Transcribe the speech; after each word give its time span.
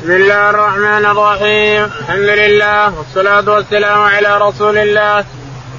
بسم 0.00 0.12
الله 0.12 0.50
الرحمن 0.50 1.06
الرحيم. 1.06 1.84
الحمد 1.84 2.28
لله 2.28 2.98
والصلاة 2.98 3.54
والسلام 3.54 4.02
على 4.02 4.38
رسول 4.38 4.78
الله. 4.78 5.24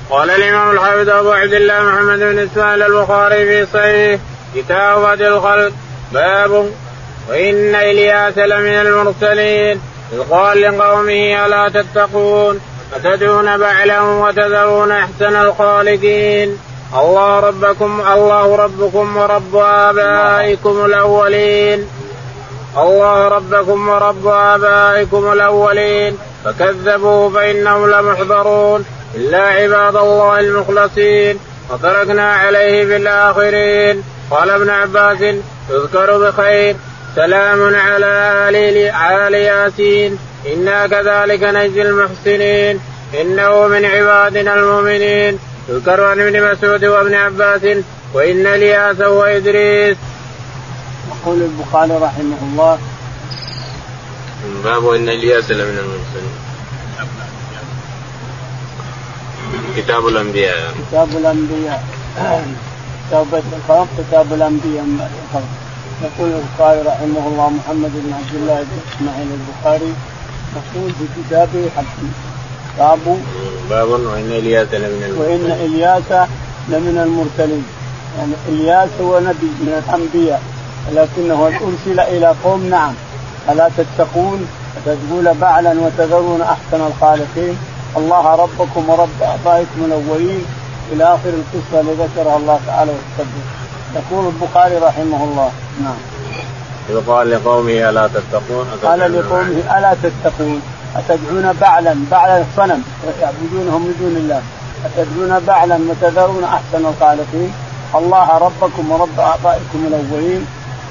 قال 0.09 0.29
الإمام 0.29 0.71
الحافظ 0.71 1.09
أبو 1.09 1.31
عبد 1.31 1.53
الله 1.53 1.81
محمد 1.83 2.19
بن 2.19 2.39
إسماعيل 2.39 2.83
البخاري 2.83 3.45
في 3.45 3.71
صحيح 3.73 4.19
كتاب 4.55 4.99
بدء 4.99 5.27
الخلق. 5.27 5.71
باب 6.13 6.71
وإن 7.29 7.75
إلياس 7.75 8.37
لمن 8.37 8.79
المرسلين. 8.87 9.81
إذ 10.13 10.19
قال 10.29 10.61
لقومه 10.61 11.45
ألا 11.45 11.69
تتقون؟ 11.69 12.59
أتدعون 12.95 13.57
بعلا 13.57 14.01
وتذرون 14.01 14.91
أحسن 14.91 15.35
الخالقين؟ 15.35 16.57
الله 16.93 17.39
ربكم 17.39 18.01
الله 18.13 18.55
ربكم 18.55 19.17
ورب 19.17 19.55
آبائكم 19.55 20.85
الأولين. 20.85 21.87
الله 22.77 23.27
ربكم 23.27 23.89
ورب 23.89 24.27
آبائكم 24.27 25.31
الأولين. 25.31 26.17
فكذبوه 26.45 27.29
فإنهم 27.29 27.89
لمحضرون. 27.89 28.85
إلا 29.15 29.43
عباد 29.43 29.95
الله 29.95 30.39
المخلصين. 30.39 31.39
وتركنا 31.69 32.33
عليه 32.33 32.85
في 32.85 32.95
الآخرين. 32.95 34.03
قال 34.31 34.49
ابن 34.49 34.69
عباس 34.69 35.21
يذكر 35.69 36.17
بخير. 36.17 36.75
سلام 37.15 37.75
على 37.75 38.45
آل 38.49 38.91
آل 38.95 39.33
ياسين. 39.33 40.17
إنا 40.53 40.87
كذلك 40.87 41.43
نجزي 41.43 41.81
المحسنين. 41.81 42.79
إنه 43.21 43.67
من 43.67 43.85
عبادنا 43.85 44.53
المؤمنين. 44.53 45.39
يذكر 45.69 46.03
عن 46.03 46.19
ابن 46.19 46.51
مسعود 46.51 46.85
وابن 46.85 47.13
عباس 47.13 47.61
وإن 48.13 48.47
الياس 48.47 48.99
وإدريس 49.01 49.97
يقول 51.21 51.41
البخاري 51.41 51.91
رحمه 51.91 52.37
الله. 52.41 52.79
باب 54.63 54.89
إن 54.89 55.09
اليأس 55.09 55.51
لمن 55.51 55.77
المرسلين 55.77 56.35
كتاب 59.77 60.07
الأنبياء. 60.07 60.73
كتاب 60.89 61.09
الأنبياء. 61.09 61.83
كتاب 63.07 63.27
الخلق 63.33 63.87
كتاب 63.97 64.33
الأنبياء. 64.33 64.85
يقول 66.03 66.31
البخاري 66.31 66.81
رحمه 66.81 67.27
الله 67.27 67.49
محمد 67.49 67.91
بن 67.93 68.13
عبد 68.13 68.35
الله 68.35 68.63
بن 68.63 68.77
إسماعيل 68.89 69.27
البخاري 69.39 69.93
يقول 70.55 70.91
في 70.91 71.05
كتابه 71.17 71.69
حكم 71.77 72.07
باب 72.77 73.17
باب 73.69 73.89
وان 73.89 74.31
اليأس 74.31 74.73
لمن 74.73 75.03
المرسلين. 75.03 75.43
وإن 75.45 75.51
اليأس 75.65 76.27
لمن 76.69 76.97
المرسلين. 77.05 77.65
يعني 78.17 78.33
اليأس 78.49 78.89
هو 79.01 79.19
نبي 79.19 79.51
من 79.61 79.83
الأنبياء. 79.87 80.41
لكنه 80.91 81.45
ارسل 81.45 81.99
إلى 81.99 82.35
قوم 82.43 82.65
نعم. 82.69 82.93
ألا 83.49 83.69
تتقون؟ 83.77 84.47
وتتقون 84.77 85.37
بعلا 85.41 85.73
وتذرون 85.79 86.41
أحسن 86.41 86.81
الخالقين. 86.87 87.57
الله 87.97 88.35
ربكم 88.35 88.89
ورب 88.89 89.09
ابائكم 89.21 89.85
الأولين. 89.85 90.45
إلى 90.91 91.03
آخر 91.03 91.29
القصة 91.29 91.79
اللي 91.79 91.91
ذكرها 91.91 92.37
الله 92.37 92.59
تعالى 92.67 92.91
وتقدم. 92.91 93.45
يقول 93.95 94.33
البخاري 94.33 94.77
رحمه 94.77 95.23
الله. 95.23 95.51
نعم. 95.83 95.95
إذ 96.89 97.07
قال 97.07 97.31
لقومه 97.31 97.89
ألا 97.89 98.07
تتقون؟ 98.07 98.65
قال 98.83 98.99
لقومه 98.99 99.77
ألا 99.77 99.95
تتقون. 100.03 100.61
أتدعون 100.95 101.57
بعلا؟ 101.61 101.95
بعلا 102.11 102.41
الصنم 102.41 102.83
يعبدونهم 103.21 103.81
من 103.81 103.95
دون 103.99 104.15
الله. 104.17 104.41
أتدعون 104.85 105.39
بعلا 105.47 105.79
وتذرون 105.89 106.43
أحسن 106.43 106.85
الخالقين؟ 106.85 107.53
الله 107.95 108.37
ربكم 108.37 108.91
ورب 108.91 109.19
آبائكم 109.19 109.79
الأولين. 109.87 110.47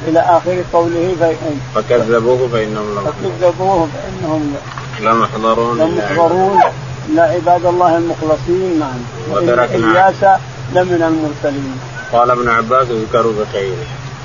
إلى 0.09 0.21
آخر 0.21 0.57
قوله 0.73 1.17
فإن 1.21 1.61
فكذبوه 1.75 2.49
فإنهم 2.53 2.95
لم 2.95 3.05
فكذبوه 3.07 3.89
فإنهم 3.95 4.55
لم 5.01 5.23
يحضرون 5.23 5.79
لم 5.79 5.99
يحضرون. 5.99 6.61
الا 7.09 7.23
عباد 7.23 7.67
الله 7.67 7.97
المخلصين 7.97 8.79
نعم 8.79 9.01
وتركنا 9.31 9.75
إلياس 9.75 10.39
لمن 10.75 11.03
المرسلين. 11.03 11.81
قال 12.13 12.31
ابن 12.31 12.49
عباس 12.49 12.87
يذكر 12.91 13.27
بخير. 13.27 13.75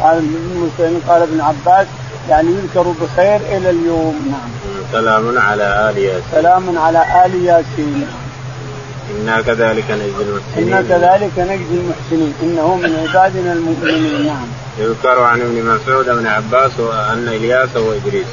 قال 0.01 0.17
المرسلين 0.17 1.01
قال 1.07 1.21
ابن 1.21 1.41
عباس 1.41 1.87
يعني 2.29 2.49
يذكر 2.49 2.93
بخير 3.01 3.35
إلى 3.35 3.69
اليوم. 3.69 4.15
نعم. 4.31 4.49
سلام 4.91 5.37
على 5.37 5.89
آل 5.89 5.97
ياسين. 5.97 6.23
سلام 6.31 6.77
على 6.77 7.25
آل 7.25 7.45
ياسين. 7.45 8.07
إنا 9.21 9.41
كذلك 9.41 9.91
نجزي 9.91 10.23
المحسنين. 10.23 10.73
إنا 10.73 10.81
كذلك 10.81 11.39
نجزي 11.39 11.75
المحسنين. 11.81 12.33
إنه 12.43 12.75
من 12.75 13.07
عبادنا 13.07 13.53
المؤمنين. 13.53 14.25
نعم. 14.25 14.47
يذكر 14.79 15.23
عن 15.23 15.41
ابن 15.41 15.65
مسعود 15.65 16.09
وابن 16.09 16.27
عباس 16.27 16.71
ان 17.13 17.27
إلياس 17.27 17.75
وإدريس. 17.75 18.27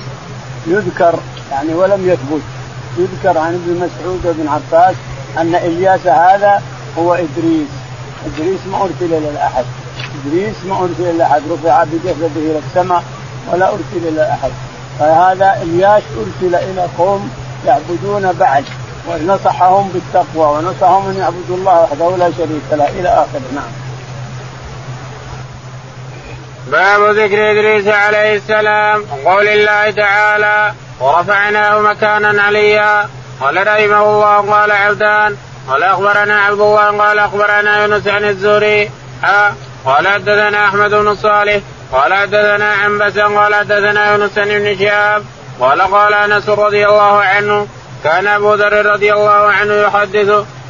يذكر 0.66 1.14
يعني 1.50 1.74
ولم 1.74 2.08
يثبت. 2.08 2.42
يذكر 2.98 3.38
عن 3.38 3.54
ابن 3.54 3.74
مسعود 3.74 4.26
وابن 4.26 4.48
عباس 4.48 4.96
أن 5.38 5.54
إلياس 5.54 6.06
هذا 6.06 6.62
هو 6.98 7.14
إدريس. 7.14 7.68
إدريس 8.26 8.60
ما 8.70 8.82
أرسل 8.82 9.14
إلى 9.14 9.38
احد 9.46 9.64
إدريس 10.26 10.54
ما 10.68 10.78
أرسل 10.78 11.10
إلى 11.10 11.22
احد 11.22 11.42
رفع 11.50 11.84
بجسده 11.84 12.36
إلى 12.36 12.60
السماء 12.68 13.02
ولا 13.52 13.68
أرسل 13.68 14.08
إلى 14.08 14.30
احد 14.30 14.50
فهذا 14.98 15.62
إلياس 15.62 16.02
أرسل 16.18 16.54
إلى 16.54 16.86
قوم 16.98 17.30
يعبدون 17.66 18.32
بعد 18.32 18.64
ونصحهم 19.08 19.88
بالتقوى 19.88 20.58
ونصحهم 20.58 21.08
أن 21.08 21.16
يعبدوا 21.16 21.56
الله 21.56 21.82
وحده 21.82 22.16
لا 22.16 22.30
شريك 22.30 22.62
له 22.72 22.88
إلى 22.88 23.08
آخره. 23.08 23.42
نعم. 23.54 23.81
باب 26.72 27.16
ذكر 27.16 27.50
إدريس 27.50 27.88
عليه 27.88 28.36
السلام 28.36 29.04
وقول 29.24 29.48
الله 29.48 29.90
تعالى 29.90 30.72
ورفعناه 31.00 31.80
مكانا 31.80 32.42
عليا. 32.42 33.08
قال 33.40 33.66
رحمه 33.66 34.02
الله. 34.02 34.52
قال 34.52 34.72
عبدان 34.72 35.36
قال 35.68 35.82
أخبرنا 35.82 36.42
عبد 36.42 36.60
الله. 36.60 36.98
قال 36.98 37.18
أخبرنا 37.18 37.82
يونس 37.82 38.08
عن 38.08 38.24
الزهري. 38.24 38.90
قال 39.84 40.08
حدثنا 40.08 40.64
أحمد 40.68 40.90
بن 40.90 41.14
صالح. 41.14 41.60
قال 41.92 42.14
حدثنا 42.14 42.72
عن 42.72 42.98
بسن 42.98 43.38
قال 43.38 43.54
حدثنا 43.54 44.12
يونس 44.12 44.38
ابن 44.38 44.78
شهاب. 44.78 45.24
قال 45.60 45.80
قال 45.82 46.14
أنس 46.14 46.48
رضي 46.48 46.86
الله 46.86 47.22
عنه 47.22 47.66
كان 48.04 48.26
أبو 48.26 48.54
ذر 48.54 48.86
رضي 48.86 49.12
الله 49.12 49.52
عنه 49.52 49.74
يحدث 49.74 50.28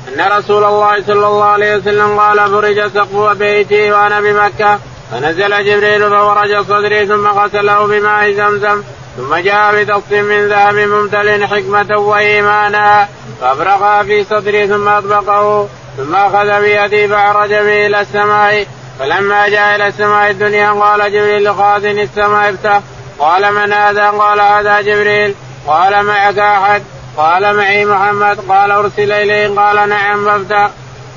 أن 0.08 0.32
رسول 0.38 0.64
الله 0.64 1.02
صلى 1.06 1.26
الله 1.26 1.44
عليه 1.44 1.76
وسلم 1.76 2.20
قال 2.20 2.38
فرج 2.50 2.92
سقف 2.94 3.36
بيتي 3.36 3.92
وأنا 3.92 4.20
بمكة. 4.20 4.78
فنزل 5.12 5.64
جبريل 5.64 6.10
فورج 6.10 6.60
صدري 6.60 7.06
ثم 7.06 7.26
غسله 7.26 7.86
بماء 7.86 8.32
زمزم 8.32 8.82
ثم 9.16 9.34
جاء 9.36 9.74
بتص 9.74 10.12
من 10.12 10.48
ذهب 10.48 10.74
ممتل 10.74 11.46
حكمة 11.46 11.98
وإيمانا 11.98 13.08
فأبرقها 13.40 14.02
في 14.02 14.24
صدري 14.24 14.68
ثم 14.68 14.88
أطبقه 14.88 15.68
ثم 15.96 16.14
أخذ 16.14 16.60
بيدي 16.60 17.08
فعرج 17.08 17.48
به 17.48 17.86
إلى 17.86 18.00
السماء 18.00 18.66
فلما 18.98 19.48
جاء 19.48 19.76
إلى 19.76 19.86
السماء 19.86 20.30
الدنيا 20.30 20.70
قال 20.70 21.12
جبريل 21.12 21.44
لخازن 21.44 21.98
السماء 21.98 22.50
افتح 22.50 22.80
قال 23.18 23.54
من 23.54 23.72
هذا؟ 23.72 24.10
قال 24.10 24.40
هذا 24.40 24.80
جبريل 24.80 25.34
قال 25.66 26.04
معك 26.04 26.38
أحد؟ 26.38 26.82
قال 27.16 27.56
معي 27.56 27.84
محمد 27.84 28.40
قال 28.48 28.70
أرسل 28.70 29.12
إليه 29.12 29.48
قال 29.48 29.88
نعم 29.88 30.24
فافتح 30.24 30.70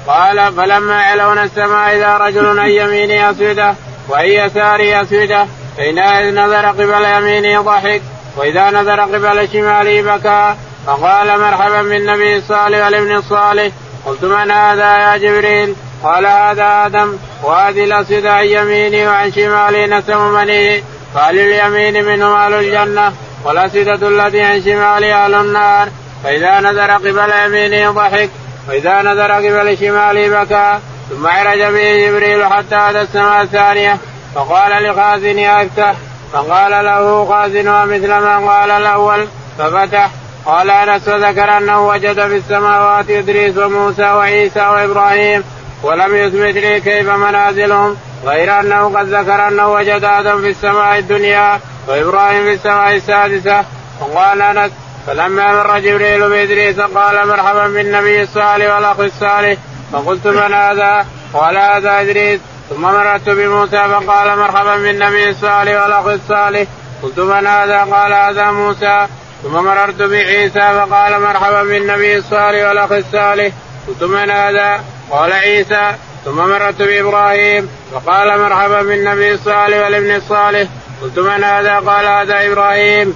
قال 0.08 0.54
فلما 0.54 1.02
علونا 1.02 1.44
السماء 1.44 1.96
إذا 1.96 2.18
رجل 2.18 2.60
عن 2.60 2.70
يمينه 2.70 3.32
أسودة 3.32 3.76
وعن 4.10 4.26
يساره 4.26 5.02
أسودة 5.02 5.48
فإذا 5.78 6.32
نظر 6.32 6.66
قبل 6.66 7.06
يمينه 7.06 7.62
ضحك 7.62 8.02
وإذا 8.38 8.72
نظر 8.72 9.00
قبل 9.00 9.50
شماله 9.54 10.02
بكى 10.02 10.56
فقال 10.88 11.40
مرحبا 11.40 11.82
بالنبي 11.82 12.38
الصالح 12.38 12.86
والابن 12.86 13.16
الصالح. 13.16 13.74
قلت 14.06 14.24
من 14.24 14.52
هذا 14.52 14.98
يا 14.98 15.18
جبريل؟ 15.18 15.76
قال 16.04 16.26
هذا 16.26 16.86
آدم 16.86 17.18
وهذه 17.44 17.84
الأسودة 17.84 18.34
عن 18.34 18.46
يميني 18.46 19.08
وعن 19.08 19.32
شمالي 19.32 19.88
نسم 19.88 20.34
مني 20.34 20.84
قال 21.16 21.40
اليمين 21.40 22.06
منهم 22.06 22.34
أهل 22.34 22.54
الجنة 22.54 23.14
والأسودة 23.46 24.08
التي 24.08 24.42
عن 24.42 24.62
شمالي 24.62 25.14
أهل 25.14 25.36
النار. 25.36 25.90
فإذا 26.24 26.60
نظر 26.60 26.92
قبل 26.92 27.34
يمينه 27.46 27.92
ضحك 27.92 28.30
وإذا 28.70 29.02
نظر 29.02 29.32
قبل 29.32 29.78
شماله 29.78 30.44
بكى 30.44 30.80
ثم 31.10 31.28
عرج 31.28 31.62
به 31.62 32.08
جبريل 32.08 32.46
حتى 32.46 32.76
أتى 32.76 33.02
السماء 33.02 33.42
الثانية 33.42 33.98
فقال 34.36 34.84
لخازنها 34.84 35.64
أفتح؟ 35.64 35.96
فقال 36.34 36.86
له 36.86 37.26
خازنها 37.26 37.86
مثل 37.86 38.08
ما 38.08 38.38
قال 38.38 38.72
الأول 38.72 39.28
ففتح. 39.58 40.10
قال 40.46 40.70
أنس 40.70 41.08
وذكر 41.08 41.58
أنه 41.58 41.88
وجد 41.88 42.28
في 42.28 42.38
السماوات 42.38 43.10
إدريس 43.10 43.58
وموسى 43.58 44.04
وعيسى 44.04 44.60
وإبراهيم 44.60 45.44
ولم 45.84 46.16
يثبت 46.16 46.56
لي 46.64 46.82
كيف 46.82 47.10
منازلهم 47.10 47.98
غير 48.26 48.60
أنه 48.60 49.00
قد 49.00 49.08
ذكر 49.14 49.48
أنه 49.48 49.74
وجد 49.74 50.04
آدم 50.04 50.42
في 50.42 50.50
السماء 50.50 50.98
الدنيا 50.98 51.60
وإبراهيم 51.88 52.44
في 52.44 52.54
السماء 52.54 52.96
السادسة. 52.96 53.64
وقال 54.02 54.42
أنس 54.42 54.72
فلما 55.08 55.54
مر 55.56 55.80
جبريل 55.80 56.30
بإدريس 56.30 56.80
قال 56.80 57.28
مرحبا 57.28 57.68
بالنبي 57.68 58.22
الصالح 58.22 58.76
والأخ 58.76 59.00
الصالح 59.00 59.58
فقلت 59.94 60.28
من 60.28 60.54
هذا؟ 60.54 61.06
قال 61.34 61.58
هذا 61.58 62.02
إدريس 62.02 62.40
ثم 62.70 62.82
مررت 62.82 63.30
بموسى 63.30 63.78
فقال 63.78 64.38
مرحبا 64.38 64.76
بالنبي 64.78 65.30
الصالح 65.30 65.84
والأخ 65.84 66.06
الصالح 66.06 66.68
قلت 67.04 67.20
من 67.20 67.48
هذا؟ 67.48 67.80
قال 67.84 68.14
هذا 68.14 68.52
موسى 68.52 69.08
ثم 69.44 69.54
مررت 69.54 70.02
بعيسى 70.02 70.60
فقال 70.60 71.22
مرحبا 71.22 71.64
بالنبي 71.64 72.18
الصالح 72.18 72.68
والأخ 72.68 72.92
الصالح 72.92 73.54
قلت 73.88 74.04
من 74.04 74.30
هذا؟ 74.30 74.84
قال 75.12 75.34
عيسى 75.34 75.92
ثم 76.26 76.36
مررت 76.36 76.82
بإبراهيم 76.82 77.70
فقال 77.94 78.40
مرحبا 78.40 78.82
بالنبي 78.82 79.34
الصالح 79.34 79.78
والابن 79.78 80.16
الصالح 80.16 80.70
قلت 81.02 81.20
من 81.20 81.44
هذا؟ 81.44 81.80
قال 81.80 82.06
هذا 82.06 82.48
إبراهيم 82.48 83.16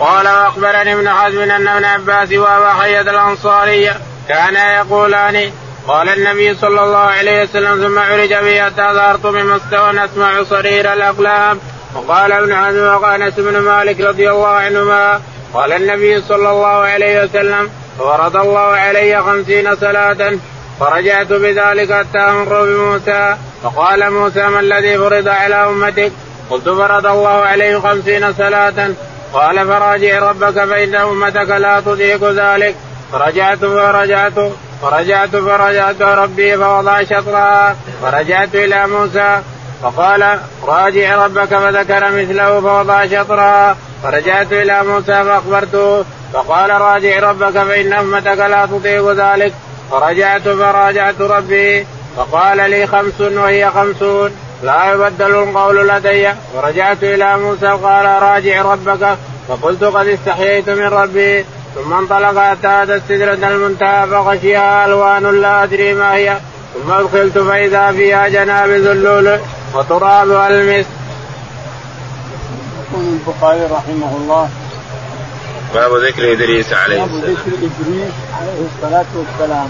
قال 0.00 0.26
واخبرني 0.26 0.92
ابن 0.94 1.08
حزم 1.08 1.40
أن 1.40 1.68
ابن 1.68 1.84
عباس 1.84 2.32
وأبا 2.32 2.72
حية 2.72 3.00
الأنصاري 3.00 3.90
كانا 4.28 4.76
يقولان 4.76 5.52
قال 5.88 6.08
النبي 6.08 6.54
صلى 6.54 6.84
الله 6.84 6.98
عليه 6.98 7.42
وسلم 7.42 7.86
ثم 7.86 7.98
عرج 7.98 8.34
بي 8.34 8.62
حتى 8.62 8.92
ظهرت 8.92 9.26
بمستوى 9.26 10.04
أسمع 10.04 10.42
صرير 10.42 10.92
الأقلام 10.92 11.58
وقال 11.94 12.32
ابن 12.32 12.56
حزم 12.56 12.94
وقال 12.94 13.22
أنس 13.22 13.34
بن 13.36 13.58
مالك 13.58 14.00
رضي 14.00 14.30
الله 14.30 14.48
عنهما 14.48 15.20
قال 15.54 15.72
النبي 15.72 16.20
صلى 16.20 16.50
الله 16.50 16.66
عليه 16.66 17.24
وسلم 17.24 17.70
فرض 17.98 18.36
الله 18.36 18.60
علي 18.60 19.22
خمسين 19.22 19.76
صلاة 19.76 20.32
فرجعت 20.80 21.26
بذلك 21.26 21.92
حتى 21.92 22.18
أمر 22.18 22.64
بموسى 22.64 23.36
فقال 23.62 24.10
موسى 24.10 24.48
ما 24.48 24.60
الذي 24.60 24.98
فرض 24.98 25.28
على 25.28 25.54
أمتك؟ 25.54 26.12
قلت 26.50 26.68
فرض 26.68 27.06
الله 27.06 27.44
عليه 27.44 27.78
خمسين 27.78 28.32
صلاة 28.32 28.90
قال 29.34 29.66
فراجع 29.66 30.18
ربك 30.30 30.64
فإن 30.64 30.94
أمتك 30.94 31.50
لا 31.50 31.80
تطيق 31.80 32.30
ذلك. 32.30 32.74
فرجعت 33.12 33.58
فرجعت 33.58 34.32
فرجعت 34.82 35.36
فرجعت 35.36 36.02
ربي 36.02 36.56
فوضع 36.56 37.02
شطرها 37.02 37.76
فرجعت 38.02 38.54
إلى 38.54 38.86
موسى 38.86 39.40
فقال 39.82 40.38
راجع 40.62 41.24
ربك 41.26 41.48
فذكر 41.48 42.10
مثله 42.10 42.60
فوضع 42.60 43.06
شطرها 43.06 43.76
فرجعت 44.02 44.52
إلى 44.52 44.82
موسى 44.82 45.24
فأخبرته 45.24 46.04
فقال 46.32 46.70
راجع 46.70 47.30
ربك 47.30 47.52
فإن 47.52 47.92
أمتك 47.92 48.38
لا 48.38 48.66
تطيق 48.66 49.12
ذلك. 49.12 49.52
فرجعت 49.90 50.42
فراجعت 50.42 51.20
ربي 51.20 51.86
فقال 52.16 52.70
لي 52.70 52.86
خمس 52.86 53.20
وهي 53.20 53.70
خمسون. 53.70 54.30
لا 54.64 54.92
يبدل 54.92 55.34
القول 55.34 55.88
لدي 55.88 56.28
ورجعت 56.54 57.02
إلى 57.02 57.38
موسى 57.38 57.66
قال 57.66 58.22
راجع 58.22 58.62
ربك 58.62 59.18
فقلت 59.48 59.84
قد 59.84 60.06
استحييت 60.06 60.70
من 60.70 60.86
ربي 60.86 61.44
ثم 61.74 61.92
انطلق 61.92 62.38
حتى 62.38 62.82
اتى 62.82 62.94
السدرة 62.94 63.48
المنتهى 63.48 64.06
فغشيها 64.06 64.86
ألوان 64.86 65.40
لا 65.40 65.62
أدري 65.62 65.94
ما 65.94 66.14
هي 66.14 66.36
ثم 66.74 66.92
أدخلت 66.92 67.38
فإذا 67.38 67.92
فيها 67.92 68.28
جنابذ 68.28 68.86
اللؤلؤ 68.86 69.38
وترابها 69.74 70.48
المسك. 70.48 70.88
يقول 72.92 73.04
البخاري 73.04 73.64
رحمه 73.64 74.16
الله 74.16 74.48
باب 75.74 75.92
ذكر 75.92 76.32
إدريس 76.32 76.72
عليه 76.72 77.04
السلام. 77.04 77.20
باب 77.20 77.30
ذكر 77.30 77.52
إدريس 77.56 78.14
عليه 78.40 78.66
الصلاة 78.74 79.06
والسلام. 79.16 79.68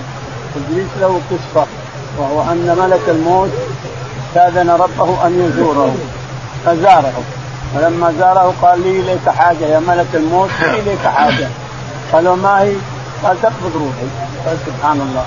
إدريس 0.57 0.89
له 1.01 1.21
قصة 1.31 1.67
وهو 2.19 2.43
أن 2.53 2.77
ملك 2.79 3.09
الموت 3.09 3.51
أستاذن 4.35 4.71
ربه 4.71 5.27
أن 5.27 5.33
يزوره 5.41 5.95
فزاره. 6.67 7.23
ولما 7.77 8.13
زاره 8.19 8.55
قال 8.63 8.83
لي 8.83 9.01
اليك 9.01 9.29
حاجة 9.29 9.65
يا 9.65 9.79
ملك 9.79 10.07
الموت 10.15 10.51
لي 10.61 10.81
اليك 10.81 11.07
حاجة. 11.07 11.49
قال 12.13 12.29
وما 12.29 12.63
هي؟ 12.63 12.73
قال 13.25 13.43
تقبض 13.43 13.73
روحي. 13.75 14.09
قال 14.47 14.57
سبحان 14.67 15.01
الله. 15.01 15.25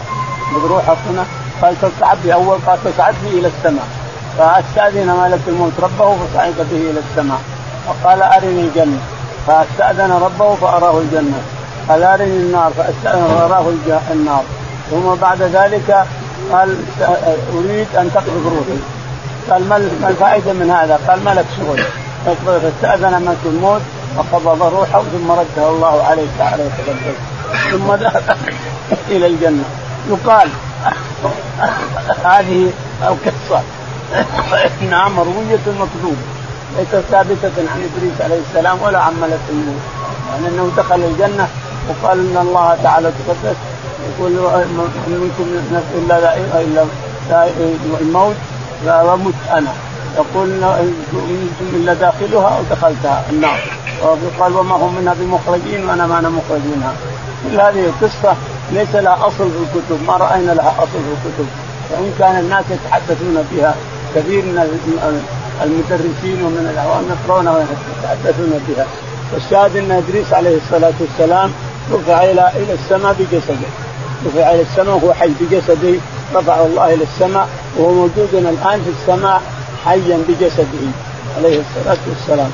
تقبض 0.52 0.72
روحك 0.72 0.98
هنا. 1.10 1.24
قال 1.62 1.76
تصعد 1.82 2.28
أول 2.28 2.58
قال 2.68 2.78
تصعد 2.84 3.16
إلى 3.24 3.48
السماء. 3.48 3.88
فأستأذن 4.38 5.08
ملك 5.24 5.40
الموت 5.48 5.72
ربه 5.80 6.16
فصعد 6.16 6.54
به 6.72 6.92
إلى 6.92 7.00
السماء. 7.10 7.40
وقال 7.88 8.22
أرني 8.22 8.62
الجنة. 8.62 9.00
فأستأذن 9.48 10.12
ربه 10.12 10.56
فأراه 10.56 11.00
الجنة. 11.00 11.42
قال 11.90 12.04
أرني 12.04 12.38
النار. 12.38 12.72
فأستأذن 12.78 13.28
فأراه 13.28 13.66
النار. 14.12 14.44
ثم 14.92 15.16
بعد 15.22 15.42
ذلك 15.42 16.06
قال 16.52 16.76
أريد 17.58 17.88
أن 17.98 18.12
تقبض 18.14 18.44
روحي. 18.46 18.80
قال 19.50 19.70
ما 19.70 19.78
الفائدة 20.10 20.54
من 20.54 20.72
هذا؟ 20.72 21.00
قال 21.08 21.24
ما 21.24 21.30
لك 21.30 21.46
شغل. 21.58 21.84
فاستاذن 22.46 23.22
ملك 23.22 23.38
الموت 23.46 23.82
وقبض 24.18 24.64
روحه 24.64 25.04
ثم 25.04 25.32
ردها 25.32 25.70
الله 25.70 26.04
عليه 26.04 26.28
تعالى 26.40 26.64
وتقدم 26.64 27.16
ثم 27.72 27.94
ذهب 27.94 28.38
إلى 29.16 29.28
الجنة. 29.28 29.64
يقال 30.10 30.50
هذه 32.32 32.72
القصة. 33.02 33.62
إنها 34.82 35.10
مروية 35.10 35.66
مكذوبة. 35.68 36.26
ليست 36.78 37.04
ثابتة 37.12 37.52
عن 37.58 37.90
إدريس 37.90 38.22
عليه 38.22 38.40
السلام 38.50 38.82
ولا 38.82 39.00
عن 39.00 39.14
ملك 39.22 39.40
الموت. 39.50 39.82
يعني 40.32 40.48
إنه 40.48 40.72
دخل 40.78 40.96
الجنة 40.96 41.48
وقال 41.90 42.20
إن 42.20 42.38
الله 42.48 42.78
تعالى 42.84 43.12
تقدس 43.12 43.56
يقول 44.08 44.32
منكم 45.08 45.48
نفس 45.74 45.86
إلا 45.96 46.38
الموت 48.02 48.36
ومت 48.86 49.34
أنا. 49.52 49.74
يقول 50.16 50.64
أنتم 50.64 51.76
الا 51.76 51.94
داخلها 51.94 52.58
أو 52.58 52.64
دخلتها. 52.72 53.24
النار 53.30 53.60
وقال 54.02 54.54
وما 54.54 54.76
هم 54.76 54.96
منها 54.96 55.14
بمخرجين 55.20 55.90
وأنا 55.90 56.08
ما 56.08 56.20
أنا 56.20 56.30
مخرج 56.30 56.62
منها. 56.76 56.94
كل 57.44 57.62
هذه 57.62 57.86
القصة 57.86 58.36
ليس 58.72 58.96
لها 58.96 59.28
أصل 59.28 59.38
في 59.38 59.78
الكتب. 59.78 60.08
ما 60.08 60.18
رأينا 60.18 60.52
لها 60.52 60.76
أصل 60.78 60.90
في 60.92 61.28
الكتب. 61.28 61.48
وان 61.92 62.14
كان 62.20 62.40
الناس 62.40 62.66
يتحدثون 62.72 63.48
فيها 63.50 63.76
كثير 64.16 64.46
من 64.46 64.58
المدرسين 65.64 66.44
ومن 66.46 66.70
العوام 66.74 67.04
يقرونها 67.10 67.54
ويتحدثون 67.54 68.64
بها. 68.68 68.86
والشاهد 69.34 69.78
أن 69.78 69.92
إدريس 69.92 70.34
عليه 70.34 70.58
الصلاة 70.58 70.94
والسلام 71.00 71.52
رفع 71.92 72.24
إلى 72.24 72.52
إلى 72.56 72.74
السماء 72.74 73.14
بجسده. 73.14 73.70
رفع 74.26 74.52
إلى 74.52 74.62
السماء 74.62 74.96
وهو 74.96 75.14
حي 75.14 75.32
بجسده. 75.42 76.00
رفعه 76.36 76.66
الله 76.66 76.94
إلى 76.94 77.04
السماء 77.04 77.48
وهو 77.78 77.92
موجود 77.92 78.30
الآن 78.34 78.82
في 78.84 78.90
السماء 79.02 79.42
حيا 79.86 80.20
بجسده 80.28 80.88
عليه 81.38 81.62
الصلاة 81.62 81.98
والسلام. 82.08 82.52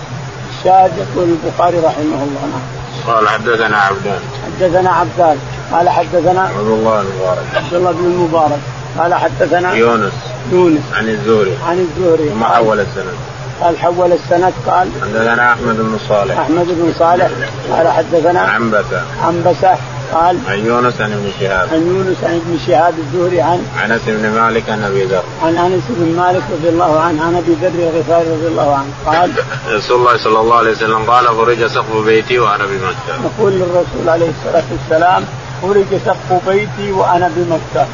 الشاهد 0.60 0.92
يقول 0.98 1.30
البخاري 1.30 1.78
رحمه 1.78 2.24
الله 2.24 2.42
نعم. 2.52 3.16
قال 3.16 3.30
حدثنا 3.30 3.78
عبدان 3.78 4.20
حدثنا 4.46 4.90
عبدان 4.90 5.38
قال 5.72 5.90
حدثنا 5.90 6.42
عبد 6.42 6.60
الله 6.60 7.02
المبارك. 7.02 7.46
عبد 7.56 7.74
الله 7.74 7.92
بن 7.92 8.06
المبارك. 8.06 8.60
قال 9.00 9.14
حدثنا 9.14 9.74
يونس. 9.74 10.14
يونس. 10.52 10.82
عن 10.94 11.10
الزهري. 11.10 11.58
عن 11.68 11.88
الزهري. 11.88 12.30
ثم 12.30 12.44
حول 12.44 12.80
السند. 12.80 13.14
قال 13.62 13.78
حول 13.78 14.12
السند 14.12 14.54
قال 14.68 14.88
حدثنا 15.02 15.54
أحمد 15.54 15.76
بن 15.78 15.98
صالح. 16.10 16.40
أحمد 16.40 16.68
بن 16.68 16.94
صالح. 17.00 17.30
قال 17.72 17.88
حدثنا 17.88 18.40
عنبسة. 18.40 19.02
عنبسة. 19.24 19.78
قال 20.14 20.38
عن 20.48 20.66
يونس 20.66 21.02
عن 21.02 21.12
ابن 21.14 21.32
شهاب. 21.40 21.70
عن 21.74 21.88
يونس 21.88 22.24
عن 22.24 22.42
ابن 22.46 22.60
شهاب 22.68 22.94
الزهري 23.00 23.42
عن 23.42 23.66
عن 23.78 23.92
انس 23.92 24.02
بن 24.08 24.30
مالك 24.30 24.70
عن 24.70 24.84
ابي 24.84 25.04
ذر. 25.04 25.24
عن 25.44 25.58
انس 25.58 25.84
بن 25.90 26.16
مالك 26.16 26.44
رضي 26.52 26.70
الله 26.70 27.00
عنه 27.00 27.24
عن 27.24 27.36
ابي 27.36 27.54
ذر 27.62 27.68
الغفاري 27.68 28.30
رضي 28.30 28.48
الله 28.48 28.76
عنه. 28.76 28.92
قال 29.06 29.32
رسول 29.68 30.00
الله 30.00 30.18
صلى 30.18 30.40
الله 30.40 30.56
عليه 30.56 30.72
وسلم 30.72 31.12
قال 31.12 31.26
فرج 31.26 31.66
سقف 31.66 32.06
بيتي 32.06 32.40
وأنا 32.40 32.66
بمكة. 32.66 33.14
يقول 33.38 33.52
للرسول 33.54 34.10
عليه 34.10 34.30
الصلاة 34.30 34.64
والسلام 34.72 35.24
فرج 35.62 36.00
سقف 36.06 36.50
بيتي 36.50 36.92
وأنا 36.92 37.32
بمكة. 37.36 37.88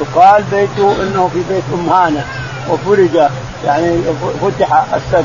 يقال 0.00 0.42
بيته 0.52 1.02
إنه 1.02 1.30
في 1.32 1.40
بيت 1.48 1.64
أم 1.74 1.88
هانة 1.88 2.24
وفرج 2.70 3.30
يعني 3.64 3.98
فتح 4.42 4.84
السقف 4.94 5.24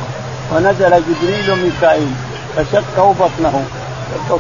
ونزل 0.52 0.90
جبريل 0.90 1.52
وميكائيل 1.52 2.12
فشقه 2.56 3.16
بطنه. 3.20 3.66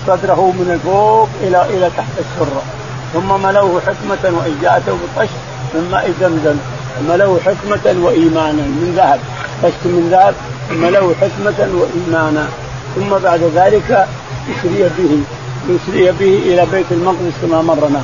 صدره 0.07 0.53
من 0.59 0.71
الفوق 0.73 1.29
إلى 1.43 1.65
إلى 1.69 1.89
تحت 1.97 2.13
السرة. 2.19 2.61
ثم 3.13 3.43
ملوه 3.43 3.81
حكمة 3.81 4.23
وان 4.37 4.57
جاءته 4.61 4.91
بطش 4.91 5.29
من 5.73 5.89
ماء 5.91 6.11
زمزم 6.21 6.57
ملوه 7.09 7.39
حكمة 7.39 8.03
وإيمانا 8.05 8.63
من 8.63 8.93
ذهب. 8.97 9.19
طشت 9.63 9.83
من 9.85 10.09
ذهب 10.11 10.33
ملوه 10.71 11.15
حكمة 11.21 11.59
وإيمانا. 11.79 12.45
ثم 12.95 13.09
بعد 13.23 13.43
ذلك 13.55 14.07
يسري 14.49 14.89
به 14.97 15.19
يسري 15.69 16.11
به 16.11 16.53
إلى 16.53 16.65
بيت 16.71 16.85
المقدس 16.91 17.33
كما 17.41 17.61
مرنا 17.61 18.01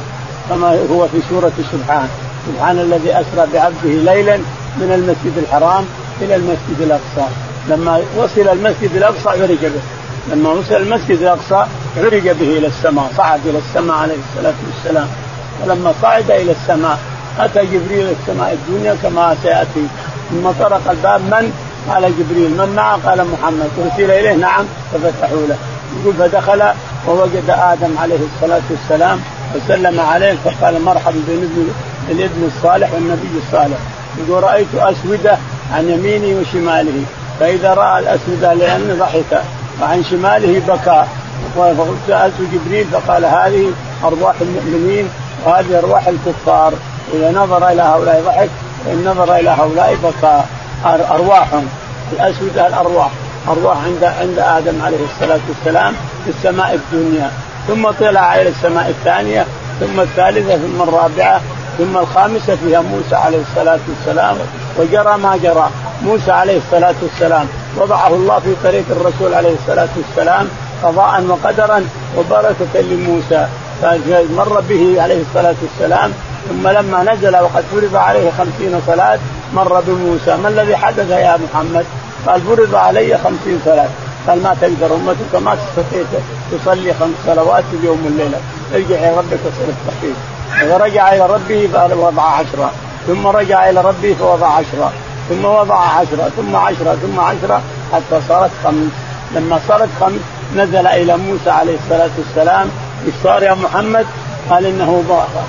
كما 0.49 0.79
هو 0.91 1.07
في 1.07 1.19
سورة 1.29 1.51
سبحان. 1.71 2.07
سبحان 2.47 2.79
الذي 2.79 3.11
أسرى 3.11 3.47
بعبده 3.53 4.13
ليلا 4.13 4.37
من 4.77 4.91
المسجد 4.91 5.37
الحرام 5.37 5.85
إلى 6.21 6.35
المسجد 6.35 6.79
الأقصى. 6.81 7.27
لما 7.69 8.01
وصل 8.17 8.47
المسجد 8.47 8.95
الأقصى 8.95 9.29
عرج 9.29 9.61
به. 9.61 9.96
لما 10.31 10.49
وصل 10.49 10.75
المسجد 10.75 11.21
الأقصى 11.21 11.65
عرج 11.97 12.29
به 12.29 12.57
إلى 12.57 12.67
السماء 12.67 13.11
صعد 13.17 13.39
إلى 13.47 13.57
السماء 13.57 13.97
عليه 13.97 14.15
الصلاة 14.29 14.53
والسلام. 14.67 15.07
ولما 15.63 15.93
صعد 16.01 16.31
إلى 16.31 16.51
السماء 16.51 16.99
أتى 17.39 17.65
جبريل 17.65 18.07
السماء 18.21 18.53
الدنيا 18.53 18.95
كما 19.03 19.35
سيأتي. 19.43 19.87
ثم 20.31 20.51
طرق 20.59 20.89
الباب 20.89 21.21
من؟ 21.21 21.53
قال 21.89 22.13
جبريل. 22.19 22.51
من 22.51 22.73
معه؟ 22.75 23.09
قال 23.09 23.25
محمد. 23.31 23.69
أرسل 23.83 24.11
إليه؟ 24.11 24.33
نعم. 24.33 24.65
ففتحوا 24.93 25.47
له. 25.49 25.57
يقول 26.01 26.13
فدخل 26.13 26.63
ووجد 27.07 27.49
آدم 27.49 27.97
عليه 27.97 28.19
الصلاة 28.35 28.61
والسلام 28.69 29.19
وسلم 29.55 29.99
عليه 29.99 30.35
فقال 30.45 30.81
مرحبا 30.81 31.19
بالابن 31.27 31.67
الابن 32.09 32.51
الصالح 32.55 32.93
والنبي 32.93 33.27
الصالح. 33.47 33.77
يقول 34.17 34.43
رأيت 34.43 34.67
أسودة 34.75 35.37
عن 35.73 35.89
يمينه 35.89 36.41
وشماله. 36.41 37.03
فإذا 37.39 37.73
رأى 37.73 37.99
الأسودة 37.99 38.53
لأنه 38.53 38.95
ضحك. 38.99 39.43
وعن 39.81 40.03
شماله 40.03 40.61
بكى. 40.67 41.03
وسالت 41.57 42.33
جبريل 42.53 42.85
فقال 42.85 43.25
هذه 43.25 43.71
أرواح 44.03 44.35
المؤمنين 44.41 45.09
وهذه 45.45 45.79
أرواح 45.79 46.07
الكفار. 46.07 46.73
إذا 47.13 47.31
نظر 47.31 47.67
إلى 47.67 47.81
هؤلاء 47.81 48.23
ضحك 48.25 48.49
وإن 48.85 49.05
نظر 49.05 49.35
إلى 49.35 49.49
هؤلاء 49.49 49.97
بكى. 50.03 50.41
أرواحهم. 50.85 51.67
الاسوده 52.13 52.67
الأرواح. 52.67 53.09
أرواح 53.47 53.77
عند 53.83 54.03
عند 54.03 54.39
آدم 54.39 54.81
عليه 54.81 54.97
الصلاة 55.13 55.39
والسلام 55.49 55.93
في 56.25 56.29
السماء 56.29 56.73
الدنيا. 56.73 57.31
ثم 57.67 57.89
طلع 57.99 58.35
إلى 58.35 58.49
السماء 58.49 58.89
الثانية 58.89 59.45
ثم 59.79 59.99
الثالثة 59.99 60.57
ثم 60.57 60.81
الرابعة 60.81 61.41
ثم 61.77 61.97
الخامسة 61.97 62.55
فيها 62.55 62.81
موسى 62.81 63.15
عليه 63.15 63.41
الصلاة 63.41 63.79
والسلام. 63.89 64.37
وجرى 64.77 65.17
ما 65.17 65.37
جرى. 65.43 65.69
موسى 66.03 66.31
عليه 66.31 66.57
الصلاة 66.57 66.95
والسلام. 67.01 67.47
وضعه 67.77 68.07
الله 68.07 68.39
في 68.39 68.55
طريق 68.63 68.85
الرسول 68.89 69.33
عليه 69.33 69.55
الصلاة 69.61 69.87
والسلام 69.97 70.47
قضاء 70.83 71.23
وقدرا 71.29 71.85
وبركة 72.17 72.81
لموسى. 72.81 73.47
فمر 73.81 74.61
به 74.69 75.01
عليه 75.01 75.21
الصلاة 75.21 75.55
والسلام 75.61 76.11
ثم 76.49 76.67
لما 76.67 77.13
نزل 77.13 77.35
وقد 77.35 77.63
فرض 77.71 77.95
عليه 77.95 78.31
خمسين 78.37 78.81
صلاة 78.87 79.19
مر 79.53 79.81
بموسى. 79.87 80.37
ما 80.43 80.49
الذي 80.49 80.75
حدث 80.75 81.09
يا 81.09 81.37
محمد؟ 81.37 81.85
قال 82.27 82.41
فرض 82.41 82.75
علي 82.75 83.17
خمسين 83.17 83.61
صلاة. 83.65 83.89
قال 84.27 84.43
ما 84.43 84.55
تقدر 84.61 84.95
أمتك 84.95 85.35
ما 85.45 85.55
تستطيع 85.55 86.03
تصلي 86.51 86.93
خمس 86.93 87.15
صلوات 87.27 87.63
في 87.71 87.77
اليوم 87.77 88.01
والليله 88.05 88.37
ارجع 88.75 88.95
إلى 88.95 89.17
ربك 89.17 89.39
وصل 89.45 89.69
التخفيف 89.69 90.17
فرجع 90.71 91.13
إلى 91.13 91.25
ربه 91.25 91.69
فوضع 91.73 92.23
عشرة. 92.23 92.71
ثم 93.07 93.27
رجع 93.27 93.69
إلى 93.69 93.81
ربه 93.81 94.15
فوضع 94.19 94.47
عشرة. 94.47 94.91
ثم 95.29 95.45
وضع 95.45 95.79
عشرة 95.79 96.31
ثم 96.37 96.55
عشرة 96.55 96.97
ثم 97.01 97.19
عشرة 97.19 97.61
حتى 97.93 98.21
صارت 98.27 98.51
خمس 98.63 98.91
لما 99.35 99.59
صارت 99.67 99.89
خمس 99.99 100.19
نزل 100.55 100.87
إلى 100.87 101.17
موسى 101.17 101.49
عليه 101.49 101.75
الصلاة 101.83 102.09
والسلام. 102.17 102.69
إيش 103.05 103.15
صار 103.23 103.43
يا 103.43 103.53
محمد؟ 103.53 104.05
قال 104.49 104.65
إنه 104.65 105.03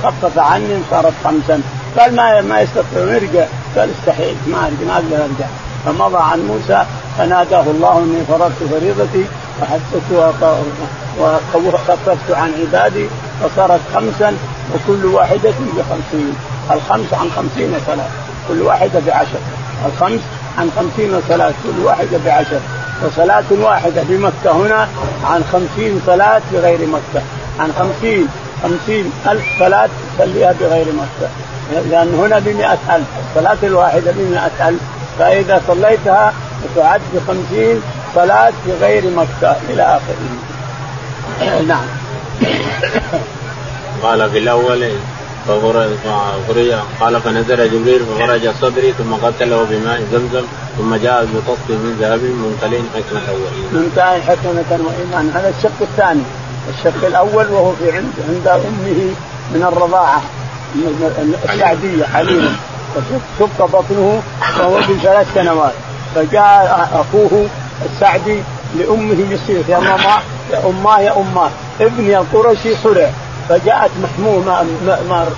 خفف 0.05 0.39
عني 0.39 0.83
صارت 0.91 1.13
خمسا. 1.25 1.61
قال 1.99 2.17
ما 2.17 2.41
ما 2.41 2.61
يستطيع 2.61 3.03
يرجع. 3.15 3.45
قال 3.77 3.91
استحيت 3.91 4.37
ما 4.47 4.71
ما 4.87 4.95
أقدر 4.95 5.17
أرجع. 5.17 5.47
فمضى 5.85 6.19
عن 6.19 6.41
موسى 6.41 6.85
فناداه 7.19 7.63
الله 7.63 7.99
إني 7.99 8.25
فرضت 8.29 8.63
فريضتي 8.71 9.25
وحسستها 9.61 10.59
وخففت 11.55 12.31
عن 12.31 12.53
عبادي 12.61 13.07
فصارت 13.43 13.81
خمسا 13.95 14.37
وكل 14.75 15.07
واحدة 15.07 15.55
بخمسين. 15.77 16.35
الخمس 16.71 17.15
عن 17.15 17.31
خمسين 17.37 17.75
صلاة 17.87 18.09
كل 18.49 18.63
واحدة 18.63 19.01
بعشر. 19.07 19.39
الخمس 19.87 20.21
عن 20.59 20.71
خمسين 20.77 21.21
صلاة 21.29 21.53
كل 21.65 21.85
واحدة 21.85 22.19
بعشر. 22.27 22.61
وصلاة 23.05 23.45
واحدة 23.51 24.03
بمكة 24.09 24.53
هنا 24.53 24.89
عن 25.25 25.45
خمسين 25.53 26.01
صلاة 26.07 26.41
بغير 26.53 26.87
مكة. 26.87 27.25
عن 27.61 27.73
خمسين 27.79 28.29
خمسين 28.63 29.13
ألف 29.29 29.45
صلاة 29.59 29.89
تصليها 30.19 30.55
بغير 30.61 30.87
مكة. 30.87 31.31
لأن 31.91 32.15
هنا 32.15 32.39
بمئة 32.39 32.79
ألف 32.97 33.07
الصلاة 33.29 33.59
الواحدة 33.63 34.13
بمئة 34.13 34.69
ألف. 34.69 34.81
فإذا 35.19 35.63
صليتها 35.69 36.33
تعد 36.77 37.01
بخمسين 37.15 37.83
صلاة 38.15 38.53
في 38.65 38.73
غير 38.81 39.11
مكة 39.11 39.57
إلى 39.69 39.83
آخره. 39.83 41.63
نعم. 41.67 41.87
قال 44.03 44.31
في 44.31 44.39
الأول 44.39 44.91
فخرج 45.49 46.75
قال 47.00 47.21
فنزل 47.21 47.71
جبريل 47.71 48.00
فخرج 48.07 48.50
صدري 48.61 48.93
ثم 48.93 49.14
قتله 49.14 49.67
بماء 49.71 50.00
زمزم 50.12 50.47
ثم 50.78 50.95
جاء 50.95 51.28
بقص 51.35 51.64
من 51.69 51.97
ذهب 52.00 52.23
ممتلئ 52.23 52.81
حكمة 52.95 53.33
وإيمان. 53.33 53.73
ممتلئ 53.73 54.21
حكمة 54.21 54.87
وإيمان 54.87 55.31
هذا 55.35 55.55
الشق 55.59 55.78
الثاني. 55.81 56.23
الشق 56.69 57.07
الأول 57.07 57.47
وهو 57.52 57.73
في 57.73 57.93
عند 57.93 58.12
عند 58.28 58.49
أمه 58.49 59.11
من 59.55 59.62
الرضاعة 59.73 60.23
السعدية 61.45 62.05
حليمه 62.05 62.50
شق 63.38 63.67
بطنه 63.67 64.23
وهو 64.61 64.76
بثلاث 64.78 65.26
سنوات. 65.35 65.73
فجاء 66.14 66.88
أخوه 66.93 67.47
السعدي 67.85 68.43
لأمه 68.78 69.17
يصيح 69.31 69.69
يا 69.69 69.78
ماما 69.78 70.19
يا 70.52 70.62
أماه 70.67 71.00
يا 71.00 71.17
أماه. 71.17 71.50
ابني 71.81 72.19
القرشي 72.19 72.75
صرع. 72.85 73.11
فجاءت 73.49 73.90
محمومة 74.02 74.64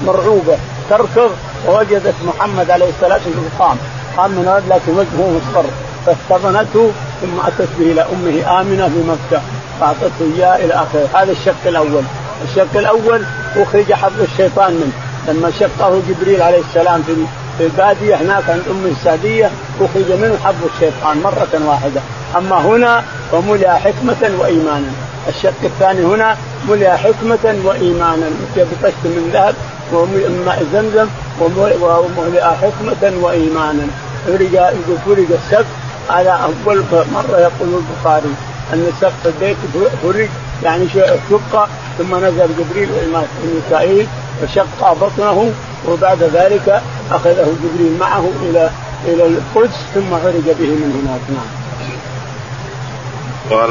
مرعوبة 0.06 0.56
تركض 0.90 1.30
ووجدت 1.68 2.14
محمد 2.26 2.70
عليه 2.70 2.88
الصلاة 2.88 3.20
والسلام 3.26 3.48
قام 3.58 3.76
قام 4.16 4.30
من 4.30 4.62
لكن 4.68 4.92
وجهه 4.98 5.30
مصفر 5.30 5.64
فاحتضنته 6.06 6.90
ثم 7.22 7.40
أتت 7.46 7.68
به 7.78 7.92
إلى 7.92 8.00
أمه 8.00 8.60
آمنة 8.60 8.90
بمكة 8.94 9.42
فأعطته 9.80 10.34
إياه 10.36 10.56
إلى 10.64 10.74
آخره. 10.74 11.08
هذا 11.14 11.32
الشق 11.32 11.66
الأول. 11.66 12.02
الشق 12.44 12.76
الأول 12.76 13.24
أخرج 13.56 13.92
حظ 13.92 14.20
الشيطان 14.20 14.72
منه. 14.72 14.92
لما 15.28 15.50
شقه 15.50 16.02
جبريل 16.08 16.42
عليه 16.42 16.60
السلام 16.60 17.02
في 17.02 17.14
في 17.58 17.64
البادية 17.64 18.14
هناك 18.14 18.50
عند 18.50 18.62
أم 18.70 18.86
السعديه 18.86 19.50
أخرج 19.80 20.12
منه 20.12 20.38
حظ 20.44 20.54
الشيطان 20.74 21.22
مرة 21.22 21.60
واحدة. 21.66 22.00
أما 22.36 22.56
هنا 22.56 23.04
فملئ 23.32 23.68
حكمة 23.68 24.30
وإيمانا. 24.38 24.92
الشق 25.28 25.60
الثاني 25.64 26.04
هنا 26.04 26.36
ملئ 26.68 26.88
حكمة 26.88 27.54
وإيمانا. 27.64 28.30
بقشط 28.56 29.04
من 29.04 29.30
ذهب 29.32 29.54
وماء 29.92 30.64
زمزم 30.72 31.08
وملئ 31.40 32.42
حكمة 32.42 33.12
وإيمانا. 33.22 33.86
فرق 34.26 34.74
فرق 35.06 35.26
السقف 35.30 35.66
على 36.10 36.30
أول 36.30 36.82
مرة 37.14 37.38
يقول 37.38 37.82
البخاري 37.82 38.34
أن 38.72 38.92
سقف 39.00 39.26
البيت 39.26 39.56
فرج 40.02 40.28
يعني 40.62 40.88
شق 40.94 41.68
ثم 41.98 42.16
نزل 42.16 42.48
جبريل 42.58 42.88
وميكائيل 43.44 44.06
وشق 44.42 44.92
بطنه 44.92 45.52
وبعد 45.88 46.22
ذلك 46.22 46.82
أخذه 47.10 47.52
جبريل 47.62 47.96
معه 48.00 48.24
إلى 48.42 48.70
إلى 49.04 49.26
القدس 49.26 49.76
ثم 49.94 50.14
عرج 50.14 50.46
به 50.58 50.68
من 50.68 51.02
هناك. 51.02 51.20
نعم. 51.28 51.59
قال 53.50 53.70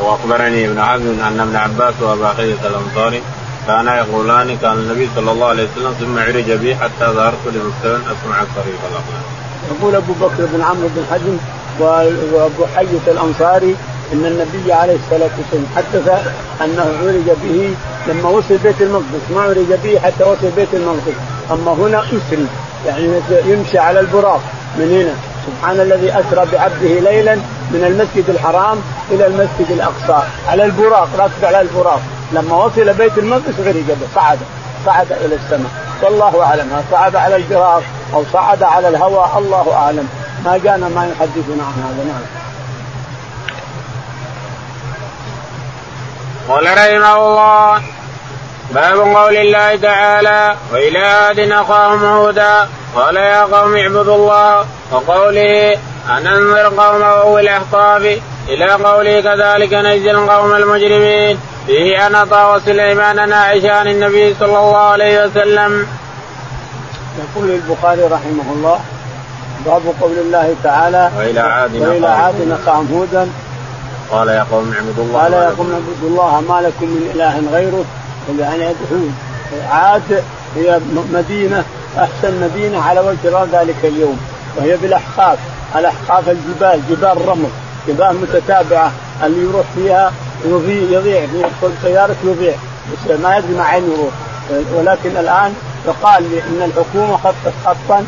وأخبرني 0.00 0.66
ابن 0.66 0.78
عزم 0.78 1.20
أن 1.20 1.40
ابن 1.40 1.56
عباس 1.56 1.94
وأبا 2.02 2.28
خيث 2.36 2.66
الأنصاري 2.66 3.22
كانا 3.66 3.98
يقولان 3.98 4.56
كان 4.62 4.72
النبي 4.72 5.08
صلى 5.16 5.30
الله 5.32 5.46
عليه 5.46 5.68
وسلم 5.72 5.92
ثم 6.00 6.18
عرج 6.18 6.52
بي 6.52 6.76
حتى 6.76 7.06
ظهرت 7.16 7.44
لمستوى 7.46 7.96
أسمع 7.96 8.42
الطريق 8.42 8.80
يقول 9.70 9.94
أبو 9.94 10.12
بكر 10.12 10.46
بن 10.52 10.62
عمرو 10.62 10.88
بن 10.96 11.04
حزم 11.10 11.36
وأبو 11.80 12.66
حية 12.76 13.06
الأنصاري 13.06 13.76
إن 14.12 14.26
النبي 14.26 14.72
عليه 14.72 14.96
الصلاة 14.96 15.30
والسلام 15.38 15.66
حدث 15.76 16.32
أنه 16.64 16.82
عرج 17.02 17.36
به 17.42 17.74
لما 18.08 18.28
وصل 18.28 18.56
بيت 18.56 18.82
المقدس 18.82 19.30
ما 19.34 19.40
عرج 19.42 19.72
به 19.84 19.98
حتى 19.98 20.24
وصل 20.24 20.50
بيت 20.56 20.68
المقدس. 20.74 21.14
أما 21.50 21.72
هنا 21.72 22.02
يسري 22.04 22.46
يعني 22.86 23.20
يمشي 23.46 23.78
على 23.78 24.00
البراق 24.00 24.40
من 24.78 24.90
هنا. 24.90 25.14
سبحان 25.46 25.80
الذي 25.80 26.10
أسرى 26.12 26.46
بعبده 26.52 27.00
ليلا 27.10 27.38
من 27.70 27.84
المسجد 27.84 28.30
الحرام 28.30 28.78
إلى 29.10 29.26
المسجد 29.26 29.70
الأقصى. 29.70 30.26
على 30.48 30.64
البراق 30.64 31.08
راكب 31.18 31.44
على 31.44 31.60
البراق. 31.60 32.00
لما 32.32 32.56
وصل 32.56 32.92
بيت 32.92 33.18
المقدس 33.18 33.54
به 33.58 33.96
صعد 34.14 34.38
صعد 34.86 35.12
إلى 35.12 35.34
السماء. 35.34 35.70
والله 36.02 36.42
أعلم 36.42 36.82
صعد 36.90 37.16
على 37.16 37.36
البراق 37.36 37.82
أو 38.14 38.24
صعد 38.32 38.62
على 38.62 38.88
الهواء 38.88 39.38
الله 39.38 39.72
أعلم. 39.74 40.08
ما 40.44 40.58
جانا 40.58 40.88
ما 40.88 41.06
يحدثنا 41.06 41.64
عن 41.64 41.82
هذا 41.82 42.04
نعم. 42.04 42.22
قال 46.48 46.64
رحمه 46.64 47.16
الله 47.16 47.95
باب 48.74 48.98
قول 48.98 49.36
الله 49.36 49.76
تعالى 49.76 50.56
وإلى 50.72 50.98
عاد 50.98 51.38
أخاهم 51.38 52.04
هودا 52.04 52.68
قال 52.94 53.16
يا 53.16 53.42
قوم 53.42 53.76
اعبدوا 53.76 54.16
الله 54.16 54.64
وقوله 54.92 55.78
ان 56.08 56.26
انذر 56.26 56.68
قوم 56.68 57.02
أو 57.02 57.38
الاحقاف 57.38 58.20
إلى 58.48 58.66
قوله 58.66 59.20
كذلك 59.20 59.72
نجزي 59.72 60.10
القوم 60.10 60.54
المجرمين 60.54 61.38
فيه 61.66 62.06
أنطى 62.06 62.54
وسليمان 62.54 63.32
عائشه 63.32 63.72
عن 63.72 63.88
النبي 63.88 64.34
صلى 64.40 64.58
الله 64.58 64.76
عليه 64.76 65.24
وسلم. 65.24 65.86
يقول 67.18 67.50
البخاري 67.50 68.02
رحمه 68.02 68.52
الله 68.52 68.80
باب 69.66 69.82
قول 70.00 70.18
الله 70.18 70.54
تعالى 70.64 71.10
وإلى 71.18 71.40
عاد 71.40 71.76
وإلى 71.76 72.06
عاد 72.06 72.58
أخاهم 72.62 72.88
هودا. 72.94 73.28
قال 74.10 74.28
يا 74.28 74.46
قوم 74.52 74.74
اعبدوا 74.74 75.04
الله 75.04 75.20
قال 75.22 75.32
يا 75.32 75.54
قوم 75.58 75.72
اعبدوا 75.72 76.08
الله 76.08 76.40
ما 76.48 76.60
لكم 76.60 76.86
من 76.86 77.10
إله 77.14 77.42
غيره. 77.52 77.84
يعني 78.38 78.62
يدعون. 78.62 79.14
عاد 79.70 80.22
هي 80.56 80.80
مدينة 81.12 81.64
أحسن 81.98 82.40
مدينة 82.40 82.82
على 82.82 83.00
وجه 83.00 83.46
ذلك 83.52 83.76
اليوم 83.84 84.20
وهي 84.56 84.76
بالأحقاف 84.76 85.38
الأحقاف 85.76 86.28
الجبال 86.28 86.82
جبال 86.90 87.28
رمل 87.28 87.50
جبال 87.88 88.16
متتابعة 88.16 88.92
اللي 89.24 89.42
يروح 89.42 89.66
فيها 89.74 90.12
يضيع 90.44 90.98
يضيع 90.98 91.22
يدخل 91.22 91.72
سيارة 91.82 92.16
يضيع. 92.24 92.54
ما 93.22 93.36
يدري 93.36 93.54
مع 93.54 93.64
عين 93.64 93.84
يروح. 93.84 94.12
ولكن 94.74 95.16
الآن 95.16 95.54
يقال 95.86 96.24
إن 96.34 96.62
الحكومة 96.62 97.16
خطت 97.16 97.54
خطا 97.64 98.04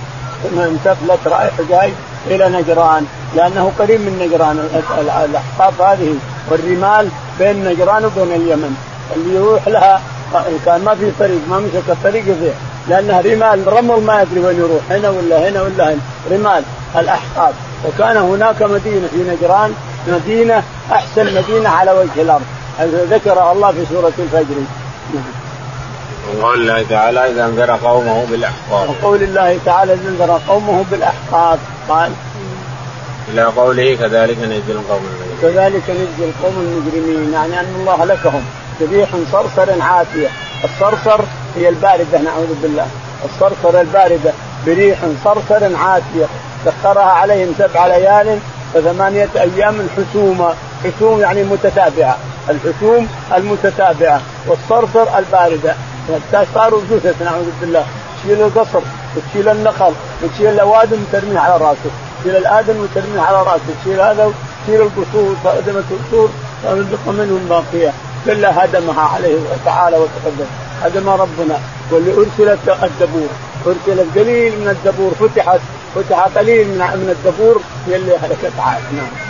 انتفلت 0.56 1.26
رايح 1.26 1.54
جاي 1.70 1.92
إلى 2.26 2.48
نجران 2.48 3.06
لأنه 3.36 3.72
قريب 3.78 4.00
من 4.00 4.18
نجران. 4.18 4.68
الأحقاف 5.24 5.82
هذه 5.82 6.14
والرمال 6.50 7.08
بين 7.38 7.64
نجران 7.64 8.04
وبين 8.04 8.32
اليمن. 8.32 8.76
اللي 9.16 9.34
يروح 9.34 9.68
لها 9.68 10.00
كان 10.64 10.84
ما 10.84 10.94
في 10.94 11.10
طريق 11.18 11.40
ما 11.50 11.58
مسك 11.58 11.88
الطريق 11.88 12.22
يضيع 12.26 12.52
لانها 12.88 13.20
رمال 13.20 13.72
رمل 13.72 14.04
ما 14.04 14.22
يدري 14.22 14.40
وين 14.40 14.56
يروح 14.56 14.82
هنا 14.90 15.10
ولا 15.10 15.48
هنا 15.48 15.62
ولا 15.62 15.92
هنا. 15.92 16.00
رمال 16.30 16.62
الاحقاف 16.96 17.54
وكان 17.86 18.16
هناك 18.16 18.62
مدينة 18.62 19.08
في 19.10 19.16
نجران 19.16 19.74
مدينة 20.08 20.62
أحسن 20.92 21.34
مدينة 21.34 21.68
على 21.68 21.92
وجه 21.92 22.22
الأرض. 22.22 22.42
ذكر 23.10 23.52
الله 23.52 23.72
في 23.72 23.86
سورة 23.90 24.12
الفجر. 24.18 24.54
وقول 26.38 26.60
الله 26.60 26.86
تعالى 26.90 27.30
إذا 27.30 27.44
انذر 27.46 27.70
قومه 27.70 28.26
بالاحقاف 28.30 28.90
وقول 28.90 29.22
الله 29.22 29.58
تعالى 29.64 29.94
إذا 29.94 30.08
انذر 30.08 30.40
قومه 30.48 30.84
بالاحقاف 30.90 31.58
قال 31.88 32.10
إلى 33.32 33.44
قوله 33.44 33.96
كذلك 33.96 34.38
نجزي 34.38 34.72
القوم 34.72 35.02
المجرمين. 35.04 35.38
كذلك 35.42 35.82
نجزي 35.90 36.30
القوم 36.30 36.54
المجرمين. 36.58 37.32
يعني 37.32 37.60
أن 37.60 37.74
الله 37.80 38.04
لكهم. 38.04 38.44
بريح 38.80 39.08
صرصر 39.32 39.82
عاتية. 39.82 40.28
الصرصر 40.64 41.20
هي 41.56 41.68
الباردة 41.68 42.18
نعوذ 42.24 42.54
بالله. 42.62 42.86
الصرصر 43.24 43.80
الباردة 43.80 44.32
بريح 44.66 44.98
صرصر 45.24 45.76
عاتية. 45.76 46.26
سخرها 46.64 47.02
عليهم 47.02 47.54
سبع 47.58 47.86
ليال 47.86 48.38
وثمانية 48.74 49.28
أيام 49.36 49.86
حسومة 49.96 50.54
حسوم 50.84 51.20
يعني 51.20 51.42
متتابعة. 51.42 52.16
الحسوم 52.50 53.08
المتتابعة. 53.36 54.20
والصرصر 54.46 55.18
الباردة. 55.18 55.74
صاروا 56.54 56.80
جثث 56.90 57.22
نعوذ 57.22 57.46
بالله. 57.60 57.84
تشيل 58.24 58.42
القصر 58.42 58.80
وتشيل 59.16 59.48
النخل 59.48 59.92
وتشيل 60.22 60.46
الأوادم 60.46 60.98
وترميها 61.08 61.40
على 61.40 61.56
راسه 61.64 61.90
تشيل 62.20 62.36
الآدم 62.36 62.76
وترميها 62.82 63.22
على 63.22 63.38
راسه 63.38 63.62
تشيل 63.80 64.00
هذا 64.00 64.24
وتشيل 64.24 64.82
القصور 64.82 65.36
فأدمت 65.44 65.84
القصور 65.90 66.28
فنزق 66.62 67.08
منهم 67.08 67.46
باقية. 67.48 67.92
كلها 68.26 68.64
هدمها 68.64 69.02
عليه 69.02 69.38
تعالى 69.64 69.96
وتقدم 69.96 70.46
هدم 70.82 71.08
ربنا 71.08 71.58
واللي 71.90 72.12
أرسلت 72.12 72.58
الدبور 72.82 73.28
أرسلت 73.66 74.18
قليل 74.18 74.52
من 74.60 74.68
الدبور 74.68 75.14
فتحت 75.14 75.60
فتح 75.94 76.18
قليل 76.38 76.68
من 76.68 76.78
من 76.78 77.16
الدبور 77.18 77.62
هي 77.86 77.96
اللي 77.96 78.16
هلكت 78.16 78.52
عاد 78.58 78.82
نعم 78.92 79.28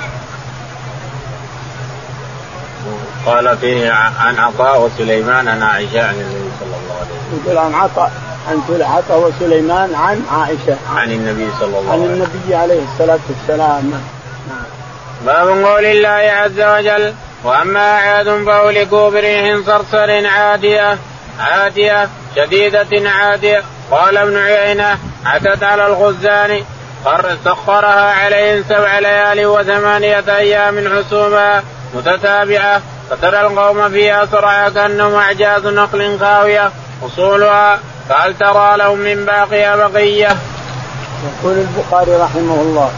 قال 3.26 3.58
فيه 3.58 3.92
عن 3.92 4.38
عطاء 4.38 4.82
وسليمان 4.82 5.48
عن 5.48 5.62
عائشة 5.62 6.08
عن 6.08 6.14
النبي 6.14 6.50
صلى 6.60 6.76
الله 6.76 6.94
عليه 7.00 7.10
وسلم. 7.10 7.42
يقول 7.44 7.58
عن 7.58 7.74
عطاء 7.74 8.12
عن 8.48 8.60
عطاء 8.82 9.20
وسليمان 9.20 9.94
عن 9.94 10.22
عائشة. 10.32 10.76
عن 10.96 11.12
النبي 11.12 11.48
صلى 11.60 11.78
الله 11.78 11.92
عليه 11.92 12.02
وسلم. 12.02 12.12
عن 12.12 12.28
النبي 12.28 12.54
عليه 12.54 12.80
الصلاة 12.92 13.18
والسلام. 13.28 13.90
نعم. 13.90 14.66
باب 15.26 15.48
قول 15.48 15.84
الله 15.84 16.08
عز 16.08 16.60
وجل 16.60 17.14
وأما 17.44 17.92
عاد 17.92 18.44
فاهلكوا 18.46 19.10
بريح 19.10 19.56
صرصر 19.66 20.26
عادية 20.26 20.98
عادية 21.40 22.08
شديدة 22.36 23.10
عادية. 23.10 23.62
قال 23.90 24.16
ابن 24.16 24.36
عيينة 24.36 24.98
أتت 25.26 25.62
على 25.62 25.86
الخزان 25.86 26.60
سخرها 27.44 28.12
عليهم 28.12 28.64
سبع 28.68 28.98
ليال 28.98 29.46
وثمانية 29.46 30.24
أيام 30.28 30.88
حسوما 30.88 31.62
متتابعة. 31.94 32.82
فترى 33.10 33.40
القوم 33.40 33.88
فيها 33.88 34.26
صرعى 34.32 34.70
كأنهم 34.70 35.14
أعجاز 35.14 35.66
نقل 35.66 36.18
خاوية. 36.20 36.70
أصولها 37.02 37.80
فهل 38.08 38.34
ترى 38.38 38.76
لهم 38.76 38.98
من 38.98 39.24
باقيه 39.24 39.86
بقية؟ 39.86 40.36
يقول 41.24 41.58
البخاري 41.58 42.16
رحمه 42.16 42.54
الله 42.54 42.92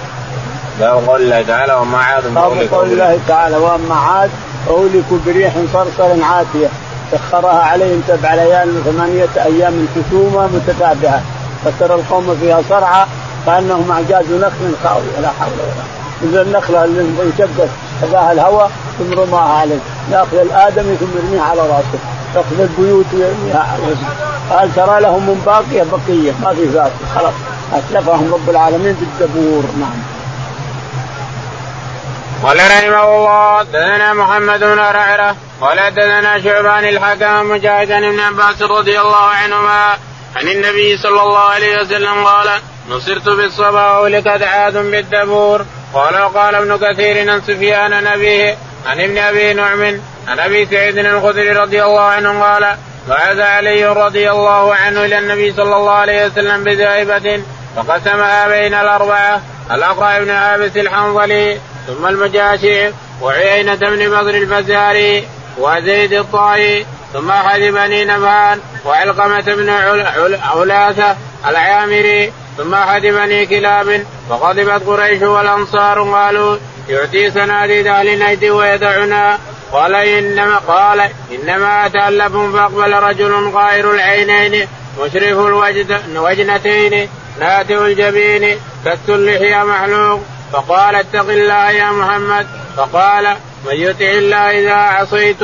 باب 0.80 1.08
قول 1.08 1.22
الله 1.22 1.42
تعالى 1.42 1.75
وما 1.75 1.99
عاد 1.99 2.34
باب 2.34 2.68
قول 2.72 2.92
الله 2.92 3.18
تعالى 3.28 3.56
وأما 3.56 3.94
عاد 3.94 4.30
فاهلكوا 4.66 5.18
بريح 5.26 5.54
صرصر 5.73 6.23
عاتية 6.23 6.69
سخرها 7.12 7.62
عليهم 7.62 8.02
سبع 8.08 8.34
ليال 8.34 8.69
وثمانية 8.76 9.28
أيام 9.36 9.88
حسومة 9.95 10.47
متتابعة 10.47 11.23
فترى 11.64 11.95
القوم 11.95 12.36
فيها 12.40 12.62
صرعى 12.69 13.06
كانهم 13.47 13.90
أعجاز 13.90 14.25
نخل 14.32 14.75
خاويه 14.84 15.21
لا 15.23 15.28
حول 15.28 15.52
ولا 15.52 15.73
قوة. 15.73 16.30
إذا 16.30 16.43
النخلة 16.43 16.84
اللي 16.84 17.23
انشقت 17.23 17.69
خذاها 18.02 18.32
الهواء 18.32 18.71
ثم 18.99 19.21
رماها 19.21 19.58
عليه 19.60 19.78
ياخذ 20.12 20.36
الادمي 20.36 20.97
ثم 20.97 21.19
يرميها 21.19 21.43
على 21.43 21.60
رأسه. 21.60 21.99
ياخذ 22.36 22.60
البيوت 22.60 23.06
ويرميها 23.14 23.58
على 23.58 23.82
رأسه. 23.82 24.30
قال 24.50 24.75
ترى 24.75 25.00
لهم 25.00 25.23
من 25.23 25.43
باقية 25.47 25.84
بقية 25.93 26.32
ما 26.43 26.54
في 26.54 26.64
ذات 26.64 26.93
خلاص. 27.14 27.34
اتلفهم 27.73 28.34
رب 28.34 28.50
العالمين 28.50 28.97
بالدبور 29.00 29.62
نعم. 29.80 30.09
قال 32.42 32.56
رحمه 32.56 33.16
الله 33.16 33.62
دنا 33.62 34.14
محمد 34.14 34.60
بن 34.60 34.78
رعرة 34.78 35.36
قال 35.60 35.94
دنا 35.94 36.40
شعبان 36.40 36.84
الحكم 36.84 37.50
مجاهد 37.50 37.88
بن 37.88 38.20
عباس 38.20 38.62
رضي 38.62 39.00
الله 39.00 39.24
عنهما 39.24 39.98
عن 40.36 40.48
النبي 40.48 40.96
صلى 40.96 41.22
الله 41.22 41.38
عليه 41.38 41.80
وسلم 41.80 42.24
قال 42.24 42.48
نصرت 42.88 43.28
بالصبا 43.28 43.98
ولقد 43.98 44.42
عاد 44.42 44.76
بالدبور 44.76 45.66
قال 45.94 46.22
وقال 46.22 46.54
ابن 46.54 46.76
كثير 46.76 47.30
عن 47.30 47.40
سفيان 47.40 48.04
نبيه 48.04 48.56
عن 48.86 49.00
ابن 49.00 49.18
أبي 49.18 49.52
نعم 49.52 49.82
عن 50.28 50.38
أبي 50.38 50.66
سعيد 50.66 50.98
الخدري 50.98 51.52
رضي 51.52 51.84
الله 51.84 52.02
عنه 52.02 52.42
قال 52.42 52.76
بعث 53.08 53.38
علي 53.38 53.86
رضي 53.86 54.30
الله 54.30 54.74
عنه 54.74 55.04
إلى 55.04 55.18
النبي 55.18 55.52
صلى 55.52 55.76
الله 55.76 55.92
عليه 55.92 56.26
وسلم 56.26 56.64
بذائبة 56.64 57.42
فقسمها 57.76 58.48
بين 58.48 58.74
الأربعة 58.74 59.42
الأقرع 59.70 60.18
بن 60.18 60.30
عابس 60.30 60.76
الحنظلي 60.76 61.60
ثم 61.86 62.06
المجاشي 62.06 62.90
وعيينة 63.23 63.75
بن 63.75 64.10
بدر 64.10 64.34
الفزاري 64.34 65.28
وزيد 65.58 66.12
الطائي 66.12 66.86
ثم 67.12 67.30
احد 67.30 67.60
بني 67.60 68.04
نبهان 68.04 68.60
وعلقمة 68.84 69.40
بن 69.40 69.69
علاثة 70.43 71.16
العامري 71.47 72.32
ثم 72.56 72.75
احد 72.75 73.02
بني 73.02 73.47
كلاب 73.47 74.04
فغضبت 74.30 74.86
قريش 74.86 75.23
والأنصار 75.23 76.02
قالوا 76.02 76.56
يعطي 76.88 77.30
سناديد 77.30 77.86
أهل 77.86 78.19
نجد 78.19 78.45
ويدعنا. 78.45 79.38
قال 79.73 79.95
إنما 79.95 80.58
قال 80.58 81.08
إنما 81.32 81.86
اتالف 81.86 82.36
فأقبل 82.36 82.93
رجل 82.93 83.50
قائر 83.54 83.95
العينين 83.95 84.69
مشرف 85.00 85.38
الوجنتين 86.08 87.08
ناتئ 87.40 87.78
الجبين 87.78 88.58
كس 88.84 89.08
اللحيه 89.08 89.64
محلوق. 89.64 90.21
فقال 90.52 90.95
اتق 90.95 91.28
الله 91.28 91.71
يا 91.71 91.91
محمد. 91.91 92.47
فقال 92.76 93.36
من 93.67 93.75
يطع 93.75 94.04
الله 94.04 94.60
إذا 94.60 94.75
عصيت 94.75 95.43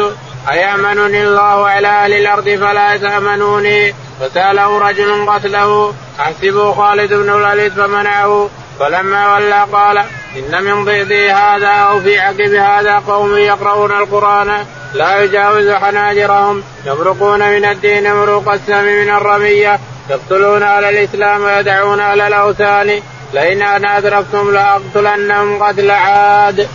أيأمنني 0.52 1.22
الله 1.22 1.68
على 1.68 1.88
أهل 1.88 2.12
الأرض 2.12 2.44
فلا 2.44 2.96
تأمنوني 2.96 3.94
فسأله 4.20 4.78
رجل 4.78 5.30
قتله 5.30 5.94
أحسبه 6.20 6.74
خالد 6.74 7.14
بن 7.14 7.30
الوليد 7.30 7.72
فمنعه. 7.72 8.48
فلما 8.80 9.34
ولى 9.34 9.66
قال 9.72 9.98
إن 10.36 10.64
من 10.64 10.84
ضيضي 10.84 11.30
هذا 11.30 11.68
أو 11.68 12.00
في 12.00 12.18
عقب 12.18 12.54
هذا 12.54 13.02
قوم 13.06 13.36
يقرؤون 13.36 13.92
القرآن 13.92 14.66
لا 14.94 15.22
يجاوز 15.22 15.70
حناجرهم 15.70 16.62
يمرقون 16.86 17.40
من 17.50 17.64
الدين 17.64 18.14
مروق 18.14 18.52
السم 18.52 18.84
من 18.84 19.08
الرمية 19.08 19.80
يقتلون 20.10 20.62
على 20.62 20.88
الإسلام 20.88 21.42
ويدعون 21.42 22.00
على 22.00 22.26
الأوثان. 22.26 23.02
لئن 23.32 23.62
أنا 23.62 23.98
أدركتم 23.98 24.50
لأقتلنهم 24.50 25.62
قتل 25.62 25.90
عاد. 25.90 26.68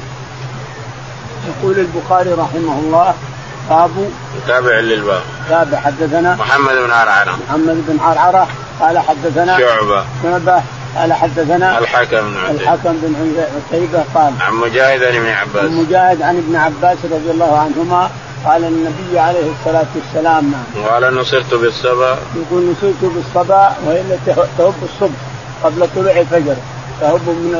يقول 1.47 1.79
البخاري 1.79 2.31
رحمه 2.31 2.79
الله 2.79 3.13
باب 3.69 3.91
تابع 4.47 4.79
للباب. 4.79 5.21
تابع 5.49 5.77
حدثنا 5.77 6.35
محمد 6.35 6.75
بن 6.75 6.91
عرعرة 6.91 7.39
محمد 7.47 7.83
بن 7.87 7.99
عرعرة 7.99 8.47
قال 8.79 8.99
حدثنا 8.99 9.57
شعبة. 9.57 10.05
شعبة 10.23 10.61
قال 10.97 11.13
حدثنا 11.13 11.79
الحكم 11.79 12.21
بن 12.21 12.37
عتيبة. 12.37 12.63
الحكم 12.63 12.97
بن 13.01 13.43
عتيبة 13.69 14.03
قال 14.15 14.33
عن 14.41 14.53
مجاهد 14.53 15.03
عن 15.03 15.15
ابن 15.15 15.27
عباس. 15.27 15.63
عن 15.63 15.71
مجاهد 15.71 16.21
عن 16.21 16.37
ابن 16.37 16.55
عباس 16.55 16.97
رضي 17.03 17.31
الله 17.31 17.57
عنهما 17.57 18.09
قال 18.45 18.63
النبي 18.63 19.19
عليه 19.19 19.51
الصلاة 19.59 19.87
والسلام 19.95 20.53
قال 20.89 21.15
نصرت 21.15 21.53
بالصبا. 21.53 22.17
يقول 22.35 22.71
نصرت 22.71 23.01
بالصبا 23.01 23.75
وهي 23.85 24.01
التي 24.01 24.33
تهب 24.57 24.73
الصبح. 24.83 25.30
قبل 25.63 25.87
طلوع 25.95 26.19
الفجر. 26.19 26.55
تهب 27.01 27.21
من 27.27 27.53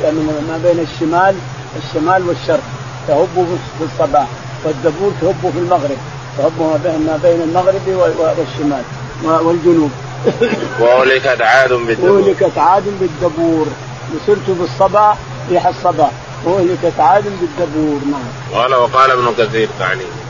من 0.00 0.44
ما 0.48 0.58
بين 0.64 0.86
الشمال 0.86 1.34
الشمال 1.76 2.28
والشرق. 2.28 2.62
تهب 3.08 3.58
بالصباح 3.80 4.26
والدبور 4.64 5.12
تهب 5.20 5.52
في 5.52 5.58
المغرب. 5.58 5.98
تهب 6.38 6.52
ما 6.60 6.80
بين 6.84 7.06
ما 7.06 7.18
بين 7.22 7.42
المغرب 7.42 8.12
والشمال. 8.18 8.82
والجنوب. 9.24 9.90
وأهلكت 10.80 11.42
عاد 11.42 11.72
بالدبور. 11.72 12.18
أهلكت 12.18 12.58
عاد 12.58 12.84
بالدبور. 13.00 13.66
نصرت 14.14 14.50
بالصبا 14.50 15.16
ريح 15.50 15.66
الصبا 15.66 16.10
وأهلكت 16.44 17.00
عاد 17.00 17.24
بالدبور. 17.24 18.00
نعم. 18.10 18.60
قال 18.62 18.74
وقال 18.74 19.10
ابن 19.10 19.34
كثير 19.38 19.68
تعليم 19.78 20.27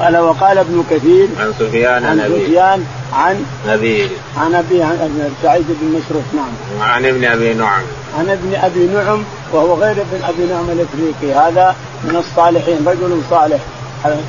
قال 0.00 0.16
وقال 0.16 0.58
ابن 0.58 0.84
كثير 0.90 1.28
عن 1.40 1.52
سفيان 1.58 2.04
عن 2.04 2.18
سفيان 2.18 2.84
عن 3.12 3.44
أبيه. 3.68 4.08
عن 4.36 4.54
ابي 4.54 4.82
عن 4.82 5.30
سعيد 5.42 5.64
بن 5.68 5.98
مسروق 5.98 6.24
نعم. 6.34 6.80
وعن 6.80 7.06
ابن 7.06 7.24
أبي 7.24 7.54
نعم. 7.54 7.82
عن 8.18 8.30
ابن 8.30 8.54
أبي 8.54 8.86
نعم 8.86 9.22
وهو 9.52 9.74
غير 9.74 9.90
ابن 9.90 10.24
أبي 10.24 10.44
نعم 10.52 10.64
الإفريقي. 10.70 11.38
هذا 11.38 11.76
من 12.04 12.16
الصالحين 12.16 12.78
رجل 12.86 13.20
صالح. 13.30 13.60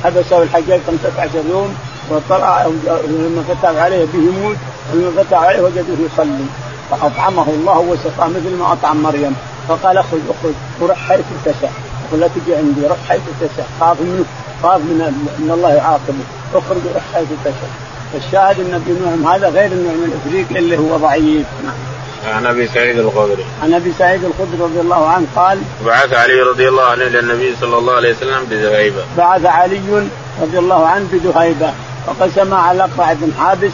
حبسه 0.04 0.42
الحجاج 0.42 0.80
15 0.86 1.30
يوم 1.50 1.74
وطلع 2.10 2.66
لما 3.08 3.44
فتح 3.48 3.68
عليه 3.68 4.04
به 4.04 4.18
يموت 4.18 4.56
ولما 4.92 5.22
فتح 5.22 5.38
عليه 5.38 5.60
وجده 5.60 5.94
يصلي. 6.12 6.46
فأطعمه 6.90 7.48
الله 7.48 7.78
وسقاه 7.78 8.28
مثل 8.28 8.56
ما 8.58 8.72
أطعم 8.72 9.02
مريم. 9.02 9.36
فقال 9.68 9.98
اخرج 9.98 10.20
اخرج 10.30 10.54
وروح 10.80 11.08
حيث 11.08 11.24
تشاء. 11.44 11.72
ولا 12.12 12.28
تجي 12.28 12.54
عندي 12.56 12.86
روح 12.86 12.98
حيث 13.08 13.20
تشاء 13.40 13.66
خاف 13.80 14.00
منه. 14.00 14.24
خاف 14.62 14.80
من 14.80 15.26
إن 15.38 15.50
الله 15.50 15.70
يعاقبه. 15.74 16.24
أخرج 16.54 16.80
حيث 17.14 17.28
تشاء 17.44 17.70
الشاهد 18.14 18.60
إن 18.60 18.74
ابن 18.74 19.20
نعم 19.22 19.34
هذا 19.34 19.48
غير 19.48 19.72
النعم 19.72 20.04
الإفريقي 20.04 20.58
اللي 20.58 20.78
هو 20.78 20.96
ضعيف. 20.96 21.46
نعم. 21.64 22.34
عن 22.34 22.46
أبي 22.46 22.68
سعيد 22.68 22.98
الخدري. 22.98 23.44
عن 23.62 23.74
أبي 23.74 23.92
سعيد 23.98 24.24
الخدري 24.24 24.60
رضي 24.60 24.80
الله 24.80 25.08
عنه 25.08 25.26
قال 25.36 25.58
بعث 25.86 26.14
علي 26.14 26.40
رضي 26.40 26.68
الله 26.68 26.84
عنه 26.84 27.02
إلى 27.02 27.18
النبي 27.18 27.54
صلى 27.60 27.78
الله 27.78 27.92
عليه 27.92 28.14
وسلم 28.16 28.44
بذهيبه 28.50 29.02
بعث 29.18 29.44
علي 29.44 30.08
رضي 30.42 30.58
الله 30.58 30.86
عنه 30.86 31.06
بذهيبه 31.12 31.72
وقسم 32.08 32.54
على 32.54 32.84
اقرع 32.84 33.12
بن 33.12 33.32
حابس 33.38 33.72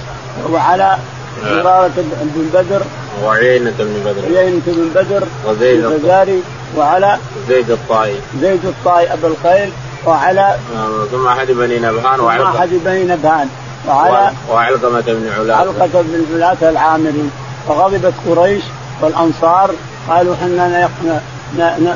وعلى 0.51 0.99
زرارة 1.44 1.92
بن 1.97 2.51
بدر. 2.55 2.83
وعيينة 3.25 3.75
بن 3.79 4.03
بدر. 4.05 4.38
عيينة 4.38 4.62
بن 4.66 4.90
بدر. 4.94 5.27
وزيد 5.47 5.85
الفزاري 5.85 6.42
وعلى 6.77 7.18
زيد 7.49 7.70
الطائي. 7.70 8.16
زيد 8.40 8.64
الطائي 8.64 9.12
أبو 9.12 9.27
الخيل. 9.27 9.70
وعلى 10.07 10.57
ثم 11.12 11.27
أحد 11.27 11.47
بني 11.47 11.79
نبهان 11.79 12.21
وعلقمة 12.21 12.59
أحد 12.59 12.69
بني 12.73 13.05
نبهان. 13.05 13.49
وعلى 13.88 14.33
وعلقمة 14.51 15.05
بن 15.07 15.31
علاة 15.38 15.57
علقة 15.57 15.88
بن 15.93 16.25
علاة 16.35 16.71
العامري. 16.71 17.31
فغضبت 17.69 18.14
قريش 18.29 18.64
والأنصار. 19.01 19.71
قالوا 20.11 20.35
إحنا 20.35 20.88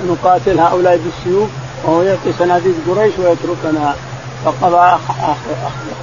نقاتل 0.09 0.61
هؤلاء 0.61 1.01
بالسيوف 1.05 1.49
وهو 1.85 2.03
يعطي 2.03 2.33
صناديد 2.39 2.75
قريش 2.89 3.15
ويتركنا. 3.19 3.95
فقضى 4.45 4.99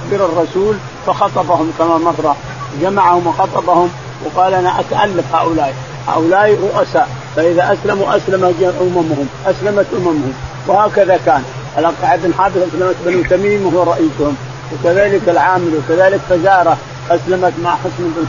أخبر 0.04 0.24
الرسول 0.24 0.76
فخطبهم 1.06 1.72
كما 1.78 1.98
مر 1.98 2.34
جمعهم 2.82 3.26
وخطبهم 3.26 3.90
وقال 4.24 4.54
أنا 4.54 4.80
أتألف 4.80 5.34
هؤلاء. 5.34 5.74
هؤلاء 6.08 6.50
رؤساء. 6.50 7.08
فإذا 7.36 7.72
أسلموا 7.72 8.16
أسلم 8.16 8.44
أممهم. 8.80 9.28
أسلمت 9.46 9.86
أممهم. 9.96 10.34
وهكذا 10.66 11.20
كان. 11.26 11.44
الاقطع 11.78 12.16
بن 12.16 12.34
حابس 12.38 12.56
اسلمت 12.56 12.96
بنو 13.06 13.22
تميم 13.22 13.66
وهو 13.66 13.82
رئيسهم. 13.92 14.36
وكذلك 14.72 15.28
العامل 15.28 15.70
وكذلك 15.74 16.20
فزارة 16.30 16.76
أسلمت 17.10 17.52
مع 17.64 17.76
حسن 17.76 17.90
بن 17.98 18.26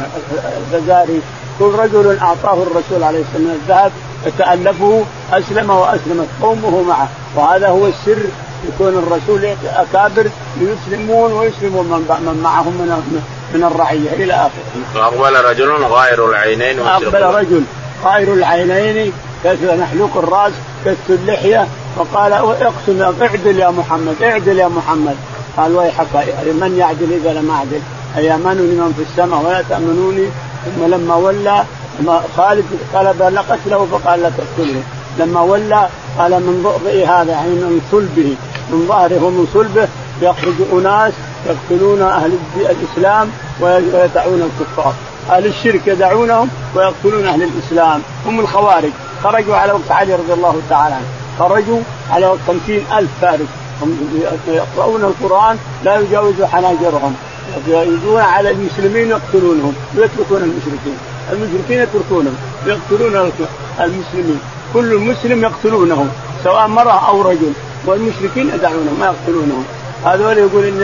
الفزاري. 0.73 1.21
كل 1.59 1.65
رجل 1.65 2.17
أعطاه 2.19 2.63
الرسول 2.63 3.03
عليه 3.03 3.19
الصلاة 3.21 3.33
والسلام 3.33 3.57
الذهب 3.61 3.91
فتالفه 4.25 5.03
أسلم 5.31 5.69
وأسلمت 5.69 6.27
قومه 6.41 6.81
معه. 6.81 7.09
وهذا 7.35 7.67
هو 7.67 7.87
السر 7.87 8.23
يكون 8.67 8.87
الرسول 8.87 9.43
يعطي 9.43 9.69
اكابر 9.75 10.29
ليسلمون 10.59 11.33
ويسلمون 11.33 11.85
من 11.85 12.39
معهم 12.43 12.73
من 12.73 13.19
من 13.53 13.63
الرعية 13.63 14.13
إلى 14.13 14.33
آخره. 14.33 14.83
فأقبل 14.93 15.45
رجل 15.45 15.71
غائر 15.71 16.29
العينين 16.29 16.79
أقبل 16.79 17.21
رجل 17.21 17.63
غائر 18.03 18.33
العينين 18.33 19.13
محلوق 19.55 20.17
الراس 20.17 20.51
كسر 20.85 20.95
اللحية. 21.09 21.67
فقال 21.97 22.33
اقسم 22.33 23.01
اعدل 23.21 23.59
يا 23.59 23.69
محمد 23.69 24.15
اعدل 24.23 24.59
يا 24.59 24.67
محمد. 24.67 25.15
قال 25.57 25.75
ويحك 25.75 26.07
من 26.45 26.75
يعدل 26.77 27.13
إذا 27.13 27.33
لم 27.33 27.51
أعدل؟ 27.51 27.79
ايامنني 28.17 28.61
من 28.61 28.93
في 28.97 29.01
السماء 29.01 29.41
ولا 29.45 29.63
تأمنوني؟ 29.69 30.27
ثم 30.65 30.85
لما 30.85 31.15
ولى 31.15 31.63
خالد 32.37 32.65
طلب 32.93 33.21
لقتله 33.21 33.87
فقال 33.91 34.21
لا 34.21 34.29
تقتله 34.29 34.81
لما 35.19 35.41
ولى 35.41 35.89
قال 36.17 36.31
من 36.31 36.63
ضئ 36.85 37.05
هذا 37.05 37.31
يعني 37.31 37.49
من 37.49 37.81
صلبه 37.91 38.35
من 38.71 38.85
ظهره 38.87 39.23
ومن 39.23 39.47
صلبه 39.53 39.87
يخرج 40.21 40.55
أناس 40.73 41.13
يقتلون 41.45 42.01
أهل 42.01 42.37
الإسلام 42.55 43.29
ويدعون 43.61 44.51
الكفار. 44.51 44.93
أهل 45.29 45.45
الشرك 45.45 45.81
يدعونهم 45.87 46.49
ويقتلون 46.75 47.25
أهل 47.25 47.43
الإسلام. 47.43 48.01
هم 48.25 48.39
الخوارج. 48.39 48.91
خرجوا 49.23 49.55
على 49.55 49.71
وقت 49.71 49.91
علي 49.91 50.13
رضي 50.15 50.33
الله 50.33 50.61
تعالى 50.69 50.95
عنه. 50.95 51.07
خرجوا 51.39 51.79
على 52.11 52.27
وقت 52.27 52.39
خمسين 52.47 52.85
ألف 52.97 53.09
فارس 53.21 53.47
يقرؤون 54.47 55.03
القرآن 55.03 55.57
لا 55.83 55.99
يجاوز 55.99 56.43
حناجرهم. 56.43 57.15
يجون 57.67 58.21
على 58.21 58.51
المسلمين 58.51 59.09
يقتلونهم 59.09 59.73
ويتركون 59.97 60.41
المشركين. 60.41 60.97
المشركين 61.31 61.79
يتركونهم 61.81 62.35
يقتلون 62.65 63.31
المسلمين. 63.79 64.39
كل 64.73 64.97
مسلم 64.97 65.43
يقتلونه 65.43 66.07
سواء 66.43 66.67
مرأة 66.67 67.09
أو 67.09 67.21
رجل. 67.21 67.53
والمشركين 67.85 68.49
يدعونهم 68.55 68.97
ما 68.99 69.05
يقتلونهم. 69.05 69.65
هذول 70.05 70.37
يقول 70.37 70.63
إن 70.63 70.81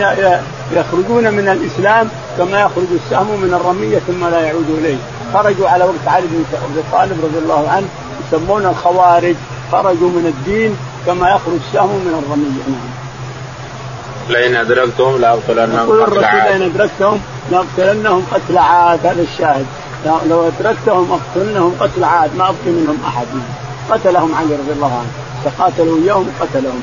يخرجون 0.72 1.34
من 1.34 1.48
الإسلام 1.48 2.08
كما 2.38 2.60
يخرج 2.60 2.90
السهم 3.04 3.40
من 3.40 3.54
الرمية 3.54 3.98
ثم 3.98 4.26
لا 4.26 4.40
يعود 4.40 4.70
إليه. 4.78 4.96
خرجوا 5.34 5.68
على 5.68 5.84
وقت 5.84 6.06
علي 6.06 6.26
بن 6.26 6.44
أبي 6.52 6.82
طالب 6.92 7.24
رضي 7.24 7.38
الله 7.38 7.68
عنه 7.68 7.86
يسمون 8.32 8.66
الخوارج 8.66 9.34
خرجوا 9.72 10.08
من 10.08 10.26
الدين 10.36 10.76
كما 11.06 11.28
يخرج 11.28 11.58
السهم 11.68 11.88
من 11.88 12.22
الرمية 12.24 12.76
نعم. 12.76 13.04
لئن 14.28 14.56
أدركتهم 14.56 15.20
لأقتلنهم 15.20 15.86
يقول 15.86 16.02
الرسول 16.02 16.22
لئن 16.22 16.62
أدركتهم 16.62 17.20
لأقتلنهم 17.50 18.26
قتل 18.32 18.58
عاد. 18.58 19.06
هذا 19.06 19.22
الشاهد. 19.22 19.66
لو 20.30 20.48
أدركتهم 20.48 21.12
أقتلنهم 21.12 21.74
قتل 21.80 22.04
عاد 22.04 22.36
ما 22.36 22.44
أبقي 22.44 22.70
منهم 22.70 22.98
أحد. 23.06 23.26
قتلهم 23.90 24.34
علي 24.34 24.54
رضي 24.54 24.72
الله 24.72 24.92
عنه. 24.92 25.10
فقاتلوا 25.44 25.98
إياهم 25.98 26.26
وقتلهم. 26.40 26.82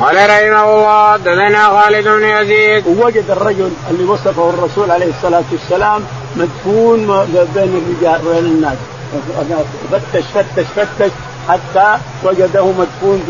قال 0.00 0.16
رحمه 0.16 0.74
الله 0.74 1.16
دثنا 1.16 1.80
خالد 1.80 2.08
بن 2.08 2.24
يزيد. 2.24 2.86
ووجد 2.86 3.30
الرجل 3.30 3.70
اللي 3.90 4.04
وصفه 4.04 4.50
الرسول 4.50 4.90
عليه 4.90 5.10
الصلاة 5.16 5.44
والسلام 5.52 6.04
مدفون 6.36 7.06
بين 7.54 7.82
الرجال 7.82 8.28
وبين 8.28 8.44
الناس. 8.44 8.76
فتش 9.92 10.24
فتش 10.34 10.66
فتش 10.76 11.10
حتى 11.48 11.98
وجده 12.24 12.66
مدفون 12.66 13.22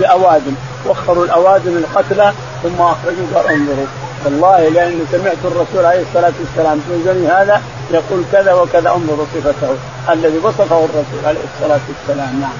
بأوادم. 0.00 0.54
وخروا 0.86 1.24
الأوادم 1.24 1.76
القتلى 1.76 2.32
ثم 2.62 2.80
أخرجوا 2.80 3.26
قال 3.34 3.46
انظروا. 3.46 3.86
والله 4.24 4.68
لأني 4.68 5.00
سمعت 5.12 5.36
الرسول 5.44 5.84
عليه 5.84 6.02
الصلاة 6.02 6.32
والسلام 6.40 6.80
في 6.88 7.02
زمن 7.04 7.30
هذا 7.38 7.62
يقول 7.90 8.24
كذا 8.32 8.52
وكذا 8.52 8.90
انظروا 8.90 9.26
صفته 9.34 9.76
الذي 10.12 10.38
وصفه 10.38 10.84
الرسول 10.84 11.26
عليه 11.26 11.40
الصلاة 11.54 11.80
والسلام. 11.88 12.40
نعم. 12.40 12.52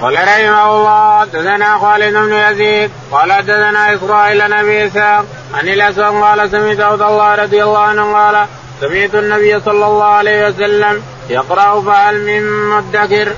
قال 0.00 0.14
رحمه 0.14 0.76
الله 0.76 1.20
حدثنا 1.20 1.78
خالد 1.78 2.14
بن 2.14 2.32
يزيد 2.32 2.90
قال 3.12 3.32
حدثنا 3.32 3.94
إسرائيل 3.94 4.46
بن 4.46 4.52
ابي 4.52 4.86
إسحاق 4.86 5.24
عن 5.54 5.68
الأسود 5.68 6.22
قال 6.22 6.50
سمعت 6.50 6.80
عبد 6.80 7.02
الله 7.02 7.34
رضي 7.34 7.62
الله 7.64 7.78
عنه 7.78 8.12
قال 8.12 8.46
سمعت 8.80 9.14
النبي 9.14 9.60
صلى 9.60 9.86
الله 9.86 10.04
عليه 10.04 10.48
وسلم 10.48 11.02
يقرأ 11.30 11.80
فهل 11.80 12.24
من 12.24 12.68
مدكر. 12.68 13.32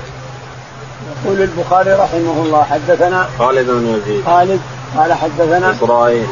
يقول 1.25 1.41
البخاري 1.41 1.91
رحمه 1.91 2.43
الله 2.45 2.63
حدثنا 2.63 3.27
خالد 3.39 3.67
بن 3.67 3.87
يزيد. 3.87 4.25
خالد 4.25 4.59
قال 4.97 5.13
حدثنا 5.13 5.71
إسرائيل. 5.71 6.25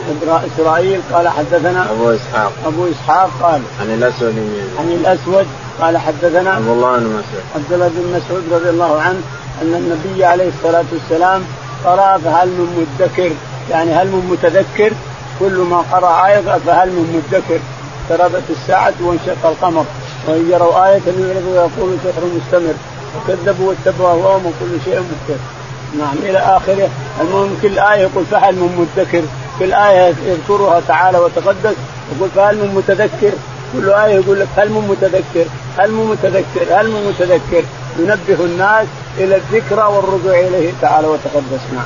إسرائيل 0.55 1.01
قال 1.13 1.29
حدثنا 1.29 1.91
أبو 1.91 2.09
إسحاق. 2.11 2.51
أبو 2.65 2.87
إسحاق 2.91 3.29
قال 3.41 3.61
عن 3.81 3.93
الأسود 3.93 4.35
بن 4.35 4.79
عن 4.79 4.91
الأسود 4.91 5.47
قال 5.81 5.97
حدثنا 5.97 6.51
عبد 6.51 6.67
الله 6.67 6.97
بن 6.97 7.05
مسعود. 7.05 7.43
عبد 7.55 7.73
الله 7.73 7.87
بن 7.87 8.19
مسعود 8.19 8.43
رضي 8.51 8.69
الله 8.69 9.01
عنه 9.01 9.21
أن 9.61 9.73
النبي 9.73 10.25
عليه 10.25 10.49
الصلاة 10.57 10.85
والسلام 10.91 11.43
قرأ 11.85 12.17
فهل 12.17 12.47
من 12.47 12.87
مدكر. 12.99 13.31
يعني 13.69 13.93
هل 13.93 14.07
من 14.07 14.27
متذكر؟ 14.31 14.93
كل 15.39 15.57
ما 15.57 15.77
قرأ 15.91 16.25
إيه 16.27 16.41
فهل 16.65 16.89
من 16.89 17.23
مدكر. 17.31 17.59
اقتربت 18.09 18.43
الساعة 18.49 18.93
وانشق 19.01 19.45
القمر 19.45 19.85
وإن 20.27 20.49
يروا 20.51 20.85
آية 20.87 21.01
يعرضوا 21.05 21.61
ويقولوا 21.61 21.97
سحر 22.03 22.21
مستمر 22.25 22.73
وكذبوا 23.17 23.69
واتبعوا 23.69 24.11
اهواهم 24.11 24.45
وكل 24.45 24.83
شيء 24.85 24.99
مستمر 24.99 25.39
نعم 25.99 26.15
إلى 26.23 26.39
آخره. 26.39 26.89
المهم 27.21 27.57
كل 27.61 27.79
آية 27.79 28.01
يقول 28.01 28.25
فهل 28.25 28.55
من 28.55 28.87
مدكر؟ 28.97 29.21
كل 29.59 29.73
آية 29.73 30.13
يذكرها 30.25 30.81
تعالى 30.87 31.17
وتقدس 31.17 31.75
يقول 32.15 32.29
فهل 32.35 32.55
من 32.55 32.75
متذكر؟ 32.75 33.31
كل 33.73 33.89
آية 33.89 34.15
يقول 34.15 34.39
لك 34.39 34.47
هل 34.57 34.69
من 34.69 34.87
متذكر؟ 34.89 35.45
هل 35.77 35.91
من 35.91 36.05
متذكر؟ 36.05 36.79
هل 36.79 36.87
من 36.87 37.07
متذكر؟ 37.07 37.63
ينبه 37.99 38.45
الناس 38.45 38.87
إلى 39.17 39.35
الذكرى 39.35 39.83
والرجوع 39.83 40.39
إليه 40.39 40.71
تعالى 40.81 41.07
وتقدس. 41.07 41.61
نعم. 41.73 41.85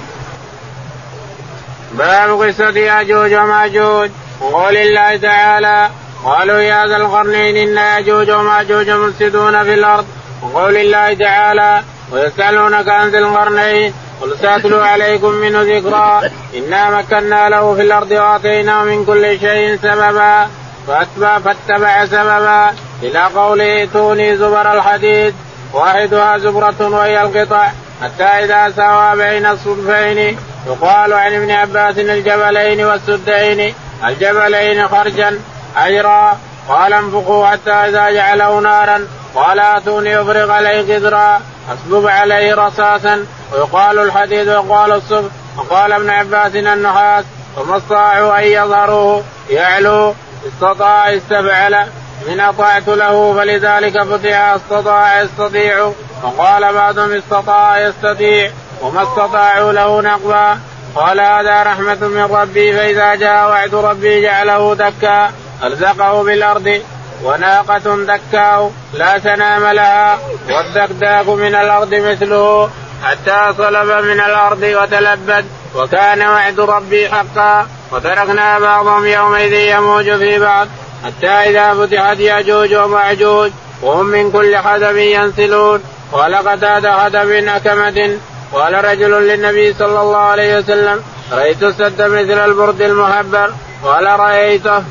باب 1.97 2.41
قصة 2.41 2.79
ياجوج 2.79 3.33
وماجوج. 3.33 4.09
وقول 4.41 4.77
الله 4.77 5.17
تعالى 5.17 5.89
قالوا 6.23 6.59
يا 6.59 6.87
ذا 6.87 6.97
القرنين 6.97 7.57
إن 7.57 7.77
ياجوج 7.77 8.31
وماجوج 8.31 8.89
مفسدون 8.89 9.63
في 9.63 9.73
الأرض. 9.73 10.05
وقول 10.43 10.77
الله 10.77 11.13
تعالى 11.13 11.83
ويسألونك 12.11 12.89
عن 12.89 13.09
ذي 13.09 13.17
القرنين 13.17 13.93
قل 14.21 14.37
سأتلو 14.41 14.81
عليكم 14.81 15.31
منه 15.31 15.61
ذكرى 15.61 16.31
إنا 16.55 16.89
مكنا 16.89 17.49
له 17.49 17.75
في 17.75 17.81
الأرض 17.81 18.11
واعطيناه 18.11 18.83
من 18.83 19.05
كل 19.05 19.39
شيء 19.39 19.75
سببا. 19.75 20.47
فاتبع 20.87 21.39
فاتبع 21.39 22.05
سببا. 22.05 22.73
إلى 23.03 23.23
قوله 23.35 23.63
ائتوني 23.63 24.37
زبر 24.37 24.73
الحديد. 24.73 25.35
واحدها 25.73 26.37
زبرة 26.37 26.75
وهي 26.79 27.21
القطع. 27.21 27.71
حتى 28.03 28.23
إذا 28.23 28.73
سوى 28.75 29.15
بين 29.15 29.45
الصدفين 29.45 30.37
يقال 30.67 31.13
عن 31.13 31.33
ابن 31.33 31.51
عباس 31.51 31.97
الجبلين 31.97 32.85
والسدين 32.85 33.73
الجبلين 34.07 34.87
خرجا. 34.87 35.39
أجرا 35.77 36.37
قال 36.69 36.93
انفقوا 36.93 37.47
حتى 37.47 37.71
إذا 37.71 38.09
جعله 38.09 38.59
نارا 38.59 39.07
قال 39.35 39.59
آتوني 39.59 40.21
أفرغ 40.21 40.51
عليه 40.51 40.95
قدرا 40.95 41.41
اصبب 41.73 42.07
عليه 42.07 42.55
رصاصا. 42.55 43.25
ويقال 43.53 43.99
الحديد 43.99 44.47
ويقال 44.47 44.91
الصبح. 44.91 45.31
وقال 45.57 45.91
ابن 45.91 46.09
عباس 46.09 46.55
النحاس 46.55 47.25
فما 47.55 47.77
استطاعوا 47.77 48.39
أن 48.39 48.43
يظهروه. 48.43 49.23
يعلو 49.49 50.13
استطاع 50.47 51.15
استفعل 51.15 51.87
من 52.27 52.39
أطعت 52.39 52.87
له 52.87 53.33
فلذلك 53.33 54.03
فتح 54.03 54.37
استطاع 54.37 55.21
يستطيع. 55.21 55.91
وقال 56.23 56.73
بعضهم 56.73 57.11
استطاع 57.11 57.79
يستطيع. 57.79 58.51
وما 58.81 59.03
استطاعوا 59.03 59.71
له 59.71 60.01
نقبا. 60.01 60.59
قال 60.95 61.19
هذا 61.19 61.63
رحمة 61.63 62.07
من 62.07 62.35
ربي 62.35 62.73
فإذا 62.73 63.15
جاء 63.15 63.49
وعد 63.49 63.75
ربي 63.75 64.21
جعله 64.21 64.75
دكا. 64.75 65.31
ألزقه 65.63 66.23
بالأرض 66.23 66.81
وناقة 67.23 68.05
دكاه 68.05 68.69
لا 68.93 69.19
سنام 69.19 69.65
لها 69.65 70.19
والدكداك 70.49 71.27
من 71.27 71.55
الأرض 71.55 71.93
مثله 71.95 72.69
حتى 73.03 73.53
صلب 73.57 74.05
من 74.05 74.19
الأرض 74.19 74.63
وتلبد 74.63 75.45
وكان 75.75 76.21
وعد 76.21 76.59
ربي 76.59 77.09
حقا 77.09 77.67
وتركنا 77.91 78.59
بعضهم 78.59 79.05
يومئذ 79.05 79.53
يموج 79.53 80.15
في 80.15 80.39
بعض 80.39 80.67
حتى 81.05 81.27
إذا 81.27 81.73
فتحت 81.73 82.19
يأجوج 82.19 82.73
ومأجوج 82.75 83.51
وهم 83.81 84.05
من 84.05 84.31
كل 84.31 84.57
حدب 84.57 84.97
ينسلون 84.97 85.83
ولقد 86.11 86.63
هذا 86.63 86.91
حدب 86.91 87.29
أكمة 87.31 88.17
قال 88.53 88.85
رجل 88.85 89.11
للنبي 89.11 89.73
صلى 89.73 90.01
الله 90.01 90.17
عليه 90.17 90.57
وسلم 90.57 91.03
رأيت 91.31 91.63
السد 91.63 92.01
مثل 92.01 92.45
البرد 92.45 92.81
المهبر 92.81 93.53
قال 93.83 94.19
رأيته 94.19 94.83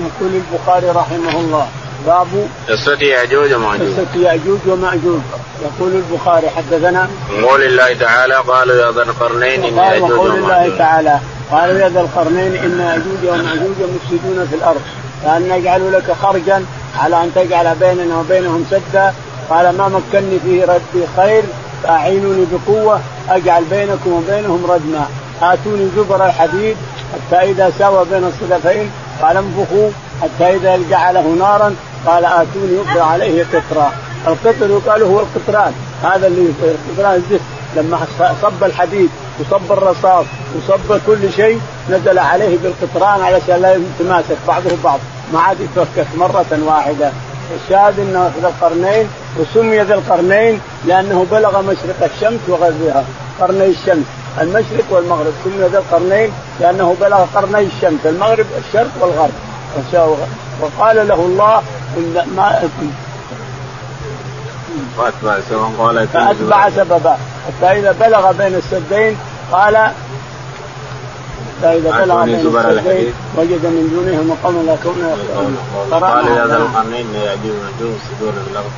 يقول 0.00 0.30
البخاري 0.34 0.90
رحمه 0.90 1.40
الله 1.40 1.66
باب 2.06 2.26
قصة 2.68 2.98
يأجوج 3.00 3.52
ومأجوج 3.52 3.88
قصة 3.88 4.20
يأجوج 4.20 4.58
ومأجوج 4.66 5.20
يقول 5.62 5.92
البخاري 5.94 6.50
حدثنا 6.50 7.08
قول 7.42 7.62
الله 7.62 7.94
تعالى 7.94 8.34
قالوا 8.34 8.76
يا 8.76 8.92
ذا 8.92 9.02
القرنين 9.02 9.64
إن 9.64 9.76
يأجوج 9.76 10.10
وقول 10.10 10.30
الله 10.30 10.44
ومأجوج 10.44 10.78
تعالى 10.78 11.18
قالوا 11.50 11.78
يا 11.78 11.88
ذا 11.88 12.00
القرنين 12.00 12.56
إن 12.56 12.80
يأجوج 12.80 13.40
ومأجوج 13.40 13.76
مفسدون 13.94 14.46
في 14.50 14.56
الأرض. 14.56 14.80
فأن 15.24 15.48
نجعل 15.48 15.92
لك 15.92 16.12
خرجا 16.22 16.64
على 16.98 17.22
أن 17.24 17.30
تجعل 17.34 17.74
بيننا 17.74 18.18
وبينهم 18.18 18.64
سدا. 18.70 19.14
قال 19.50 19.76
ما 19.76 19.88
مكني 19.88 20.38
فيه 20.44 20.64
ربي 20.64 21.06
خير 21.16 21.42
فأعينوني 21.82 22.46
بقوة 22.52 23.00
أجعل 23.28 23.64
بينكم 23.64 24.12
وبينهم 24.12 24.66
ردما. 24.66 25.08
آتوني 25.42 25.88
زبر 25.96 26.26
الحديد 26.26 26.76
حتى 27.12 27.50
إذا 27.50 27.72
ساوى 27.78 28.04
بين 28.04 28.24
الصدفين 28.24 28.90
قال 29.22 29.36
انفخوا 29.36 29.90
حتى 30.22 30.56
إذا 30.56 30.78
جعله 30.90 31.36
نارا 31.38 31.74
قال 32.06 32.24
آتوني 32.24 32.80
يفرغ 32.80 33.02
عليه 33.02 33.44
قطرا 33.44 33.92
القطر 34.26 34.70
يقال 34.70 35.02
هو 35.02 35.20
القطران. 35.20 35.72
هذا 36.02 36.26
اللي 36.26 36.52
القطران 36.62 37.14
الزفت 37.14 37.44
لما 37.76 38.06
صب 38.42 38.64
الحديد 38.64 39.08
وصب 39.40 39.72
الرصاص 39.72 40.26
وصب 40.56 41.00
كل 41.06 41.32
شيء 41.32 41.60
نزل 41.90 42.18
عليه 42.18 42.58
بالقطران 42.58 43.20
علشان 43.20 43.62
لا 43.62 43.74
يتماسك. 43.74 44.36
بعضه 44.48 44.70
بعض. 44.84 44.98
ما 45.32 45.40
عاد 45.40 45.56
يتفكك 45.60 46.06
مرة 46.16 46.58
واحدة. 46.64 47.10
الشاهد 47.64 47.98
إنه 47.98 48.32
ذا 48.42 48.48
القرنين 48.48 49.08
وسمي 49.38 49.80
ذا 49.80 49.94
القرنين 49.94 50.60
لأنه 50.86 51.26
بلغ 51.30 51.62
مشرق 51.62 52.10
الشمس 52.14 52.40
وغربها. 52.48 53.04
قرني 53.40 53.66
الشمس. 53.66 54.04
المشرق 54.40 54.84
والمغرب. 54.90 55.32
سمي 55.44 55.68
ذا 55.72 55.78
القرنين 55.78 56.30
لأنه 56.60 56.96
بلغ 57.00 57.24
قرني 57.34 57.66
الشمس 57.76 58.06
المغرب 58.06 58.46
الشرق 58.58 58.90
والغرب. 59.00 59.32
وقال 60.60 61.08
له 61.08 61.14
الله 61.14 61.62
إن 61.96 62.26
ما 62.36 62.68
فأتبع 64.98 65.40
سببا 65.50 65.70
قال 65.78 66.08
فأتبع 66.08 66.70
سببا. 66.70 67.16
حتى 67.46 67.78
إذا 67.78 67.92
بلغ 67.92 68.32
بين 68.32 68.54
السدين 68.54 69.16
قال 69.52 69.92
فإذا 71.62 71.90
بلغ 71.90 72.24
بين 72.24 72.34
السدين 72.34 73.12
وجد 73.36 73.66
من 73.66 73.84
دونهم 73.94 74.36
قوما 74.44 74.62
لا 74.62 74.76
كون 74.82 74.94
قال 76.00 76.26
يا 76.26 76.46
ذا 76.46 76.56
القرنين 76.56 77.06
يأجوج 77.14 77.56
ومأجوج 77.56 77.98
مفسدون 78.24 78.34
في 78.44 78.50
الأرض 78.50 78.70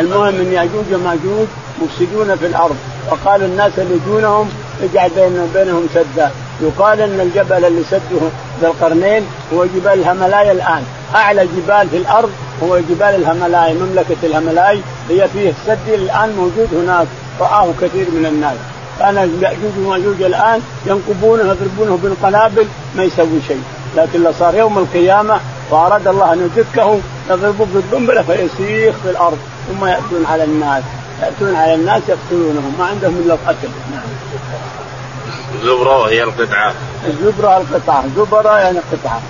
المهم 0.00 0.34
أن 0.40 0.52
يأجوج 0.52 0.94
ومأجوج 0.94 1.46
مفسدون 1.82 2.36
في 2.36 2.46
الأرض 2.46 2.76
وقال 3.10 3.42
الناس 3.42 3.72
اللي 3.78 3.98
دونهم 4.06 4.50
اجعل 4.82 5.10
بينهم 5.10 5.50
بينهم 5.54 5.86
سدا. 5.94 6.30
يقال 6.60 7.00
إن 7.00 7.20
الجبل 7.20 7.64
اللي 7.64 7.82
سده 7.90 8.22
ذا 8.60 8.68
القرنين 8.68 9.22
هو 9.54 9.64
جبال 9.64 9.92
الهملايا 9.92 10.52
الآن. 10.52 10.82
أعلى 11.14 11.46
جبال 11.46 11.88
في 11.88 11.96
الأرض 11.96 12.30
هو 12.62 12.78
جبال 12.78 13.02
الهملايا 13.02 13.74
مملكة 13.74 14.16
الهملاي. 14.22 14.80
هي 15.10 15.28
فيه 15.28 15.50
السد 15.50 15.88
الآن 15.88 16.32
موجود 16.36 16.68
هناك 16.72 17.06
رآه 17.40 17.68
كثير 17.80 18.06
من 18.10 18.26
الناس. 18.26 18.56
كان 18.98 19.38
يأجوج 19.42 19.86
ومأجوج 19.86 20.22
الآن 20.22 20.60
ينقبونه 20.86 21.42
يضربونه 21.42 21.98
بالقنابل 22.02 22.66
ما 22.96 23.04
يسوي 23.04 23.40
شيء. 23.48 23.62
لكن 23.96 24.22
لو 24.22 24.32
صار 24.38 24.54
يوم 24.54 24.78
القيامة 24.78 25.40
وأراد 25.70 26.08
الله 26.08 26.32
أن 26.32 26.50
يدكه 26.56 26.98
يضربوه 27.30 27.66
بالقنبله 27.74 28.22
فيسيخ 28.22 28.94
في 29.02 29.10
الأرض 29.10 29.38
ثم 29.68 29.86
يأتون 29.86 30.26
على 30.30 30.44
الناس. 30.44 30.82
يأتون 31.22 31.56
على 31.56 31.74
الناس 31.74 32.02
يقتلونهم. 32.08 32.74
ما 32.78 32.84
عندهم 32.84 33.22
إلا 33.24 33.34
القتل. 33.34 33.68
نعم. 33.92 34.02
الزبرة 35.62 35.98
وهي 35.98 36.22
القطعة. 36.22 36.72
الزبرة 37.06 37.56
القطعة. 37.56 38.04
زبرة 38.16 38.58
يعني 38.58 38.78
قطعة. 38.92 39.20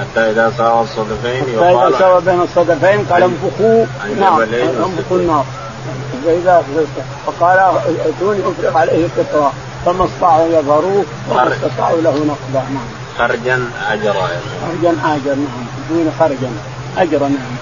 حتى 0.00 0.30
إذا 0.30 0.52
ساوى 0.58 0.82
الصدفين 0.82 1.42
حتى 1.42 1.70
إذا 1.70 1.98
ساوى 1.98 2.20
بين 2.20 2.40
الصدفين 2.40 3.04
قال 3.10 3.22
انفخوا 3.22 3.86
نار. 4.20 4.42
انفخوا 4.42 5.18
النار. 5.18 5.44
فإذا 6.24 6.64
فقال 7.26 7.58
ائتوني 7.58 8.40
افرغ 8.40 8.78
عليه 8.78 9.08
قطرة 9.18 9.52
فما 9.86 10.04
استطاعوا 10.04 10.48
يظهروه 10.48 11.04
وما 11.30 11.52
استطاعوا 11.52 12.00
له 12.00 12.10
نقبا 12.10 12.68
نعم. 12.74 12.88
خرجا 13.18 13.70
أجرا. 13.90 14.28
خرجا 14.62 14.90
أجر 15.04 15.34
نعم. 15.34 15.66
دون 15.90 16.12
خرجا. 16.18 16.50
أجرا. 16.98 17.28
نعم. 17.28 17.56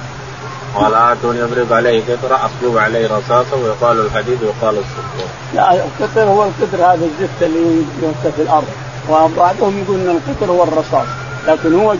قال 0.74 0.94
آتوني 0.94 1.44
افرغ 1.44 1.74
عليه 1.74 2.02
قطرة 2.02 2.36
أصلب 2.36 2.78
عليه 2.78 3.06
رصاصة 3.06 3.56
ويقال 3.56 4.00
الحديد 4.00 4.38
ويقال 4.42 4.78
الصفور. 4.78 5.25
لا 5.54 5.74
القطر 5.74 6.22
هو 6.22 6.44
القطر 6.44 6.76
هذا 6.76 7.04
الزفت 7.04 7.42
اللي 7.42 7.84
يوسى 8.02 8.32
في 8.36 8.42
الأرض. 8.42 8.68
وبعضهم 9.10 9.78
يقول 9.78 10.00
إن 10.00 10.20
القطر 10.28 10.52
هو 10.52 10.62
الرصاص. 10.62 11.06
لكن 11.48 11.80
هو 11.80 11.94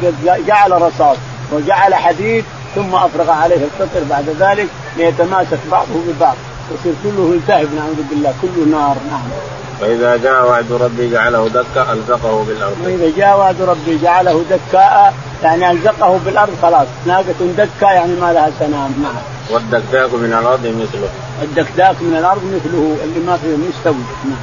جعل 0.46 0.82
رصاص 0.82 1.16
وجعل 1.52 1.94
حديد 1.94 2.44
ثم 2.74 2.94
أفرغ 2.94 3.30
عليه 3.30 3.56
القطر 3.56 4.04
بعد 4.10 4.24
ذلك 4.40 4.68
ليتماسك 4.96 5.58
بعضه 5.72 6.00
ببعض. 6.08 6.36
يصير 6.74 6.92
كله 7.04 7.34
يلتهب 7.34 7.74
نعوذ 7.74 8.02
بالله 8.10 8.34
كله 8.42 8.78
نار 8.78 8.96
نعم. 9.10 9.55
فإذا 9.80 10.16
جاء 10.16 10.46
وعد 10.46 10.72
ربي 10.72 11.10
جعله 11.10 11.48
دكا 11.48 11.92
ألزقه 11.92 12.44
بالأرض. 12.44 12.76
وإذا 12.84 13.16
جاء 13.16 13.38
وعد 13.38 13.62
ربي 13.62 13.98
جعله 14.02 14.44
دكاء 14.50 15.14
يعني 15.42 15.70
ألزقه 15.70 16.20
بالأرض 16.24 16.52
خلاص 16.62 16.86
ناقة 17.06 17.34
دكا 17.58 17.86
يعني 17.86 18.12
ما 18.20 18.32
لها 18.32 18.50
سنام 18.58 18.94
نعم. 19.02 19.14
والدكداك 19.50 20.14
من 20.14 20.36
الأرض 20.40 20.66
مثله. 20.66 21.08
الدكداك 21.42 21.96
من 22.02 22.16
الأرض 22.18 22.42
مثله 22.44 22.96
اللي 23.04 23.26
ما 23.26 23.36
فيه 23.36 23.56
مستوي 23.56 24.04
نعم. 24.24 24.38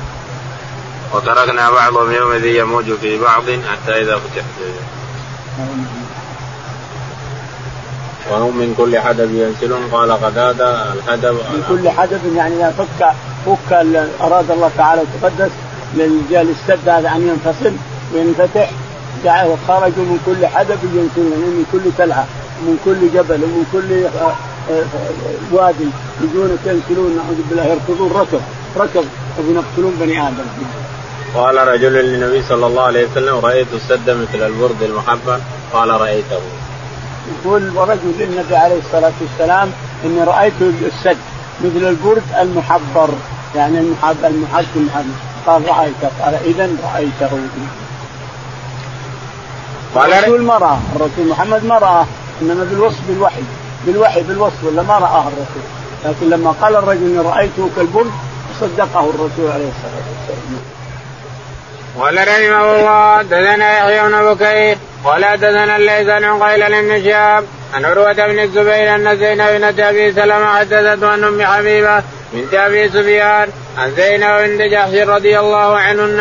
وتركنا 1.14 1.72
بعضهم 1.72 2.12
يومئذ 2.12 2.46
يموج 2.46 2.94
في 3.02 3.20
بعض 3.20 3.44
حتى 3.44 4.02
إذا 4.02 4.16
فتحت 4.16 4.46
وهم 8.32 8.58
من 8.58 8.76
كل 8.78 9.00
حدب 9.00 9.32
ينسلون. 9.36 9.82
قال 9.92 10.12
قتادة 10.12 10.94
الحدب 10.94 11.34
من 11.34 11.64
كل 11.70 11.90
حدب 11.90 12.36
يعني 12.36 12.56
إذا 12.56 12.70
فك 12.70 13.12
فك 13.46 13.72
أراد 14.22 14.52
الله 14.52 14.72
تعالى 14.78 15.02
وتقدس 15.02 15.52
للسد 15.96 16.90
هذا 16.90 17.10
أن 17.10 17.22
ينفصل 17.28 17.74
وينفتح. 18.14 18.70
خرجوا 19.68 20.06
من 20.12 20.20
كل 20.26 20.48
حدب 20.48 20.80
ينسلون 20.84 21.32
يعني 21.32 21.46
من 21.46 21.66
كل 21.72 21.92
تلعة 21.98 22.26
من 22.62 22.78
كل 22.86 23.02
جبل 23.14 23.44
ومن 23.44 23.66
كل 23.74 23.90
وادي 25.52 25.88
يجون 26.22 26.58
ينسلون 26.66 27.16
نعوذ 27.16 27.40
بالله 27.50 27.66
يركضون. 27.66 28.12
ركض 28.12 28.42
ركض 28.78 29.06
يقتلون 29.40 29.94
بني 30.00 30.28
آدم. 30.28 30.46
قال 31.36 31.68
رجل 31.68 31.94
للنبي 31.94 32.44
صلى 32.50 32.66
الله 32.68 32.84
عليه 32.84 33.08
وسلم 33.12 33.36
رأيت 33.36 33.68
السد 33.74 34.10
مثل 34.10 34.46
البرد 34.48 34.84
المحبة. 34.84 35.40
قال 35.74 35.90
رأيته. 35.90 36.40
يقول 37.32 37.76
رجل 37.78 38.14
للنبي 38.20 38.56
عليه 38.56 38.80
الصلاة 38.80 39.12
والسلام 39.22 39.72
إني 40.06 40.24
رأيت 40.24 40.54
السد 40.62 41.18
مثل 41.64 41.88
البرد 41.88 42.24
المحبر. 42.42 43.10
يعني 43.56 43.80
المحب 43.80 44.26
المحكم 44.26 44.88
قال 45.48 45.68
رايته 45.68 46.10
قال 46.22 46.36
اذا 46.46 46.70
رأيته. 46.94 47.30
قال 49.96 50.14
الرسول 50.14 50.44
ما 50.44 50.58
راه 50.58 50.80
الرسول 50.96 51.28
محمد 51.30 51.66
ما 51.66 51.78
راه 51.78 52.06
إنما 52.42 52.64
بالوصف 52.64 53.00
بالوحي. 53.08 53.44
بالوحي 53.86 54.22
بالوصف. 54.24 54.64
ولا 54.64 54.84
ما 54.84 54.98
راه 54.98 55.24
الرسول؟ 55.28 55.64
لكن 56.06 56.30
لما 56.30 56.52
قال 56.52 56.76
الرجل 56.76 57.06
إني 57.06 57.20
رأيته 57.20 57.70
كالبرد 57.76 58.12
صدقه 58.62 59.10
الرسول 59.10 59.52
عليه 59.52 59.70
الصلاة 59.70 60.04
والسلام. 60.10 60.83
قال 62.00 62.28
رحمه 62.28 62.76
الله 62.76 63.22
دثنا 63.22 63.78
يحيى 63.78 64.10
بن 64.10 64.34
بكير 64.34 64.78
ولا 65.06 65.36
دثنا 65.36 65.76
الليث 65.76 66.10
عن 66.10 66.44
قيل 66.44 66.82
بن 66.82 67.04
شهاب 67.04 67.46
عن 67.74 67.86
عروة 67.86 68.14
بن 68.14 68.40
الزبير 68.40 68.96
أن 68.96 69.18
زينب 69.18 69.62
بنت 69.62 69.80
أبي 69.80 70.12
سلمة 70.14 70.56
حدثته 70.56 71.08
عن 71.08 71.24
أم 71.24 71.46
حبيبة 71.46 72.04
بنت 72.34 72.54
أبي 72.54 72.90
سفيان 72.90 73.48
عن 73.78 73.92
زينب 73.92 74.40
بنت 74.40 74.62
جحش 74.62 74.94
رضي 74.94 75.40
الله 75.40 75.78
عنهن 75.78 76.20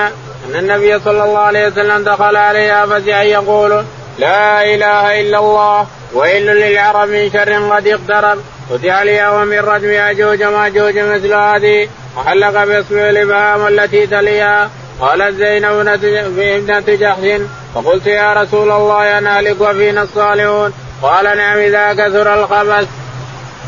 أن 0.48 0.56
النبي 0.58 0.98
صلى 0.98 1.24
الله 1.24 1.38
عليه 1.38 1.66
وسلم 1.66 2.04
دخل 2.04 2.36
عليها 2.36 2.86
فزعا 2.86 3.22
يقول 3.22 3.84
لا 4.18 4.64
إله 4.74 5.20
إلا 5.20 5.38
الله 5.38 5.86
ويل 6.14 6.46
للعرب 6.46 7.08
من 7.08 7.30
شر 7.32 7.74
قد 7.74 7.86
اقترب 7.86 8.38
فتح 8.70 8.98
اليوم 8.98 9.46
من 9.46 9.58
رجم 9.58 9.90
ياجوج 9.90 10.42
مأجوج 10.42 10.98
مثل 10.98 11.32
هذه 11.34 11.88
وحلق 12.16 12.64
باصبع 12.64 13.10
الإبهام 13.10 13.66
التي 13.66 14.06
تليها 14.06 14.70
قالت 15.00 15.36
زينب 15.36 16.38
ابنة 16.38 16.96
جحش 16.96 17.40
فقلت 17.74 18.06
يا 18.06 18.32
رسول 18.32 18.70
الله 18.70 19.20
نهلك 19.20 19.60
وفينا 19.60 20.02
الصالحون. 20.02 20.72
قال 21.02 21.24
نعم 21.24 21.58
إذا 21.58 21.92
كثر 21.92 22.34
الخبث. 22.34 22.88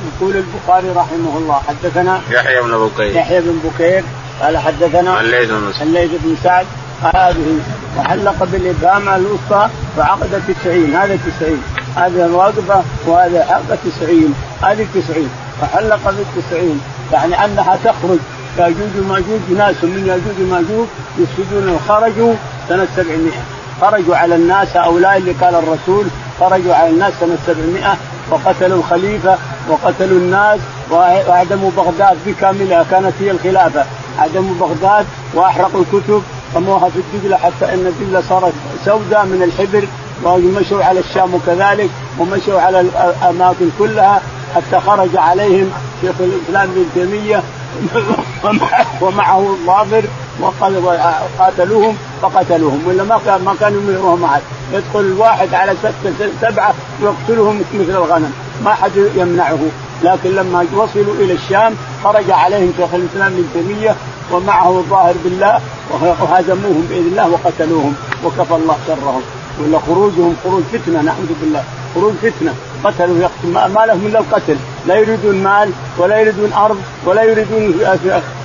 يقول 0.04 0.36
البخاري 0.36 0.88
رحمه 0.88 1.38
الله 1.38 1.60
حدثنا 1.68 2.20
يحيى 2.30 2.62
بن 2.62 2.88
بكير. 2.88 3.16
يحيى 3.16 3.40
بن 3.40 3.58
بكير 3.64 4.04
قال 4.42 4.58
حدثنا 4.58 5.20
الليث 5.20 5.50
بن 5.50 5.72
الليث 5.82 6.10
بن 6.24 6.36
سعد. 6.42 6.66
هذه 7.02 7.58
وحلق 7.98 8.44
بالإبهام 8.44 9.08
الوسطى 9.08 9.68
وعقد 9.98 10.42
تسعين. 10.48 10.94
هذا 10.96 11.18
تسعين. 11.26 11.62
هذه 11.96 12.26
الواقفة 12.26 12.82
وهذا 13.06 13.44
حلقة 13.44 13.78
تسعين. 13.84 14.34
هذه 14.62 14.86
تسعين. 14.94 15.30
وحلق 15.62 16.00
بالتسعين. 16.04 16.80
يعني 17.12 17.44
أنها 17.44 17.78
تخرج. 17.84 18.18
ياجوج 18.58 18.90
وماجوج 18.98 19.40
ناس 19.56 19.84
من 19.84 20.04
ياجوج 20.06 20.48
وماجوج 20.48 20.86
يفسدون 21.18 21.78
خرجوا 21.88 22.34
سنة 22.68 22.86
700 22.96 23.32
خرجوا 23.80 24.16
على 24.16 24.34
الناس 24.34 24.76
هؤلاء 24.76 25.16
اللي 25.16 25.32
قال 25.32 25.54
الرسول 25.54 26.06
خرجوا 26.40 26.74
على 26.74 26.90
الناس 26.90 27.12
سنة 27.20 27.36
700 27.46 27.96
وقتلوا 28.30 28.78
الخليفة 28.78 29.38
وقتلوا 29.68 30.18
الناس 30.18 30.60
وعدموا 30.90 31.70
بغداد 31.76 32.16
بكاملها 32.26 32.84
كانت 32.90 33.12
هي 33.20 33.30
الخلافة. 33.30 33.84
عدموا 34.18 34.54
بغداد 34.60 35.06
وأحرقوا 35.34 35.80
الكتب 35.80 36.22
رموها 36.56 36.88
في 36.88 36.98
الدجلة 36.98 37.36
حتى 37.36 37.74
أن 37.74 37.86
الدجلة 37.86 38.22
صارت 38.28 38.52
سوداء 38.84 39.24
من 39.24 39.42
الحبر 39.42 39.88
ومشوا 40.24 40.84
على 40.84 41.00
الشام 41.00 41.34
وكذلك 41.34 41.90
ومشوا 42.18 42.60
على 42.60 42.80
الأماكن 42.80 43.68
كلها 43.78 44.22
حتى 44.54 44.80
خرج 44.80 45.16
عليهم 45.16 45.70
شيخ 46.02 46.14
الإسلام 46.20 46.70
ابن 46.70 46.86
تيمية 46.94 47.42
ومعه 49.02 49.40
الظافر 49.40 50.02
وقاتلوهم 50.40 51.96
فقتلوهم 52.22 52.82
ولا 52.86 53.04
ما 53.04 53.20
كان 53.26 53.44
ما 53.44 53.54
كانوا 53.60 53.82
يميرهم 53.82 54.24
احد 54.24 54.42
يدخل 54.72 55.00
الواحد 55.00 55.54
على 55.54 55.74
ستة 55.82 56.28
سبعة 56.40 56.74
ويقتلهم 57.02 57.62
مثل 57.80 57.90
الغنم 57.90 58.32
ما 58.64 58.74
حد 58.74 59.10
يمنعه. 59.16 59.58
لكن 60.02 60.30
لما 60.30 60.66
وصلوا 60.74 61.14
إلى 61.14 61.32
الشام 61.32 61.74
خرج 62.04 62.30
عليهم 62.30 62.72
شيخ 62.76 62.94
الإسلام 62.94 63.32
ابن 63.32 63.46
تيمية 63.54 63.96
ومعه 64.32 64.78
الظاهر 64.78 65.14
بالله 65.24 65.60
وهزموهم 65.90 66.86
بإذن 66.90 67.06
الله 67.06 67.28
وقتلوهم 67.30 67.94
وكفى 68.24 68.54
الله 68.54 68.76
شرهم. 68.86 69.22
ولا 69.60 69.78
خروجهم 69.78 70.36
خروج 70.44 70.62
فتنة 70.72 71.02
نعوذ 71.02 71.32
بالله. 71.40 71.64
خروج 71.94 72.14
فتنة. 72.22 72.54
قتلوا 72.84 73.28
ما 73.54 73.86
لهم 73.86 74.06
إلا 74.06 74.18
القتل. 74.18 74.56
لا 74.86 74.94
يريدون 74.94 75.42
مال 75.42 75.70
ولا 75.98 76.20
يريدون 76.20 76.52
أرض 76.52 76.78
ولا 77.04 77.22
يريدون 77.22 77.74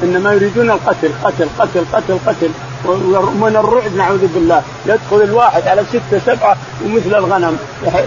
إنما 0.04 0.34
يريدون 0.34 0.72
القتل 0.72 1.12
قتل 1.24 1.48
قتل 1.60 1.84
قتل 1.94 2.18
قتل. 2.28 2.50
ومن 2.86 3.56
الرعب 3.56 3.96
نعوذ 3.96 4.28
بالله. 4.28 4.62
يدخل 4.86 5.22
الواحد 5.22 5.68
على 5.68 5.84
ستة 5.90 6.20
سبعة 6.26 6.58
ومثل 6.86 7.16
الغنم. 7.16 7.58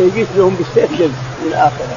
يجيس 0.00 0.28
لهم 0.36 0.54
بالسيف 0.54 0.98
جلد 0.98 1.14
إلى 1.46 1.56
آخره. 1.56 1.96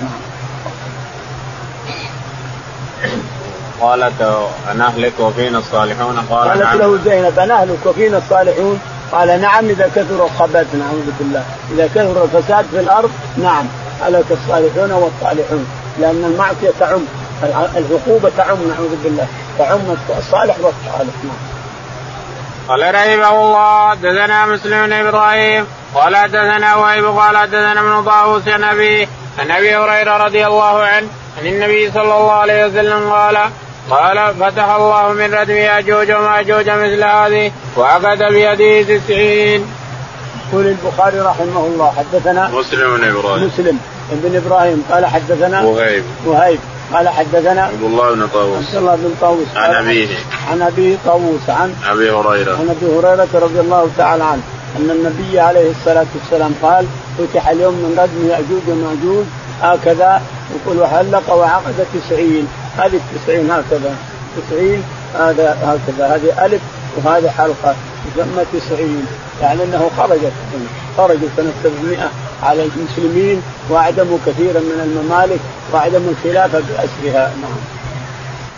قالت 3.81 4.47
أنهلك 4.71 5.13
وفينا 5.19 5.57
الصالحون؟ 5.57 6.17
قال 6.29 6.49
قالت 6.49 6.61
نعم. 6.61 6.77
له 6.77 6.99
زينب 7.05 7.39
أنهلك 7.39 7.85
وفينا 7.85 8.17
الصالحون؟ 8.17 8.79
قال 9.11 9.41
نعم 9.41 9.65
إذا 9.65 9.89
كثر 9.95 10.25
الخبث 10.25 10.75
نعوذ 10.75 11.11
بالله. 11.19 11.43
إذا 11.71 11.87
كثر 11.87 12.23
الفساد 12.23 12.65
في 12.71 12.79
الأرض 12.79 13.11
نعم. 13.37 13.65
هلك 14.01 14.25
الصالحون 14.31 14.91
والصالحون. 14.91 15.65
لأن 15.99 16.25
المعصية 16.25 16.71
تعم 16.79 17.01
العقوبة 17.77 18.31
تعم 18.37 18.57
نعوذ 18.67 18.95
بالله 19.03 19.27
تعم 19.57 19.79
الصالح 20.17 20.55
والصالح 20.59 21.13
نعم 21.23 21.55
قال 22.67 22.95
رحمه 22.95 23.41
الله 23.41 23.93
دثنا 23.93 24.45
مسلم 24.45 24.85
بن 24.85 24.93
إبراهيم 24.93 25.67
قال 25.95 26.13
دثنا 26.27 26.75
وهيب 26.75 27.05
قال 27.05 27.47
دثنا 27.47 27.81
ابن 27.81 28.03
طاووس 28.03 28.47
عن 28.47 28.63
أبي 28.63 29.07
عن 29.39 29.51
أبي 29.51 29.75
هريرة 29.75 30.17
رضي 30.17 30.47
الله 30.47 30.83
عنه 30.83 31.07
عن 31.39 31.45
النبي 31.45 31.91
صلى 31.91 32.01
الله 32.03 32.31
عليه 32.31 32.65
وسلم 32.65 33.11
قال 33.11 33.37
قال 33.89 34.35
فتح 34.39 34.69
الله 34.69 35.13
من 35.13 35.33
ردم 35.33 35.55
ياجوج 35.55 36.11
وماجوج 36.11 36.69
مثل 36.69 37.03
هذه 37.03 37.51
وعقد 37.77 38.17
بيده 38.17 38.97
تسعين. 38.97 39.67
يقول 40.51 40.67
البخاري 40.67 41.19
رحمه 41.19 41.65
الله 41.65 41.93
حدثنا 41.97 42.49
مسلم 42.49 42.97
بن 42.97 43.03
إبراهيم. 43.03 43.47
مسلم 43.47 43.79
بن 44.11 44.35
إبراهيم 44.35 44.83
قال 44.91 45.05
حدثنا 45.05 45.61
وهيب. 45.61 46.03
وهيب. 46.25 46.59
قال 46.93 47.09
حدثنا 47.09 47.63
عبد 47.63 47.83
الله 47.83 48.13
بن 48.13 48.27
طاووس. 48.27 48.57
عبد 48.57 48.75
الله 48.75 48.95
بن 48.95 49.15
طاووس. 49.21 49.47
عن 49.55 49.75
أبيه. 49.75 50.07
عن 50.51 50.61
أبيه 50.61 50.97
طاووس 51.05 51.49
عن 51.49 51.75
أبي 51.91 52.11
هريرة. 52.11 52.51
عن 52.51 52.69
أبي 52.69 52.97
هريرة 52.97 53.27
رضي 53.33 53.59
الله 53.59 53.89
تعالى 53.97 54.23
عنه 54.23 54.41
أن 54.77 54.89
النبي 54.91 55.39
عليه 55.39 55.71
الصلاة 55.71 56.05
والسلام 56.15 56.53
قال 56.61 56.85
فتح 57.17 57.49
اليوم 57.49 57.73
من 57.73 57.95
ردم 57.99 58.29
يأجوج 58.29 58.61
ومأجوج 58.67 59.25
هكذا. 59.61 60.21
يقول 60.55 60.81
وحلق 60.81 61.33
وعقد 61.33 61.85
تسعين. 61.93 62.47
هذه 62.77 62.99
التسعين 63.03 63.51
هكذا. 63.51 63.95
تسعين 64.37 64.83
هذا 65.19 65.57
هكذا. 65.63 66.15
هذه 66.15 66.45
ألف 66.45 66.61
وهذه 66.95 67.29
حلقة 67.37 67.75
تسمى 68.15 68.45
تسعين 68.53 69.05
يعني 69.41 69.63
أنه 69.63 69.91
خرجت 69.97 70.33
خرجوا 70.97 71.29
سنة 71.37 71.51
700 71.63 72.09
على 72.43 72.63
المسلمين 72.63 73.41
واعدموا 73.69 74.17
كثيرا 74.25 74.59
من 74.59 74.79
الممالك 74.83 75.39
واعدموا 75.71 76.11
الخلافة 76.11 76.59
بأسرها 76.59 77.31
نعم. 77.41 77.57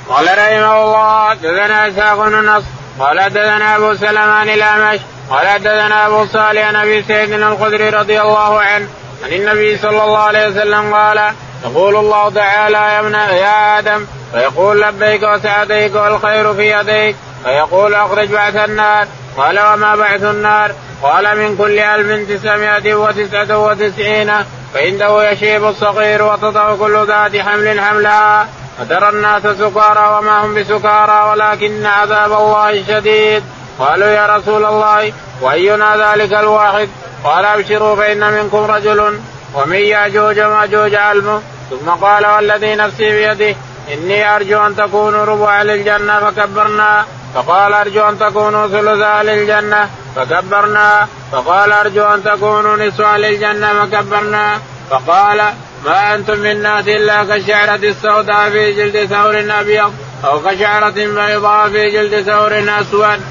قال 0.10 0.26
رحمه 0.26 0.84
الله 0.84 1.34
دثنا 1.34 1.88
إسحاق 1.88 2.28
نصر 2.28 2.66
قال 3.00 3.30
دثنا 3.30 3.76
أبو 3.76 3.96
سلمان 3.96 4.50
الامش 4.50 5.00
قال 5.30 5.60
دثنا 5.60 6.08
أبو 6.08 6.26
صالح 6.26 6.68
عن 6.68 6.76
أبي 6.76 7.04
سعيد 7.04 7.32
الخدري 7.32 7.90
رضي 7.90 8.22
الله 8.22 8.62
عنه 8.62 8.88
عن 9.24 9.34
النبي 9.34 9.78
صلى 9.78 10.04
الله 10.04 10.18
عليه 10.18 10.48
وسلم 10.48 10.94
قال 10.94 11.34
يقول 11.66 11.96
الله 11.96 12.30
تعالى 12.30 12.78
يا 12.78 13.00
ابن 13.00 13.14
يا 13.14 13.80
آدم 13.80 14.06
فيقول 14.32 14.82
لبيك 14.82 15.24
وسعديك 15.24 15.96
والخير 15.96 16.54
في 16.54 16.80
يديك 16.80 17.16
فيقول 17.44 17.94
أخرج 17.96 18.28
بعث 18.28 18.56
النار. 18.56 19.08
قال 19.38 19.60
وما 19.60 19.96
بعث 19.96 20.24
النار؟ 20.24 20.72
قال 21.04 21.38
من 21.38 21.58
كل 21.58 21.80
ألف 21.80 22.30
تسعمائة 22.30 22.96
وتسعة 22.96 23.58
وتسعين 23.58 24.34
فعنده 24.74 25.32
يشيب 25.32 25.66
الصغير 25.66 26.24
وتضع 26.24 26.76
كل 26.76 27.06
ذات 27.08 27.38
حمل 27.38 27.80
حملها. 27.82 28.48
فترى 28.80 29.10
الناس 29.10 29.42
سكارى 29.42 30.18
وما 30.18 30.46
هم 30.46 30.56
بسكارى 30.56 31.30
ولكن 31.30 31.86
عذاب 31.86 32.32
الله 32.32 32.84
شديد. 32.88 33.44
قالوا 33.80 34.08
يا 34.08 34.38
رسول 34.38 34.66
الله 34.66 35.14
وأينا 35.42 36.14
ذلك 36.14 36.34
الواحد؟ 36.34 36.90
قال 37.24 37.46
أبشروا 37.46 37.96
فإن 37.96 38.34
منكم 38.34 38.72
رجل. 38.72 39.20
ومن 39.54 39.76
يأجوج 39.76 40.40
ماجوج 40.40 40.96
علمه 40.96 41.42
ثم 41.70 41.90
قال 41.90 42.26
والذي 42.26 42.76
نفسي 42.76 43.10
بيده 43.10 43.56
إني 43.94 44.36
أرجو 44.36 44.66
أن 44.66 44.76
تكونوا 44.76 45.26
ربع 45.26 45.62
للجنة 45.62 46.20
فكبرنا. 46.20 47.06
فقال 47.38 47.74
أرجو 47.74 48.10
أن 48.10 48.20
تكونوا 48.20 48.68
ثلثا 48.68 49.24
للجنة 49.24 49.90
فكبرنا. 50.16 51.08
فقال 51.32 51.72
أرجو 51.72 52.04
أن 52.04 52.24
تكونوا 52.24 52.78
نصفا 52.78 53.18
للجنة 53.18 53.86
فكبرنا. 53.86 54.60
فقال 54.90 55.54
ما 55.86 56.16
أنتم 56.16 56.38
من 56.38 56.52
الناس 56.52 56.88
إلا 56.88 57.24
كالشعرة 57.24 57.76
السوداء 57.76 58.50
في 58.50 58.74
جلد 58.74 59.06
ثور 59.06 59.60
أبيض 59.60 59.94
أو 60.26 60.40
كشعرة 60.40 60.90
بيضاء 60.90 61.70
في 61.70 61.92
جلد 61.92 62.26
ثور 62.26 62.82
أسود. 62.82 63.22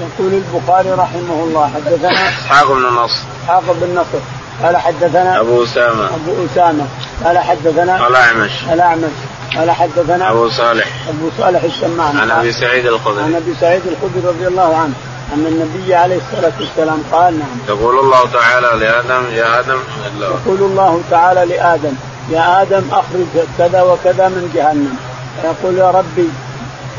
يقول 0.00 0.32
البخاري 0.32 0.90
رحمه 0.90 1.44
الله 1.44 1.70
حدثنا 1.74 2.28
إسحاق 2.28 2.72
بن 2.72 2.84
النصر 2.86 3.20
إسحاق 3.44 3.62
بن 3.80 3.94
نصر. 3.94 4.41
قال 4.62 4.76
حدثنا 4.76 5.40
أبو 5.40 5.64
أسامة. 5.64 6.04
أبو 6.04 6.46
أسامة. 6.52 6.86
قال 7.24 7.38
حدثنا 7.38 8.08
الأعمش 8.08 8.50
الأعمش. 8.72 9.12
قال 9.56 9.70
حدثنا 9.70 10.30
أبو 10.30 10.48
صالح. 10.50 10.86
أبو 11.08 11.30
صالح 11.38 11.62
السمان 11.62 12.16
عن 12.18 12.30
أبي 12.30 12.52
سعيد 12.52 12.86
الخدري. 12.86 13.22
عن 13.22 13.34
أبي 13.34 13.54
سعيد 13.60 13.82
الخدري 13.86 14.28
رضي 14.28 14.46
الله 14.46 14.76
عنه. 14.76 14.94
أن 15.34 15.46
النبي 15.46 15.94
عليه 15.94 16.16
الصلاة 16.16 16.52
والسلام 16.60 17.02
قال 17.12 17.38
نعم. 17.38 17.58
يقول 17.68 17.98
الله 17.98 18.30
تعالى 18.32 18.84
لآدم 18.84 19.24
يا 19.34 19.60
آدم. 19.60 19.78
يقول 20.20 20.70
الله 20.70 21.00
تعالى 21.10 21.44
لآدم 21.44 21.92
يا 22.30 22.62
آدم 22.62 22.82
أخرج 22.92 23.46
كذا 23.58 23.82
وكذا 23.82 24.28
من 24.28 24.50
جهنم. 24.54 24.96
فيقول 25.42 25.78
يا 25.78 25.90
ربي 25.90 26.28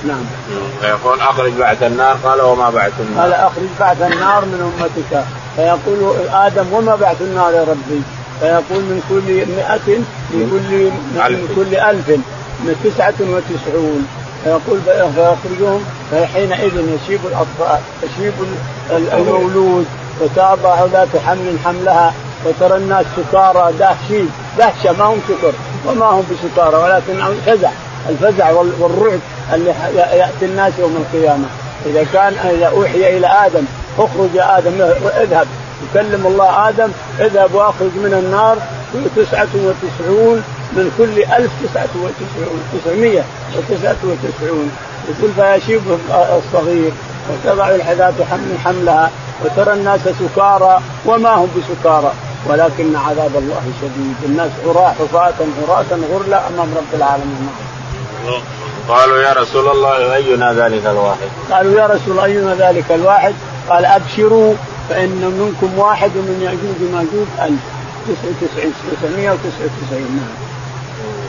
نعم. 0.07 0.25
فيقول 0.81 1.19
أخرج 1.19 1.51
بعث 1.51 1.83
النار 1.83 2.17
قال 2.23 2.41
وما 2.41 2.69
بعث 2.69 2.91
النار. 2.99 3.23
قال 3.23 3.33
أخرج 3.33 3.67
بعث 3.79 4.01
النار 4.01 4.45
من 4.45 4.71
أمتك. 4.79 5.23
فيقول 5.55 6.15
آدم 6.33 6.73
وما 6.73 6.95
بعث 6.95 7.21
النار 7.21 7.53
يا 7.53 7.61
ربي؟ 7.61 8.01
فيقول 8.39 8.83
من 8.83 9.01
كل 9.09 9.45
مئة 9.55 9.97
من 10.31 10.49
كل 10.51 10.91
من 11.33 11.53
كل 11.55 11.75
ألف 11.75 12.09
من 12.59 12.75
تسعة 12.83 13.13
وتسعون. 13.19 14.07
فيقول 14.43 14.79
فيخرجهم 15.15 15.83
فحينئذ 16.11 16.73
يشيب 16.75 17.19
الأطفال 17.25 17.79
يشيب 18.03 18.33
المولود. 18.91 19.85
وتضع 20.21 20.85
ذات 20.85 21.07
حمل 21.25 21.57
حملها 21.65 22.13
وترى 22.45 22.77
الناس 22.77 23.05
سكارى 23.17 23.73
دهشين 23.79 24.29
دهشه 24.57 24.91
ما 24.99 25.05
هم 25.05 25.19
سكر 25.27 25.53
وما 25.87 26.05
هم 26.05 26.23
بسكارى 26.31 26.75
ولكن 26.75 27.35
فزع 27.45 27.69
الفزع 28.09 28.51
والرعب. 28.51 29.19
اللي 29.53 29.73
يأتي 29.95 30.45
الناس 30.45 30.73
يوم 30.79 31.05
القيامة. 31.05 31.45
إذا 31.85 32.05
كان 32.13 32.33
إذا 32.33 32.65
أوحي 32.65 33.17
إلى 33.17 33.27
آدم 33.27 33.65
اخرج 33.99 34.29
يا 34.33 34.57
آدم 34.57 34.81
اذهب. 35.21 35.47
يكلم 35.83 36.27
الله 36.27 36.69
آدم 36.69 36.91
اذهب 37.19 37.55
وأخرج 37.55 37.91
من 37.95 38.13
النار. 38.25 38.57
تسعة 39.15 39.47
وتسعون 39.55 40.43
من 40.73 40.91
كل 40.97 41.23
ألف 41.23 41.51
تسعة 41.63 41.93
وتسعون. 41.95 42.61
تسعمية 42.73 43.23
وتسعة 43.57 44.01
وتسعون. 44.03 44.71
يقول 45.09 45.31
فيشيب 45.35 45.81
الصغير 46.11 46.91
وتضع 47.29 47.69
الحذاة 47.69 48.13
حمل 48.31 48.57
حملها 48.65 49.11
وترى 49.45 49.73
الناس 49.73 49.99
سكارى 50.19 50.79
وما 51.05 51.29
هم 51.29 51.47
بسكارى. 51.57 52.11
ولكن 52.49 52.95
عذاب 52.95 53.31
الله 53.35 53.61
شديد. 53.81 54.15
الناس 54.25 54.51
عراة 54.67 54.89
حفاة 54.89 55.33
عراة 55.67 55.85
غرلا 56.13 56.47
أمام 56.47 56.67
رب 56.77 56.93
العالمين. 56.93 57.49
قالوا 58.89 59.17
يا 59.17 59.33
رسول 59.33 59.71
الله 59.71 60.15
أينا 60.15 60.53
ذلك 60.53 60.85
الواحد؟ 60.85 61.29
قالوا 61.51 61.79
يا 61.79 61.87
رسول 61.87 62.19
أينا 62.19 62.55
ذلك 62.55 62.91
الواحد؟ 62.91 63.33
قال 63.69 63.85
أبشروا 63.85 64.53
فإن 64.89 65.21
منكم 65.39 65.79
واحد 65.79 66.11
ومن 66.17 66.41
يأجوج 66.41 66.91
ماجوج 66.93 67.27
ألف. 67.41 67.59
تسعمائة 69.01 69.31
وتسعة 69.31 69.69
وتسعين 69.81 70.19
نعم. 70.19 70.35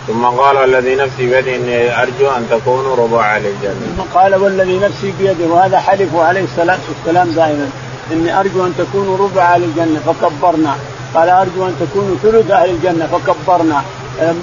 ثم 0.06 0.24
قال 0.24 0.56
والذي 0.56 0.94
نفسي 0.94 1.26
بيده 1.26 1.56
إني 1.56 2.02
أرجو 2.02 2.30
أن 2.30 2.46
تكونوا 2.50 2.96
ربع 2.96 3.36
أهل 3.36 3.46
الجنة. 3.46 3.96
ثم 3.96 4.18
قال 4.18 4.34
والذي 4.34 4.78
نفسي 4.78 5.12
بيده 5.18 5.46
وهذا 5.46 5.78
حلف 5.78 6.16
عليه 6.16 6.44
الصلاة 6.44 6.78
والسلام 6.88 7.30
دائما. 7.30 7.70
إني 8.12 8.40
أرجو 8.40 8.66
أن 8.66 8.74
تكونوا 8.78 9.18
ربع 9.18 9.54
أهل 9.54 9.64
الجنة 9.64 10.00
فكبرنا. 10.06 10.74
قال 11.14 11.28
أرجو 11.28 11.66
أن 11.66 11.74
تكونوا 11.80 12.16
ثلث 12.22 12.50
أهل 12.50 12.70
الجنة 12.70 13.06
فكبرنا. 13.06 13.82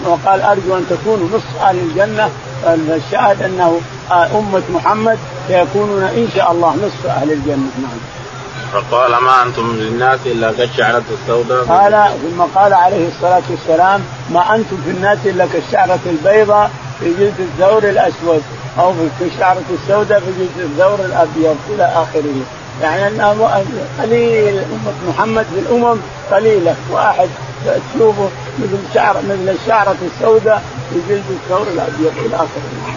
وقال 0.05 0.41
أرجو 0.41 0.77
أن 0.77 0.85
تكونوا 0.89 1.27
نصف 1.33 1.63
أهل 1.63 1.77
الجنة 1.79 2.29
فالشاهد 2.63 3.41
أنه 3.41 3.81
أمة 4.11 4.61
محمد 4.73 5.17
سيكونون 5.47 6.03
إن 6.03 6.27
شاء 6.35 6.51
الله 6.51 6.75
نصف 6.75 7.05
أهل 7.05 7.31
الجنة. 7.31 7.71
نعم. 7.81 7.99
فقال 8.73 9.11
ما 9.11 9.43
أنتم 9.43 9.75
للناس 9.75 10.19
إلا 10.25 10.51
كالشعرة 10.51 11.03
السوداء؟ 11.11 11.63
قال 11.63 12.11
ثم 12.21 12.41
قال 12.55 12.73
عليه 12.73 13.07
الصلاة 13.07 13.41
والسلام 13.49 14.01
ما 14.29 14.55
أنتم 14.55 14.77
في 14.85 14.91
الناس 14.91 15.17
إلا 15.25 15.45
كالشعرة 15.53 15.99
البيضاء 16.05 16.71
في 16.99 17.13
جلد 17.19 17.33
الثور 17.39 17.83
الأسود 17.83 18.43
أو 18.79 18.93
في 18.93 19.25
الشعره 19.25 19.63
السوداء 19.73 20.19
في 20.19 20.25
جلد 20.39 20.71
الثور 20.71 21.05
الأبيض 21.05 21.55
إلى 21.69 21.83
آخره. 21.83 22.41
يعني 22.81 23.07
انها 23.07 23.63
قليل 24.01 24.57
أمة 24.57 24.93
محمد 25.09 25.45
في 25.53 25.59
الأمم 25.59 25.97
قليلة 26.31 26.75
واحد 26.91 27.29
تشوفه 27.65 28.29
مثل 28.59 28.93
شعر 28.93 29.17
مثل 29.17 29.55
الشعرة 29.63 29.95
السوداء 30.01 30.63
في 30.93 30.99
جلد 31.09 31.23
الثور 31.29 31.67
الابيض 31.67 32.13
إلى 32.25 32.35
اخره 32.35 32.95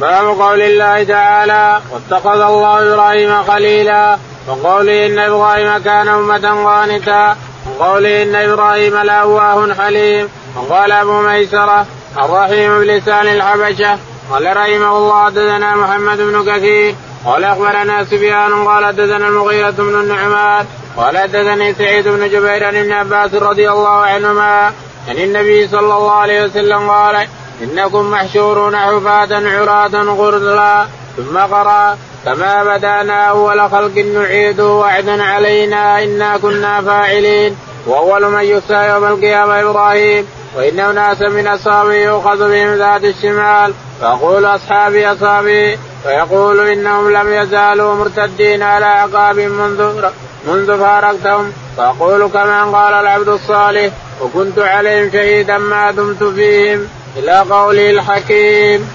باب 0.00 0.40
قول 0.40 0.62
الله 0.62 1.04
تعالى 1.04 1.80
واتخذ 1.90 2.40
الله 2.40 2.94
إبراهيم 2.94 3.42
خليلا. 3.42 4.18
وقوله 4.48 5.06
إن 5.06 5.18
إبراهيم 5.18 5.78
كان 5.78 6.08
أمة 6.08 6.64
قانتا. 6.64 7.36
وقوله 7.66 8.22
إن 8.22 8.34
إبراهيم 8.34 8.96
لأواه 8.96 9.74
حليم. 9.74 10.28
وقال 10.56 10.92
أبو 10.92 11.20
ميسرة 11.20 11.86
الرحيم 12.18 12.80
بلسان 12.80 13.26
الحبشة. 13.28 13.98
قال 14.30 14.56
رحمه 14.56 14.98
الله 14.98 15.24
حدثنا 15.24 15.76
محمد 15.76 16.18
بن 16.18 16.52
كثير. 16.52 16.94
قال 17.24 17.44
أخبرنا 17.44 18.04
سفيان. 18.04 18.66
قال 18.68 18.84
حدثنا 18.84 19.28
المغيرة 19.28 19.70
بن 19.70 20.00
النعمان. 20.00 20.66
قال 20.96 21.18
حدثني 21.18 21.74
سعيد 21.74 22.08
بن 22.08 22.28
جبير 22.28 22.64
عن 22.64 22.76
ابن 22.76 22.92
عباس 22.92 23.34
رضي 23.34 23.70
الله 23.70 23.96
عنهما. 23.96 24.72
عن 25.10 25.18
النبي 25.18 25.68
صلى 25.68 25.80
الله 25.80 26.12
عليه 26.12 26.44
وسلم 26.44 26.90
قال 26.90 27.26
إنكم 27.62 28.10
محشورون 28.10 28.76
حفاة 28.76 29.28
عراة 29.32 30.04
غرلا 30.04 30.86
ثم 31.16 31.38
قرا 31.38 31.98
كما 32.24 32.64
بدأنا 32.64 33.24
أول 33.24 33.70
خلق 33.70 33.96
نعيد 34.14 34.60
وعدا 34.60 35.22
علينا 35.22 36.04
إنا 36.04 36.38
كنا 36.38 36.80
فاعلين 36.82 37.56
وأول 37.86 38.30
من 38.30 38.44
يسعى 38.44 38.90
يوم 38.90 39.04
القيامة 39.04 39.60
إبراهيم 39.60 40.26
وإن 40.56 40.80
اناسا 40.80 41.28
من 41.28 41.46
أصحابه 41.46 41.94
يؤخذ 41.94 42.38
بهم 42.38 42.74
ذات 42.74 43.04
الشمال 43.04 43.74
فاقول 44.00 44.44
أصحابي 44.44 45.12
أصحابي 45.12 45.78
فيقول 46.02 46.60
إنهم 46.60 47.10
لم 47.12 47.32
يزالوا 47.32 47.94
مرتدين 47.94 48.62
على 48.62 48.86
اعقاب 48.86 49.38
منذ 49.38 50.10
منذ 50.48 50.78
فارقتهم 50.78 51.52
فأقول 51.76 52.28
كما 52.28 52.64
قال 52.64 52.94
العبد 52.94 53.28
الصالح 53.28 53.92
وكنت 54.22 54.58
عليهم 54.58 55.10
شهيدا 55.12 55.58
ما 55.58 55.90
دمت 55.90 56.24
فيهم 56.24 56.88
إلى 57.16 57.38
قوله 57.50 57.90
الحكيم. 57.90 58.88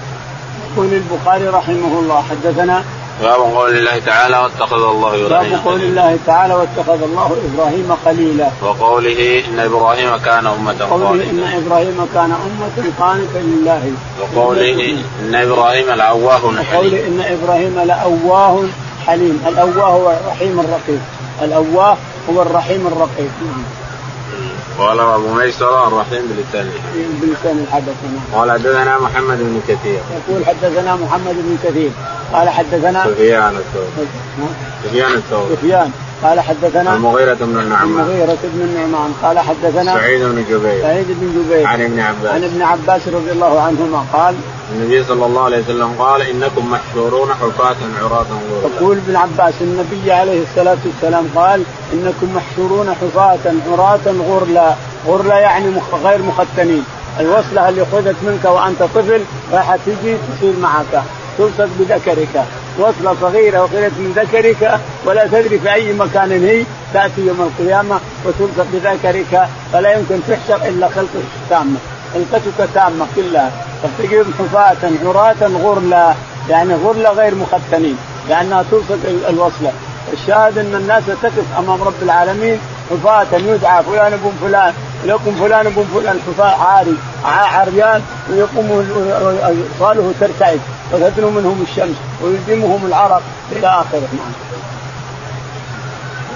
يقول 0.72 0.86
البخاري 0.92 1.48
رحمه 1.48 2.00
الله 2.00 2.22
حدثنا 2.30 2.84
باب 3.22 3.40
قول 3.40 3.76
الله 3.76 3.98
تعالى 4.06 4.36
واتخذ 4.38 4.76
الله 4.76 5.26
إبراهيم 5.26 5.50
باب 5.50 5.60
قول 5.64 5.80
الله 5.80 6.18
تعالى 6.26 6.54
واتخذ 6.54 7.02
الله 7.02 7.36
إبراهيم 7.54 7.96
خليلا. 8.04 8.48
وقوله 8.62 9.44
إن 9.48 9.58
إبراهيم 9.60 10.16
كان 10.16 10.46
أمة 10.46 10.74
وقوله 10.80 11.24
إن 11.30 11.62
إبراهيم 11.64 12.08
كان 12.14 12.32
أمة 12.32 12.92
قانتا 13.00 13.38
لله. 13.38 13.92
وقوله 14.20 14.94
إن 15.20 15.34
إبراهيم 15.34 15.90
لأواه 15.90 16.38
حليم. 16.38 16.66
وقوله 16.72 17.06
إن 17.06 17.20
إبراهيم 17.20 17.80
لأواه 17.86 18.64
حليم 19.06 19.44
الأواه 19.46 19.86
هو 19.86 20.10
الرحيم 20.10 20.60
الرقيب 20.60 21.00
الأواه 21.42 21.96
هو 22.30 22.42
الرحيم 22.42 22.86
الرقيب 22.86 23.30
قال 24.78 25.00
أبو 25.00 25.28
ميسر 25.34 25.88
الرحيم 25.88 26.22
بلسان 26.36 26.70
بلسان 27.20 27.66
الحدث. 27.68 27.94
قال 28.34 28.50
حدثنا 28.50 28.98
محمد 28.98 29.38
بن 29.38 29.60
كثير. 29.68 30.00
يقول 30.28 30.46
حدثنا 30.46 30.96
محمد 30.96 31.34
بن 31.34 31.56
كثير. 31.64 31.90
قال 32.32 32.48
حدثنا 32.48 33.04
سفيان 33.04 33.56
الثوري. 33.56 34.06
سفيان 34.84 35.12
الثوري. 35.12 35.56
سفيان. 35.56 35.90
قال 36.22 36.40
حدثنا 36.40 36.94
المغيرة 36.94 37.34
بن 37.34 37.60
النعمان. 37.60 38.00
المغيرة 38.00 38.38
بن 38.44 38.60
النعمان. 38.60 39.14
قال 39.22 39.38
حدثنا 39.38 39.94
سعيد 39.94 40.22
بن 40.22 40.44
جبير. 40.50 40.82
سعيد 40.82 41.06
بن 41.08 41.42
جبير. 41.42 41.66
عن 41.66 41.82
ابن 41.82 42.00
عباس. 42.00 42.32
عن 42.32 42.44
ابن 42.44 42.62
عباس 42.62 43.08
رضي 43.08 43.30
الله 43.32 43.60
عنهما 43.60 44.04
قال 44.12 44.34
النبي 44.72 45.04
صلى 45.04 45.26
الله 45.26 45.44
عليه 45.44 45.58
وسلم 45.58 45.94
قال 45.98 46.22
إنكم 46.22 46.70
محشورون 46.70 47.28
حفاة 47.30 47.76
عراة 48.02 48.26
غرلا 48.50 48.76
يقول 48.76 48.96
ابن 48.96 49.16
عباس 49.16 49.54
النبي 49.60 50.12
عليه 50.12 50.42
الصلاة 50.42 50.76
والسلام 50.84 51.28
قال 51.36 51.62
إنكم 51.92 52.36
محشورون 52.36 52.94
حفاة 52.94 53.52
عراة 53.72 54.06
غرلا 54.28 54.74
غرلا 55.06 55.38
يعني 55.38 55.66
غير 56.04 56.22
مختنين. 56.22 56.84
الوصلة 57.20 57.68
اللي 57.68 57.82
أخذت 57.82 58.16
منك 58.22 58.44
وأنت 58.44 58.82
طفل 58.82 59.20
راح 59.52 59.76
تجي 59.76 60.16
تصير 60.16 60.52
معك 60.62 61.02
تلصق 61.38 61.68
بذكرك. 61.78 62.44
وصلة 62.78 63.16
صغيرة 63.20 63.58
اخذت 63.58 63.92
من 63.98 64.12
ذكرك 64.16 64.80
ولا 65.04 65.26
تدري 65.26 65.58
في 65.58 65.72
أي 65.72 65.92
مكان 65.92 66.32
هي 66.32 66.64
تأتي 66.94 67.20
يوم 67.26 67.40
القيامة 67.40 68.00
وتلصق 68.24 68.66
بذكرك 68.72 69.48
فلا 69.72 69.92
يمكن 69.92 70.20
تحشر 70.28 70.68
إلا 70.68 70.88
خلقك 70.88 71.26
تامة 71.50 71.76
خلقتك 72.14 72.68
تامة 72.74 73.06
كلها. 73.16 73.50
فتجد 73.82 74.26
حفاة 74.38 74.90
عراة 75.04 75.42
غرلا 75.62 76.14
يعني 76.50 76.74
غرلا 76.74 77.10
غير 77.10 77.34
مختنين 77.34 77.96
لأنها 78.28 78.64
تلصق 78.70 78.98
الوصلة. 79.28 79.72
الشاهد 80.12 80.58
أن 80.58 80.74
الناس 80.74 81.02
تقف 81.06 81.44
أمام 81.58 81.82
رب 81.82 82.02
العالمين 82.02 82.58
حفاة 82.90 83.26
يدعى 83.38 83.82
فلان 83.82 84.12
ابن 84.12 84.32
فلان 84.42 84.72
يقوم 85.04 85.34
فلان 85.34 85.66
ابن 85.66 85.84
فلان 85.94 86.20
حفاة 86.26 86.64
عاري 86.64 86.96
عريان 87.24 88.02
ويقوم 88.30 88.68
صاله 89.80 90.12
ترتعد. 90.20 90.60
وتدنو 90.92 91.30
منهم 91.30 91.64
الشمس 91.70 91.96
ويلزمهم 92.22 92.86
العرق 92.86 93.22
إلى 93.52 93.66
آخره. 93.66 94.08
نعم. 94.12 94.32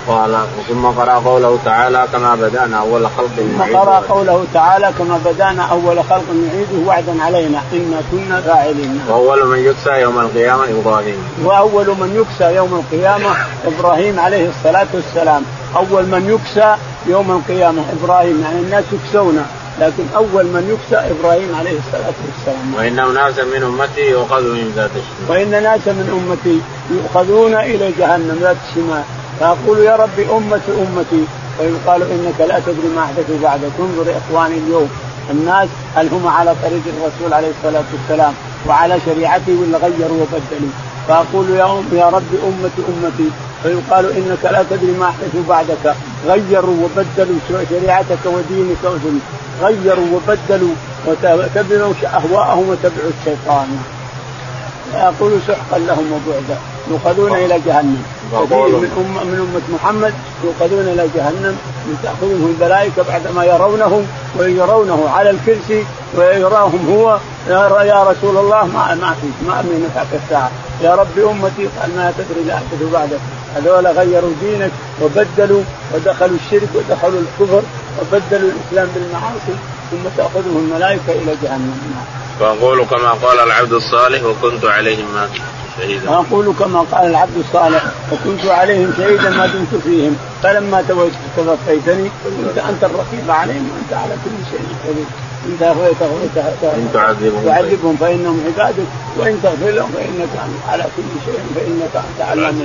قال 0.08 0.38
ثم 0.68 0.86
قرأ 0.86 1.12
قوله 1.12 1.58
تعالى 1.64 2.06
كما 2.12 2.34
بدأنا 2.34 2.80
أول 2.80 3.06
خلق 3.16 3.28
ثم 3.36 3.76
قرأ 3.76 4.02
قوله 4.08 4.44
تعالى 4.54 4.92
كما 4.98 5.20
بدأنا 5.24 5.62
أول 5.62 6.04
خلق 6.04 6.24
نعيده 6.30 6.88
وعدا 6.88 7.22
علينا. 7.22 7.62
إنا 7.72 8.00
كنا 8.10 8.40
فاعلين. 8.40 9.00
وأول 9.08 9.46
من 9.46 9.58
يكسى 9.58 10.00
يوم 10.00 10.18
القيامة 10.20 10.64
إبراهيم. 10.64 11.24
وأول 11.44 11.86
من 11.86 12.24
يكسى 12.24 12.54
يوم 12.54 12.74
القيامة 12.74 13.36
إبراهيم 13.66 14.20
عليه 14.20 14.48
الصلاة 14.48 14.86
والسلام. 14.94 15.42
أول 15.76 16.06
من 16.06 16.30
يكسى 16.30 16.76
يوم 17.06 17.30
القيامة 17.30 17.82
إبراهيم. 17.92 18.42
يعني 18.42 18.58
الناس 18.58 18.84
يكسون 18.92 19.46
لكن 19.80 20.04
أول 20.16 20.44
من 20.44 20.64
يكسى 20.72 20.96
إبراهيم 21.10 21.54
عليه 21.54 21.78
الصلاة 21.78 22.18
والسلام. 22.26 22.74
وإن 22.74 23.14
ناسا 23.14 23.44
من 23.44 23.62
أمتي 23.62 24.10
يؤخذ 24.10 24.42
من 24.42 24.72
ذات 24.76 24.90
الشمال. 24.90 25.30
وإن 25.30 25.62
ناسا 25.62 25.92
من 25.92 26.08
أمتي 26.18 26.60
يؤخذون 26.90 27.54
إلى 27.54 27.92
جهنم 27.98 28.38
ذات 28.40 28.56
الشمال. 28.68 29.02
فيقول 29.38 29.78
يا 29.78 29.96
رب 29.96 30.18
امتي 30.36 30.72
أمتي. 30.84 31.24
ويقال 31.60 32.02
إنك 32.02 32.40
لا 32.48 32.60
تدري 32.66 32.88
ما 32.96 33.02
احدثوا 33.02 33.38
بعدك. 33.42 33.70
انظر 33.80 34.14
إخواني 34.18 34.58
اليوم 34.58 34.90
الناس 35.30 35.68
هل 35.96 36.08
هم 36.08 36.28
على 36.28 36.54
طريق 36.62 36.82
الرسول 36.96 37.32
عليه 37.32 37.50
الصلاة 37.58 37.84
والسلام 37.92 38.34
وعلى 38.68 38.98
شريعته 39.06 39.56
ولا 39.60 39.78
غيروا 39.78 40.22
وبدلوا؟ 40.22 40.74
فأقول 41.08 41.50
يا 41.50 41.82
يا 41.92 42.08
رب 42.08 42.32
امتي 42.44 42.82
أمتي. 42.88 43.30
فيقال 43.62 44.04
إنك 44.16 44.52
لا 44.52 44.64
تدري 44.70 44.92
ما 44.92 45.06
احدثوا 45.06 45.42
بعدك. 45.48 45.94
غيروا 46.26 46.76
وبدلوا 46.84 47.38
شريعتك 47.48 48.24
ودينك 48.26 48.82
وسنك 48.84 49.22
غيروا 49.62 50.06
وبدلوا 50.14 50.74
وتبعوا 51.06 51.94
أهواءهم 52.04 52.68
وتبعوا 52.68 53.10
الشيطان. 53.20 53.78
فيقول 54.92 55.32
سحقا 55.48 55.78
لهم 55.78 56.06
وبعدا. 56.12 56.58
يؤخذون 56.90 57.32
إلى 57.32 57.60
جهنم. 57.66 58.02
من 58.32 58.90
أمة 58.96 59.24
من 59.24 59.38
أمة 59.46 59.76
محمد 59.76 60.14
يؤخذون 60.44 60.84
إلى 60.88 61.08
جهنم. 61.16 61.58
تأخذهم 62.02 62.54
الملائكة 62.54 63.02
بعدما 63.08 63.44
يرونهم 63.44 64.06
ويرونه 64.38 65.08
على 65.10 65.30
الكرسي 65.30 65.84
ويراهم 66.16 66.94
هو. 66.94 67.18
يا 67.82 68.02
رسول 68.02 68.36
الله 68.36 68.66
ما 68.66 68.94
ما 68.94 69.14
في 69.20 69.46
ما 69.48 69.62
من 69.62 69.88
نفعك 69.90 70.20
الساعة. 70.24 70.50
يا 70.82 70.94
رب 70.94 71.18
أمتي 71.18 71.68
قال 71.80 71.90
ما 71.96 72.12
تدري 72.18 72.44
لا 72.46 72.54
أحدث 72.54 72.82
بعدك. 72.92 73.20
هذول 73.56 73.86
غيروا 73.86 74.32
دينك 74.40 74.70
وبدلوا 75.02 75.62
ودخلوا 75.94 76.36
الشرك 76.44 76.68
ودخلوا 76.74 77.20
الكفر 77.20 77.62
وبدلوا 78.00 78.50
الإسلام 78.50 78.88
بالمعاصي 78.94 79.54
ثم 79.90 80.08
تأخذهم 80.16 80.56
الملائكة 80.56 81.12
إلى 81.12 81.34
جهنم. 81.42 82.04
فأقول 82.40 82.84
كما 82.84 83.10
قال 83.10 83.40
العبد 83.40 83.72
الصالح 83.72 84.22
وكنت 84.22 84.64
عليهم 84.64 85.04
ما 85.14 85.28
شهيدا. 85.78 86.10
أقول 86.10 86.54
كما 86.58 86.80
قال 86.92 87.06
العبد 87.10 87.36
الصالح 87.36 87.84
وكنت 88.12 88.46
عليهم 88.46 88.94
شهيدا 88.96 89.30
ما 89.30 89.46
دمت 89.46 89.82
فيهم. 89.84 90.16
فلما 90.42 90.84
توفيتني 91.36 92.10
كنت 92.24 92.58
أنت 92.58 92.84
الرقيب 92.84 93.30
عليهم 93.30 93.70
وأنت 93.70 94.02
على 94.02 94.14
كل 94.24 94.50
شيء 94.50 94.66
شهيد 94.84 95.06
إن 95.46 96.88
تعذبهم 96.92 97.44
تعذبهم 97.44 97.96
فإنهم 97.96 98.40
عبادك 98.46 98.86
وإن 99.16 99.40
تغفر 99.42 99.70
لهم 99.70 99.90
فإنك 99.90 100.28
على 100.68 100.82
كل 100.96 101.02
شيء 101.26 101.40
فإنك 101.54 101.96
أنت 101.96 102.28
علام 102.30 102.60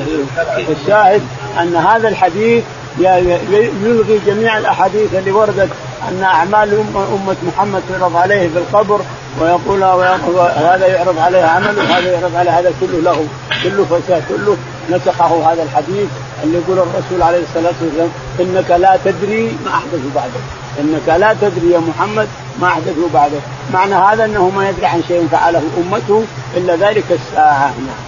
الشاهد 0.81 1.21
أن 1.61 1.75
هذا 1.75 2.07
الحديث 2.07 2.63
يلغي 2.99 4.19
جميع 4.27 4.57
الأحاديث 4.57 5.15
اللي 5.15 5.31
وردت 5.31 5.69
أن 6.09 6.23
أعمال 6.23 6.73
أمة 6.95 7.35
محمد 7.47 7.81
تعرض 7.89 8.15
عليه 8.15 8.47
في 8.49 8.57
القبر 8.57 9.01
ويقول 9.41 9.83
هذا 9.83 10.87
يعرض 10.87 11.19
عليه 11.19 11.43
عمله 11.43 11.91
وهذا 11.91 12.11
يعرض 12.11 12.35
عليه 12.35 12.59
هذا 12.59 12.73
كله 12.81 12.99
له 12.99 13.25
كله 13.63 13.85
فساد 13.85 14.23
كله 14.29 14.57
نسخه 14.91 15.51
هذا 15.51 15.63
الحديث 15.63 16.07
اللي 16.43 16.57
يقول 16.57 16.77
الرسول 16.79 17.21
عليه 17.21 17.43
الصلاة 17.43 17.73
والسلام 17.81 18.09
إنك 18.39 18.71
لا 18.71 18.99
تدري 19.05 19.57
ما 19.65 19.71
أحدث 19.71 19.99
بعدك. 20.15 20.45
إنك 20.79 21.19
لا 21.19 21.35
تدري 21.41 21.71
يا 21.71 21.79
محمد 21.79 22.27
ما 22.59 22.67
احدثوا 22.67 23.09
بعدك 23.13 23.41
معنى 23.73 23.95
هذا 23.95 24.25
أنه 24.25 24.49
ما 24.49 24.69
يدري 24.69 24.85
عن 24.85 25.03
شيء 25.07 25.27
فعله 25.31 25.63
أمته 25.77 26.25
إلا 26.57 26.75
ذلك 26.75 27.03
الساعة. 27.11 27.67
نعم 27.67 28.05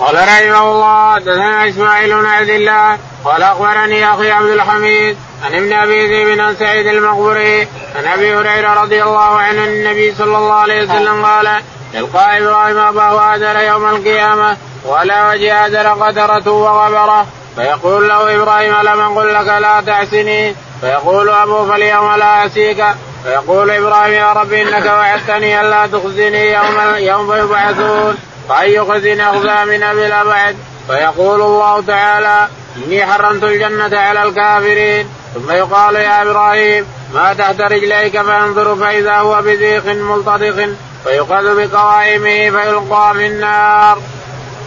قال 0.00 0.14
رحمه 0.14 0.72
الله 0.72 1.14
حدثنا 1.14 1.68
إسماعيل 1.68 2.14
بن 2.14 2.26
عبد 2.26 2.48
الله 2.48 2.98
قال 3.24 3.42
أخبرني 3.42 4.10
أخي 4.14 4.30
عبد 4.30 4.50
الحميد 4.50 5.16
عن 5.44 5.54
ابن 5.54 5.72
أبي 5.72 6.06
ذئب 6.06 6.38
بن 6.38 6.54
سعيد 6.58 6.86
المقبري 6.86 7.68
عن 7.96 8.06
أبي 8.06 8.34
هريرة 8.34 8.82
رضي 8.82 9.02
الله 9.02 9.40
عنه 9.40 9.64
النبي 9.64 10.14
صلى 10.14 10.38
الله 10.38 10.54
عليه 10.54 10.82
وسلم 10.82 11.24
قال 11.24 11.62
يلقى 11.94 12.38
إبراهيم 12.38 12.78
أباه 12.78 13.34
ادر 13.34 13.60
يوم 13.60 13.88
القيامة 13.88 14.56
وعلى 14.86 15.28
وجه 15.30 15.66
ادر 15.66 15.88
قدرته 15.88 16.50
وغبره 16.50 17.26
فيقول 17.56 18.08
له 18.08 18.36
إبراهيم 18.36 18.74
ألم 18.74 19.00
أقل 19.00 19.34
لك 19.34 19.46
لا 19.46 19.80
تحسني؟ 19.80 20.54
فيقول 20.80 21.28
ابوه 21.28 21.68
فاليوم 21.68 22.14
لا 22.14 22.46
أسيك. 22.46 22.84
فيقول 23.24 23.70
إبراهيم 23.70 24.14
يا 24.14 24.32
رب 24.32 24.52
إنك 24.52 24.86
وعدتني 24.86 25.60
ألا 25.60 25.86
تخزني 25.86 26.52
يوم 26.52 26.94
يوم 26.96 27.34
يبعثون. 27.34 28.18
فاي 28.48 28.80
خزن 28.80 29.20
أخزى 29.20 29.64
من 29.64 29.82
أبي 29.82 30.06
الأبعد. 30.06 30.56
فيقول 30.86 31.42
الله 31.42 31.82
تعالى 31.86 32.48
إني 32.76 33.06
حرمت 33.06 33.44
الجنة 33.44 33.98
على 33.98 34.22
الكافرين. 34.22 35.08
ثم 35.34 35.52
يقال 35.52 35.94
يا 35.94 36.22
إبراهيم 36.22 36.86
ما 37.14 37.34
تحت 37.34 37.60
رجليك 37.60 38.22
فينظر 38.22 38.76
فإذا 38.76 39.16
هو 39.16 39.42
بذيخ 39.42 39.84
ملتضخ 39.86 40.68
فيؤخذ 41.04 41.68
بقوائمه 41.68 42.50
فيلقى 42.50 43.14
في 43.14 43.26
النار. 43.26 43.98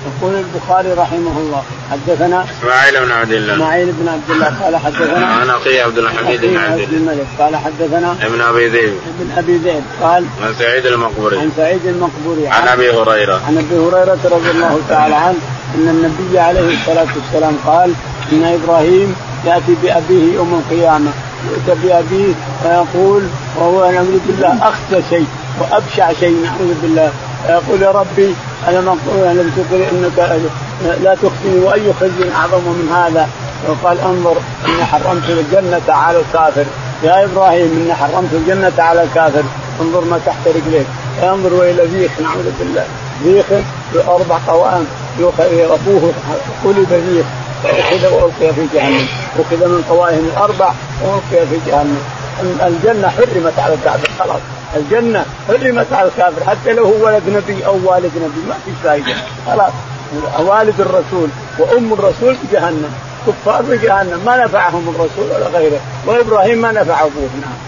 يقول 0.08 0.36
البخاري 0.36 0.94
رحمه 0.94 1.38
الله 1.38 1.64
حدثنا 1.92 2.46
إسماعيل 2.60 3.06
بن 3.06 3.12
عبد 3.12 3.32
الله. 3.32 3.54
إسماعيل 3.56 3.92
بن 3.92 4.08
عبد 4.08 4.30
الله 4.30 4.64
قال 4.64 4.78
حدثنا 4.78 5.26
عن 5.26 5.50
أخي 5.50 5.82
عبد 5.82 5.98
الحميد 5.98 6.42
بن 6.42 6.58
عبد 6.58 6.94
الملك 6.94 7.28
قال 7.40 7.56
حدثنا 7.56 8.16
ابن 8.22 8.42
أبي 8.42 8.68
ذئب. 8.68 8.94
ابن 9.20 9.32
أبي 9.38 9.58
ذئب 9.58 9.84
قال 10.02 10.26
عن 10.44 10.54
سعيد 10.60 10.86
المقبري 10.86 11.40
عن 11.40 11.52
سعيد 11.58 11.86
المقبري 11.86 12.48
عن, 12.48 12.62
عن 12.62 12.68
أبي 12.68 12.92
هريرة. 12.92 13.42
عن 13.48 13.58
أبي 13.58 13.78
هريرة 13.78 14.20
رضي 14.26 14.52
الله 14.52 14.80
تعالى 14.90 15.16
عنه 15.16 15.38
أن 15.76 15.88
النبي 15.90 16.40
عليه 16.40 16.78
الصلاة 16.82 17.08
والسلام 17.16 17.56
قال 17.66 17.94
إن 18.32 18.44
إبراهيم 18.44 19.16
يأتي 19.46 19.76
بأبيه 19.84 20.34
يوم 20.36 20.64
القيامة 20.64 21.12
يؤتى 21.50 21.88
بأبيه 21.88 22.34
فيقول 22.64 23.24
وهو 23.58 23.92
نعوذ 23.92 24.20
بالله 24.28 24.60
اخشى 24.62 25.10
شيء. 25.10 25.28
وأبشع 25.60 26.14
شيء 26.20 26.44
نعوذ 26.44 26.74
بالله. 26.82 27.12
يقول 27.50 27.82
يا 27.82 27.92
ربي 27.92 28.36
الم 28.68 29.00
الم 29.10 29.52
تقل 29.58 29.82
إنك 29.82 30.42
لا 31.04 31.16
تخزني 31.16 31.60
وأي 31.60 31.94
خزي 32.00 32.32
أعظم 32.36 32.62
من 32.62 32.92
هذا. 32.96 33.30
وقال 33.68 34.00
انظر 34.00 34.38
إني 34.68 34.86
حرمت 34.86 35.30
الجنة 35.30 35.82
على 35.96 36.20
الكافر. 36.20 36.66
يا 37.04 37.26
إبراهيم 37.26 37.72
إني 37.82 37.94
حرمت 37.94 38.34
الجنة 38.34 38.74
على 38.78 39.04
الكافر. 39.04 39.44
انظر 39.82 40.02
ما 40.02 40.20
تحت 40.26 40.48
رجليك. 40.48 40.86
انظر 41.24 41.54
وإلى 41.54 41.86
ذيخ 41.86 42.12
نعوذ 42.22 42.52
بالله. 42.60 42.86
ذيخ 43.24 43.46
بأربع 43.94 44.38
قوائم 44.48 44.88
ابوه 45.20 46.14
قلب 46.66 46.94
ذيخ. 47.10 47.26
فاخذ 47.64 48.14
وألقي 48.14 48.54
في 48.54 48.68
جهنم. 48.74 49.08
اخذ 49.40 49.68
من 49.68 49.84
قوائم 49.90 50.32
الأربع 50.34 50.74
وألقي 51.04 51.48
في 51.48 51.58
جهنم. 51.68 52.02
الجنة 52.42 53.08
حرمت 53.10 53.60
على 53.60 53.74
الكافر 53.74 54.10
خلاص. 54.20 54.42
الجنة 54.76 55.26
حرمت 55.48 55.94
على 55.94 56.08
الكافر 56.08 56.50
حتى 56.50 56.74
لو 56.74 56.86
هو 56.86 57.06
ولد 57.06 57.24
نبي 57.28 57.66
أو 57.66 57.80
والد 57.84 58.12
نبي 58.16 58.48
ما 58.48 58.56
في 58.66 58.72
فائده 58.84 59.16
خلاص. 59.48 59.72
والد 60.40 60.82
الرسول 60.82 61.30
وأم 61.60 61.94
الرسول 61.94 62.36
في 62.36 62.48
جهنم 62.52 62.94
كفار 63.28 63.64
في 63.64 63.78
جهنم 63.78 64.22
ما 64.26 64.44
نفعهم 64.46 64.90
الرسول 64.90 65.36
ولا 65.36 65.48
غيره. 65.60 65.80
وإبراهيم 66.06 66.58
ما 66.58 66.72
نفع 66.72 67.02
أبوه 67.02 67.30
نعم. 67.42 67.68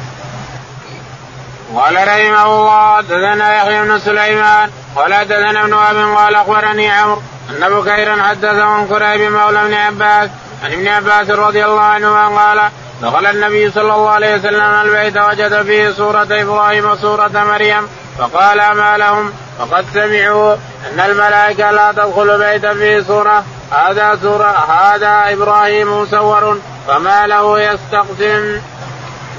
قال 1.75 1.95
رحمه 1.95 2.45
الله 2.45 3.01
دثنا 3.01 3.55
يحيى 3.55 3.81
بن 3.81 3.99
سليمان 3.99 4.69
قال 4.95 5.27
دثنا 5.27 5.63
ابن 5.63 5.73
أبي 5.73 6.15
قال 6.15 6.35
أخبرني 6.35 6.89
عمرو 6.89 7.21
أن 7.49 7.69
بكيرا 7.69 8.23
حدثه 8.23 8.63
عن 8.63 8.87
كريب 8.87 9.31
مولى 9.31 9.61
ابن 9.61 9.73
عباس 9.73 10.29
عن 10.63 10.71
ابن 10.71 10.87
عباس 10.87 11.29
رضي 11.29 11.65
الله 11.65 11.81
عنهما 11.81 12.27
قال 12.27 12.69
دخل 13.01 13.25
النبي 13.25 13.71
صلى 13.71 13.81
الله 13.81 14.09
عليه 14.09 14.35
وسلم 14.35 14.61
البيت 14.61 15.17
وجد 15.17 15.61
فيه 15.61 15.91
سورة 15.91 16.27
إبراهيم 16.31 16.85
وسورة 16.85 17.31
مريم 17.33 17.87
فقال 18.17 18.57
ما 18.57 18.97
لهم؟ 18.97 19.33
فقد 19.59 19.85
سمعوا 19.93 20.53
أن 20.53 20.99
الملائكة 20.99 21.71
لا 21.71 21.91
تدخل 21.91 22.37
بيتا 22.37 22.73
فيه 22.73 23.01
سورة. 23.01 23.43
هذا 23.71 24.19
سورة 24.21 24.47
هذا 24.47 25.33
إبراهيم 25.33 26.01
مسور 26.01 26.57
فما 26.87 27.27
له 27.27 27.61
يستقسم. 27.61 28.61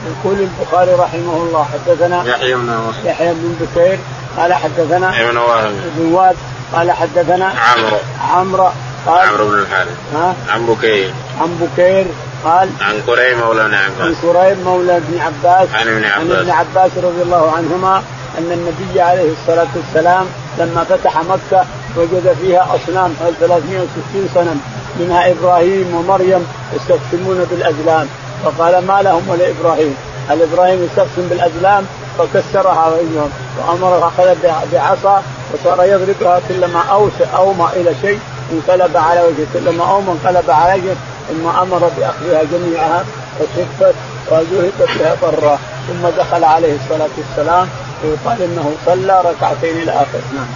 يقول 0.07 0.39
البخاري 0.39 0.93
رحمه 0.93 1.37
الله 1.37 1.67
حدثنا 1.73 2.25
يحيى 2.27 2.55
بن 2.55 2.93
يحيى 3.05 3.35
بن 3.35 3.57
بكير 3.61 3.99
قال 4.37 4.55
حدثنا 4.55 5.21
ابن 5.21 5.37
وهب 5.37 5.75
ابن 5.97 6.13
وهب 6.13 6.37
قال 6.73 6.93
حدثنا 6.93 7.55
عمرو. 7.77 7.97
عمرو 8.31 8.69
قال 9.07 9.29
عمرو 9.29 9.49
بن 9.49 9.59
الحارث. 9.59 9.97
ها؟ 10.15 10.35
عن 10.49 10.67
بكير 10.67 11.13
عن 11.41 11.59
بكير 11.61 12.07
قال 12.45 12.69
عن 12.81 13.03
كريم 13.07 13.39
مولى 13.39 13.65
ابن 13.65 13.75
عباس. 13.75 14.01
عن 14.01 14.15
كريم 14.23 14.65
مولى 14.65 14.97
ابن 14.97 15.19
عباس. 15.19 15.69
عن 15.75 15.89
ابن 15.89 16.05
عباس. 16.05 16.21
عن 16.21 16.31
ابن 16.31 16.51
عباس 16.51 16.91
رضي 16.97 17.23
الله 17.23 17.53
عنهما 17.57 18.03
أن 18.39 18.53
النبي 18.53 19.01
عليه 19.01 19.33
الصلاة 19.33 19.69
والسلام 19.77 20.27
لما 20.59 20.85
فتح 20.85 21.23
مكة 21.23 21.65
وجد 21.97 22.37
فيها 22.41 22.67
أصنام 22.77 23.15
360 23.21 24.29
صنم 24.35 24.61
منها 25.01 25.31
إبراهيم 25.31 25.95
ومريم 25.95 26.47
يستقسمون 26.75 27.47
بالأزلام. 27.51 28.09
فقال 28.45 28.87
ما 28.87 29.03
لهم 29.03 29.29
ولا 29.29 29.51
إبراهيم؟ 29.51 29.97
هل 30.29 30.43
إبراهيم 30.43 30.85
يستقسم 30.85 31.29
بالأزلام 31.31 31.87
فكسرها 32.19 32.91
بينهم 32.97 33.31
وامر 33.59 34.09
اخذ 34.09 34.35
بعصا 34.73 35.23
وصار 35.53 35.85
يضربها 35.85 36.41
كلما 36.49 37.09
اومى 37.37 37.69
إلى 37.77 37.95
شيء 38.03 38.19
انقلب 38.53 38.97
على 38.97 39.21
وجهه. 39.21 39.47
كلما 39.55 39.85
اومى 39.91 40.13
انقلب 40.13 40.51
على 40.51 40.81
وجهه. 40.81 40.97
ثم 41.31 41.47
أمر 41.47 41.91
بأخذها 41.97 42.43
جميعها 42.53 43.05
وشفت 43.41 43.95
وذهب 44.31 44.73
بها 44.79 45.17
برا 45.23 45.59
ثم 45.89 46.09
دخل 46.19 46.45
عليه 46.45 46.77
الصلاة 46.77 47.09
والسلام 47.19 47.69
ويقال 48.05 48.43
إنه 48.43 48.73
صلى 48.87 49.23
ركعتين 49.25 49.77
إلى 49.83 49.93
اخر 49.93 50.21
نعم. 50.35 50.47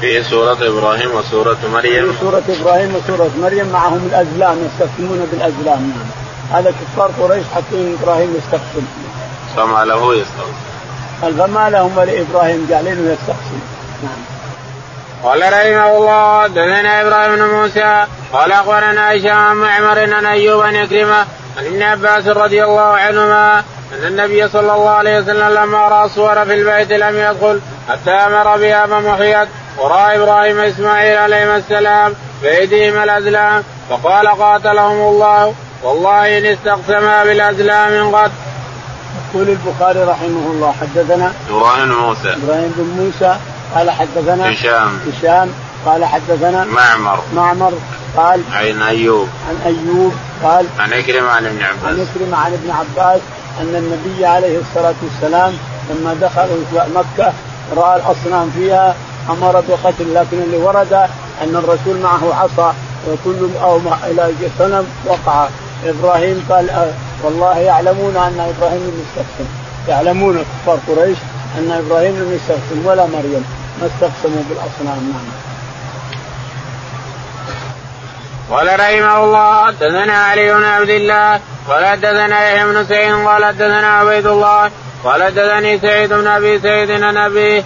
في 0.00 0.22
سورة 0.22 0.58
إبراهيم 0.62 1.10
وسورة 1.14 1.58
مريم. 1.72 2.12
في 2.12 2.18
سورة 2.20 2.42
إبراهيم 2.48 2.94
وسورة 2.94 3.30
مريم 3.42 3.68
معهم 3.72 4.08
الأزلام 4.12 4.56
يستقسمون 4.66 5.28
بالأزلام. 5.32 5.80
نعم. 5.80 6.06
هذا 6.52 6.70
كفار 6.70 7.10
قريش 7.20 7.44
حتى 7.54 7.96
إبراهيم 8.02 8.34
يستقسم 8.36 8.86
فما 9.56 9.84
له 9.84 10.14
يستقسم 10.14 10.70
فما 11.22 11.70
لهم 11.70 11.98
ولإبراهيم 11.98 12.66
جعلينه 12.70 13.10
يستقسم 13.12 13.60
نعم. 14.02 14.39
قال 15.22 15.40
رحمه 15.40 15.96
الله 15.96 16.42
حدثنا 16.42 17.02
إبراهيم 17.02 17.36
بن 17.36 17.44
موسى 17.44 18.04
قال 18.32 18.52
أخبرنا 18.52 19.16
هشام 19.16 19.56
معمر 19.56 20.04
ان 20.04 20.26
أيوب 20.26 20.60
ان 20.64 20.74
يكرمه 20.74 21.26
عن 21.58 21.66
ابن 21.66 21.82
عباس 21.82 22.26
رضي 22.26 22.64
الله 22.64 22.82
عنهما 22.82 23.58
أن 23.58 24.06
النبي 24.06 24.48
صلى 24.48 24.74
الله 24.74 24.90
عليه 24.90 25.18
وسلم 25.18 25.48
لما 25.48 25.88
رأى 25.88 26.04
الصور 26.04 26.44
في 26.44 26.54
البيت 26.54 26.92
لم 26.92 27.16
يدخل 27.16 27.60
حتى 27.88 28.10
أمر 28.10 28.56
بها 28.56 28.86
فمحيت 28.86 29.48
ورأى 29.78 30.16
إبراهيم 30.16 30.60
اسماعيل 30.60 31.18
عليهما 31.18 31.56
السلام 31.56 32.14
بايديهما 32.42 33.04
الأزلام 33.04 33.62
فقال 33.90 34.28
قاتلهم 34.28 35.00
الله 35.00 35.54
والله 35.82 36.38
إن 36.38 36.46
استقسما 36.46 37.24
بالأزلام 37.24 38.14
قد 38.14 38.32
يقول 39.34 39.48
البخاري 39.48 40.02
رحمه 40.02 40.50
الله 40.50 40.74
حدثنا 40.80 41.32
إبراهيم 41.50 41.84
بن 41.88 41.94
موسى. 41.94 42.28
إبراهيم 42.44 42.74
بن 42.76 43.02
موسى 43.04 43.36
قال 43.74 43.90
حدثنا 43.90 44.52
هشام. 44.52 44.98
هشام. 45.12 45.48
قال 45.86 46.04
حدثنا 46.04 46.64
معمر. 46.64 47.22
معمر. 47.34 47.72
قال 48.16 48.42
عن 48.52 48.82
أيوب. 48.82 49.28
عن 49.48 49.56
أيوب. 49.66 50.12
قال 50.42 50.66
عن 50.78 50.92
إكرم 50.92 51.26
عن 51.26 51.46
ابن 51.46 51.62
عباس. 51.62 51.84
عن 51.84 52.00
إكرم 52.00 52.34
عن 52.34 52.52
ابن 52.52 52.70
عباس 52.70 53.20
أن 53.60 53.74
النبي 53.74 54.26
عليه 54.26 54.58
الصلاة 54.58 54.94
والسلام 55.02 55.52
لما 55.90 56.14
دخلوا 56.14 56.56
مكة 56.94 57.32
رأى 57.76 57.96
الأصنام 57.96 58.50
فيها 58.50 58.94
أمر 59.30 59.52
بقتل 59.68 60.14
لكن 60.14 60.38
اللي 60.42 60.56
ورد 60.56 60.92
أن 61.42 61.56
الرسول 61.56 61.96
معه 62.02 62.34
عصا 62.34 62.74
وكل 63.08 63.48
أو 63.62 63.80
إلى 64.10 64.32
صنم 64.58 64.86
وقع. 65.06 65.48
إبراهيم 65.86 66.46
قال 66.50 66.70
أه 66.70 66.92
والله 67.24 67.58
يعلمون 67.58 68.16
أن 68.16 68.52
إبراهيم 68.56 68.80
لم 68.80 69.46
يعلمون 69.88 70.38
كفار 70.38 70.78
قريش 70.88 71.18
أن 71.58 71.70
إبراهيم 71.70 72.14
لم 72.16 72.32
ولا 72.86 73.06
مريم. 73.06 73.59
ما 73.80 73.86
استقسموا 73.86 74.42
بالأصنام 74.48 75.12
نعم. 75.12 75.50
قال 78.50 78.80
رحمه 78.80 79.24
الله 79.24 79.66
حدثنا 79.66 80.24
علي 80.24 80.54
بن 80.54 80.64
عبد 80.64 80.90
الله 80.90 81.40
قال 81.68 81.86
حدثنا 81.86 82.50
يحيى 82.50 82.64
بن 82.64 82.84
سعيد 82.84 83.14
قال 83.26 83.44
حدثنا 83.44 83.98
عبيد 83.98 84.26
الله 84.26 84.70
قال 85.04 85.22
حدثني 85.22 85.78
سعيد 85.78 86.12
بن 86.12 86.26
أبي 86.26 86.60
سعيد 86.60 86.90
عن 86.90 87.16
ابيه 87.16 87.64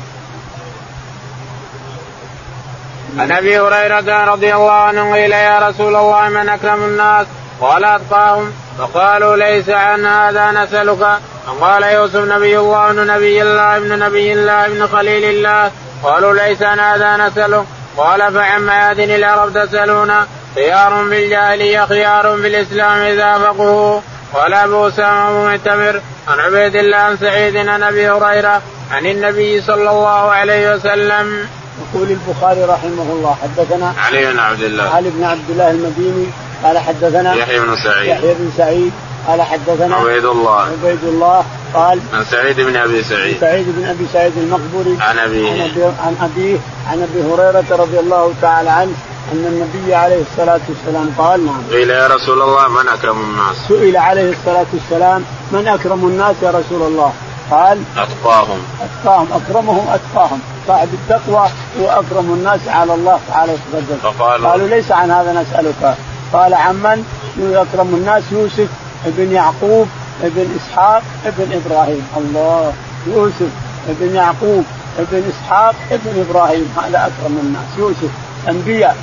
عن 3.19 3.33
أبي 3.33 3.59
هريرة 3.59 4.25
رضي 4.25 4.55
الله 4.55 4.73
عنه 4.73 5.15
قيل 5.15 5.33
يا 5.33 5.69
رسول 5.69 5.97
الله 5.97 6.29
من 6.29 6.49
أكرم 6.49 6.85
الناس؟ 6.85 7.27
قال 7.61 7.85
اتقاهم 7.85 8.53
فقالوا 8.79 9.37
ليس 9.37 9.69
عن 9.69 10.07
هذا 10.07 10.51
نسألك. 10.51 11.19
قال 11.61 11.83
يوسف 11.83 12.25
نبي 12.25 12.59
الله 12.59 12.91
ابن 12.91 13.07
نبي 13.07 13.43
الله 13.43 13.77
ابن 13.77 13.99
نبي 13.99 14.33
الله 14.33 14.67
ابن 14.67 14.87
خليل 14.87 15.25
الله. 15.25 15.71
قالوا 16.05 16.35
ليس 16.35 16.63
هذا 16.63 17.17
نسألك 17.17 17.65
قال 17.97 18.35
فعن 18.35 18.67
ميادن 18.67 19.15
العرب 19.15 19.53
تسألون. 19.53 20.13
خيار 20.55 21.07
في 21.09 21.25
الجاهلية 21.25 21.87
خيار 21.87 22.37
في 22.37 22.47
الإسلام 22.47 22.99
إذا 22.99 23.39
فقهوا. 23.39 24.01
قال 24.35 24.55
أبو 24.55 24.89
أسامة 24.89 25.31
بن 25.31 25.45
معتمر 25.45 26.01
عن 26.29 26.41
عبيد 26.41 26.77
الله 26.77 26.97
عن 26.97 27.17
سعيد 27.17 27.57
عن 27.57 27.83
أبي 27.83 28.11
هريرة 28.11 28.63
عن 28.93 29.07
النبي 29.07 29.61
صلى 29.63 29.91
الله 29.91 30.33
عليه 30.33 30.75
وسلم. 30.75 31.49
يقول 31.83 32.09
البخاري 32.11 32.65
رحمه 32.65 33.03
الله 33.03 33.37
حدثنا 33.43 33.95
علي 34.07 34.33
بن 34.33 34.39
عبد 34.39 34.63
الله. 34.63 34.95
علي 34.95 35.11
بن 35.11 35.25
عبد 35.25 35.51
الله 35.51 35.71
المديني 35.71 36.27
قال 36.65 36.79
حدثنا 36.79 37.35
يحيى 37.35 37.61
بن 37.61 37.77
سعيد. 37.85 38.09
يحيى 38.09 38.35
بن 38.35 38.51
سعيد 38.57 38.93
قال 39.29 39.43
حدثنا 39.43 39.97
عبيد 39.97 40.25
الله. 40.25 40.61
عبيد 40.61 41.05
الله 41.05 41.45
قال 41.75 42.01
عن 42.15 42.25
سعيد 42.25 42.61
بن 42.61 42.77
أبي 42.77 43.03
سعيد. 43.03 43.41
سعيد 43.41 43.67
بن 43.77 43.85
أبي 43.85 44.07
سعيد 44.13 44.33
المقبري 44.37 44.99
عن 45.01 45.19
أبيه. 45.19 45.53
عن 45.53 45.61
ابيه 45.61 45.93
عن 46.07 46.17
أبيه. 46.21 46.59
عن 46.91 47.03
أبي 47.03 47.23
هريرة 47.23 47.65
رضي 47.71 47.99
الله 48.01 48.33
تعالى 48.43 48.71
عنه 48.71 48.93
أن 49.33 49.47
النبي 49.47 49.95
عليه 49.95 50.23
الصلاة 50.23 50.61
والسلام 50.69 51.11
قال 51.19 51.47
نعم. 51.47 51.63
قيل 51.71 51.91
يا 51.91 52.07
رسول 52.07 52.43
الله 52.43 52.69
من 52.69 52.89
أكرم 52.89 53.21
الناس؟ 53.21 53.57
سئل 53.69 53.97
عليه 53.97 54.31
الصلاة 54.31 54.67
والسلام 54.73 55.25
من 55.53 55.69
أكرم 55.69 56.05
الناس 56.05 56.37
يا 56.43 56.51
رسول 56.51 56.83
الله؟ 56.83 57.13
قال 57.51 57.79
أتقاهم. 57.97 58.59
أتقاهم 58.81 59.29
أكرمهم 59.33 59.89
أتقاهم. 59.89 60.41
صاحب 60.69 60.89
التقوى 60.93 61.49
هو 61.81 61.91
أكرم 61.91 62.35
الناس 62.35 62.61
على 62.69 62.95
الله 62.95 63.21
تعالى 63.29 63.53
وتقدم. 63.53 63.97
فقالوا 64.03 64.51
قالوا 64.51 64.69
ليس 64.69 64.93
عن 64.93 65.11
هذا 65.11 65.33
نسألك. 65.33 65.97
قال 66.33 66.55
عمن 66.55 67.05
اكرم 67.39 67.95
الناس؟ 67.95 68.23
يوسف. 68.33 68.69
ابن 69.07 69.33
يعقوب 69.33 69.89
ابن 70.23 70.47
إسحاق 70.57 71.03
ابن 71.27 71.53
إبراهيم. 71.53 72.07
الله 72.17 72.73
يوسف 73.07 73.51
ابن 73.89 74.15
يعقوب 74.15 74.65
ابن 74.99 75.23
إسحاق 75.29 75.75
ابن 75.91 76.25
إبراهيم. 76.29 76.75
هذا 76.77 76.99
أكرم 76.99 77.39
الناس. 77.43 77.79
يوسف 77.79 78.11
أنبياء. 78.49 78.97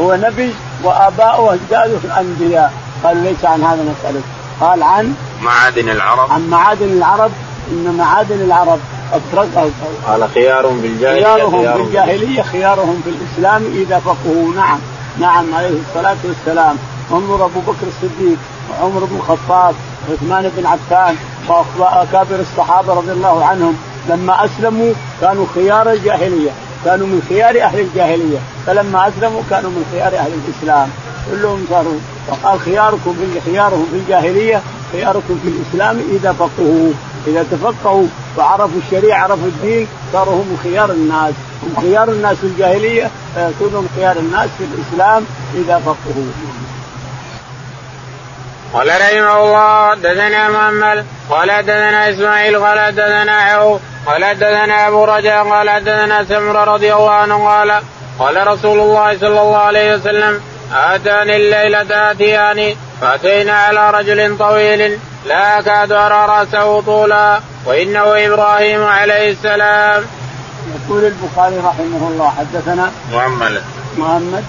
هو 0.00 0.14
نبي 0.14 0.54
وآباؤه 0.84 1.54
اجداده 1.54 2.20
انبياء 2.20 2.72
قالوا 3.04 3.22
ليس 3.22 3.44
عن 3.44 3.62
هذا 3.62 3.82
نسألك. 3.82 4.22
قال 4.60 4.82
عن 4.82 5.14
معادن 5.42 5.88
العرب. 5.88 6.32
عن 6.32 6.48
معادن 6.48 6.92
العرب. 6.92 7.30
إن 7.70 7.94
معادن 7.98 8.40
العرب 8.40 8.78
قال 10.06 10.28
خيار 10.34 10.66
بالجاهلية 10.66 11.24
خيارهم 11.24 11.72
في 11.74 11.82
الجاهليه 11.82 12.42
خيارهم 12.42 13.02
في 13.04 13.10
الاسلام 13.10 13.64
إذا 13.74 13.98
فقهوا. 13.98 14.54
نعم. 14.56 14.78
نعم 15.20 15.54
عليه 15.54 15.78
الصلاة 15.88 16.16
والسلام. 16.24 16.76
انظر 17.12 17.44
أبو 17.44 17.60
بكر 17.60 17.86
الصديق. 17.86 18.38
وعمر 18.70 19.04
بن 19.04 19.16
الخطاب 19.16 19.74
وعثمان 20.08 20.50
بن 20.56 20.66
عفان 20.66 21.16
واكابر 21.78 22.40
الصحابة 22.40 22.94
رضي 22.94 23.12
الله 23.12 23.44
عنهم 23.44 23.76
لما 24.08 24.44
أسلموا 24.44 24.92
كانوا 25.20 25.46
خيار 25.54 25.92
الجاهلية 25.92 26.50
كانوا 26.84 27.06
من 27.06 27.22
خيار 27.28 27.62
أهل 27.62 27.80
الجاهلية 27.80 28.38
فلما 28.66 29.08
أسلموا 29.08 29.42
كانوا 29.50 29.70
من 29.70 29.84
خيار 29.92 30.18
أهل 30.18 30.30
الإسلام. 30.32 30.88
كلهم 31.30 31.66
صاروا 31.70 31.98
وقال 32.28 32.60
خياركم 32.60 33.14
في 33.14 33.40
خيارهم 33.50 33.86
في 33.90 33.96
الجاهلية 33.96 34.62
خياركم 34.92 35.38
في 35.42 35.48
الإسلام 35.48 35.98
إذا 36.12 36.32
فقهوا 36.32 36.92
إذا 37.26 37.46
تفقهوا 37.50 38.06
وعرفوا 38.38 38.80
الشريعة 38.86 39.22
عرفوا 39.22 39.46
الدين 39.46 39.86
صاروا 40.12 40.34
هم 40.34 40.56
خيار 40.62 40.90
الناس. 40.90 41.34
هم 41.62 41.82
خيار 41.82 42.08
الناس 42.08 42.36
في 42.36 42.46
الجاهلية 42.46 43.10
فيكونوا 43.34 43.82
خيار 43.96 44.16
الناس 44.16 44.48
في 44.58 44.64
الإسلام 44.64 45.24
إذا 45.54 45.78
فقهوا 45.78 46.65
قال 48.76 48.88
رحمه 48.88 49.44
الله 49.44 49.90
حدثنا 49.90 50.48
محمد 50.48 51.06
قال 51.30 51.50
حدثنا 51.50 52.10
إسماعيل 52.10 52.58
قال 52.64 52.80
حدثنا 52.80 53.32
عوف 53.32 53.80
قال 54.06 54.24
حدثنا 54.24 54.88
أبو 54.88 55.04
رجاء 55.04 55.48
قال 55.48 55.70
حدثنا 55.70 56.24
سمرة 56.24 56.64
رضي 56.64 56.94
الله 56.94 57.10
عنه 57.10 57.48
قال 57.48 57.82
قال 58.18 58.46
رسول 58.46 58.78
الله 58.78 59.18
صلى 59.18 59.40
الله 59.40 59.56
عليه 59.56 59.94
وسلم 59.94 60.40
آتاني 60.74 61.36
الليلة 61.36 62.10
اتياني 62.10 62.76
فأتينا 63.00 63.52
على 63.52 63.90
رجل 63.90 64.38
طويل 64.38 64.98
لا 65.26 65.58
أكاد 65.58 65.92
أرى 65.92 66.26
رأسه 66.26 66.80
طولا 66.80 67.40
وإنه 67.66 68.26
إبراهيم 68.26 68.84
عليه 68.84 69.30
السلام. 69.30 70.04
يقول 70.74 71.04
البخاري 71.04 71.56
رحمه 71.56 72.08
الله 72.08 72.30
حدثنا 72.38 72.90
محمد 73.12 73.62
محمد 73.98 74.44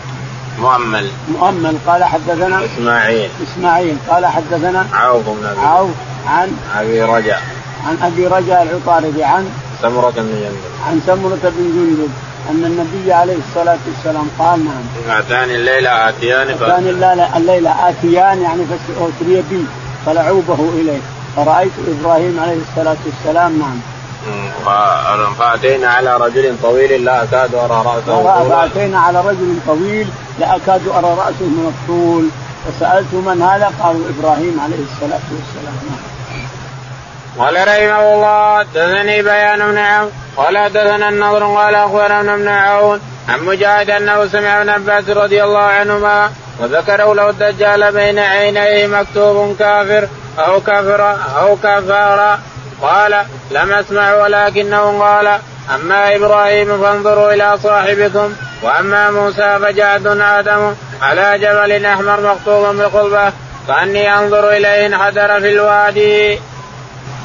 مؤمل. 0.60 1.10
مؤمل. 1.40 1.78
قال 1.88 2.04
حدثنا 2.04 2.66
إسماعيل. 2.66 3.30
إسماعيل. 3.44 3.98
قال 4.10 4.26
حدثنا 4.26 4.88
عوف 4.94 5.30
بن 5.30 5.46
ابي 5.46 5.60
عوف 5.60 5.90
عن 6.28 6.58
أبي 6.76 7.02
رجاء 7.02 7.42
عن 7.88 7.98
أبي 8.04 8.28
رجاء 8.28 8.64
العطاردي 8.64 9.24
عن 9.24 9.50
سمرة 9.82 10.10
بن 10.10 10.30
جندب. 10.42 10.58
عن 10.88 11.02
سمرة 11.06 11.40
بن 11.44 11.64
جندب 11.76 12.10
أن 12.50 12.66
النبي 12.66 13.14
عليه 13.14 13.38
الصلاة 13.50 13.78
والسلام 13.88 14.28
قال 14.40 14.66
نعم. 14.66 15.18
أتاني 15.18 15.56
الليلة 15.56 16.10
اتيان 16.10 16.50
أتاني 16.50 16.90
الليلة 16.90 17.38
الليلة 17.38 17.90
اتيان 17.90 18.42
يعني 18.42 18.64
اسري 19.00 19.44
بي 19.50 19.66
فلعوبه 20.06 20.70
إليه. 20.74 21.00
فرأيت 21.36 21.72
إبراهيم 21.88 22.40
عليه 22.40 22.58
الصلاة 22.70 22.98
والسلام 23.06 23.60
نعم. 23.60 23.80
فأتينا 25.40 25.88
على 25.88 26.18
رجل 26.18 26.56
طويل 26.64 27.06
لا 27.06 27.24
أكاد 27.24 27.56
أرى 27.56 27.84
رأسه 27.86 28.50
فاتينا 28.50 29.00
على 29.00 29.22
رجل 29.22 29.60
طويل 29.68 30.08
لا 30.40 30.56
أكاد 30.56 30.88
أرى 30.88 31.16
رأسه 31.18 31.46
من 31.46 31.74
الطول. 31.74 32.30
فسألت 32.66 33.14
من 33.14 33.42
هذا؟ 33.42 33.72
قالوا 33.84 34.02
إبراهيم 34.10 34.60
عليه 34.64 34.76
الصلاة 34.92 35.28
والسلام. 35.32 35.76
قال 37.40 37.56
رحمه 37.56 38.14
الله 38.14 38.60
حدثني 38.60 39.22
بيان 39.22 39.60
بن 39.72 39.78
عون. 39.78 40.12
قال 40.38 40.58
حدثنا 40.58 41.10
النضر 41.10 41.44
قال 41.44 41.76
أخبرنا 41.76 42.34
ابن 42.34 42.48
عون 42.48 43.00
عن 43.30 43.40
مجاهد 43.46 43.90
أنه 43.90 44.28
سمع 44.28 44.62
ابن 44.62 44.70
عباس 44.70 45.10
رضي 45.10 45.44
الله 45.44 45.60
عنهما 45.60 46.32
وذكروا 46.60 47.16
له 47.16 47.30
الدجال 47.30 47.92
بين 47.92 48.20
عينيه 48.20 48.88
مكتوب 48.88 49.56
كافر 49.60 50.08
أو 50.40 50.62
كفر 50.62 51.18
أو 51.40 51.56
كفار 51.56 52.40
قال 52.82 53.26
لم 53.52 53.74
أسمع 53.74 54.14
ولكنه 54.14 55.00
قال 55.00 55.40
أما 55.76 56.16
إبراهيم 56.16 56.82
فانظروا 56.82 57.34
إلى 57.34 57.58
صاحبكم 57.64 58.34
وأما 58.64 59.12
موسى 59.12 59.60
فجعد 59.60 60.08
آدم 60.08 60.74
على 61.02 61.40
جبل 61.40 61.86
أحمر 61.86 62.22
مخطوب 62.22 62.76
بقلبه 62.76 63.32
كاني 63.68 64.14
أنظر 64.20 64.50
إليه 64.50 64.86
انحدر 64.86 65.40
في 65.40 65.52
الوادي. 65.52 66.40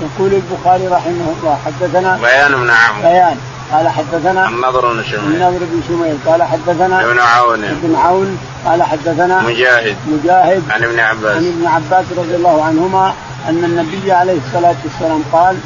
يقول 0.00 0.32
البخاري 0.32 0.88
رحمه 0.88 1.34
الله 1.40 1.58
حدثنا 1.66 2.18
بيان 2.22 2.52
بن 2.52 2.70
عمرو 2.70 3.02
بيان. 3.02 3.36
قال 3.72 3.88
حدثنا 3.88 4.48
النضر 4.48 4.92
بن 4.92 5.02
شميل. 5.02 5.42
النضر 5.42 5.58
بن 5.60 5.82
شميل. 5.88 6.16
قال 6.26 6.42
حدثنا 6.42 7.00
ابن 7.00 7.18
عون. 7.20 7.64
ابن 7.64 7.96
عون. 7.96 8.38
قال 8.66 8.82
حدثنا 8.82 9.42
مجاهد. 9.42 9.96
مجاهد 10.06 10.62
عن 10.70 10.84
ابن 10.84 11.00
عباس. 11.00 11.36
عن 11.36 11.46
ابن 11.46 11.66
عباس 11.66 12.04
رضي 12.18 12.34
الله 12.34 12.64
عنهما 12.64 13.14
أن 13.48 13.64
النبي 13.64 14.12
عليه 14.12 14.38
الصلاة 14.46 14.74
والسلام 14.84 15.22
قال 15.32 15.56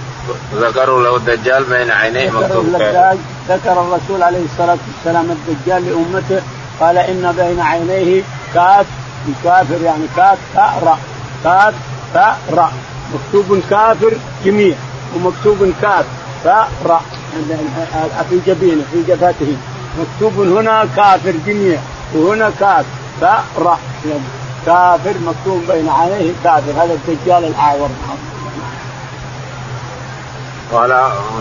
ذكروا 0.54 1.02
له 1.02 1.16
الدجال 1.16 1.64
بين 1.64 1.90
عينيه 1.90 2.30
مكتوب 2.30 2.64
الدجال 2.64 3.18
ذكر 3.48 3.72
الرسول 3.72 4.22
عليه 4.22 4.44
الصلاة 4.44 4.78
والسلام 4.88 5.30
الدجال 5.30 5.86
لأمته 5.86 6.42
قال 6.80 6.98
إن 6.98 7.34
بين 7.36 7.60
عينيه 7.60 8.22
كاف 8.54 8.86
كافر 9.44 9.82
يعني 9.84 10.04
كاف 10.16 10.38
راء 10.56 10.98
كاف 11.44 11.74
راء 12.52 12.72
مكتوب 13.14 13.60
كافر 13.70 14.12
جميع 14.44 14.74
ومكتوب 15.16 15.72
كاف 15.82 16.06
راء 16.86 17.02
في 18.30 18.40
جبينة 18.46 18.82
في 18.92 19.02
جبهته 19.08 19.56
مكتوب 20.00 20.40
هنا 20.40 20.88
كافر 20.96 21.34
جميع 21.46 21.78
وهنا 22.14 22.50
كاف 22.60 22.86
راء 23.58 23.80
كافر 24.66 25.14
مكتوب 25.26 25.62
بين 25.72 25.88
عينيه 25.88 26.32
كافر. 26.44 26.72
هذا 26.76 26.98
الدجال 27.08 27.44
الاعور 27.44 27.88
قال 30.72 30.92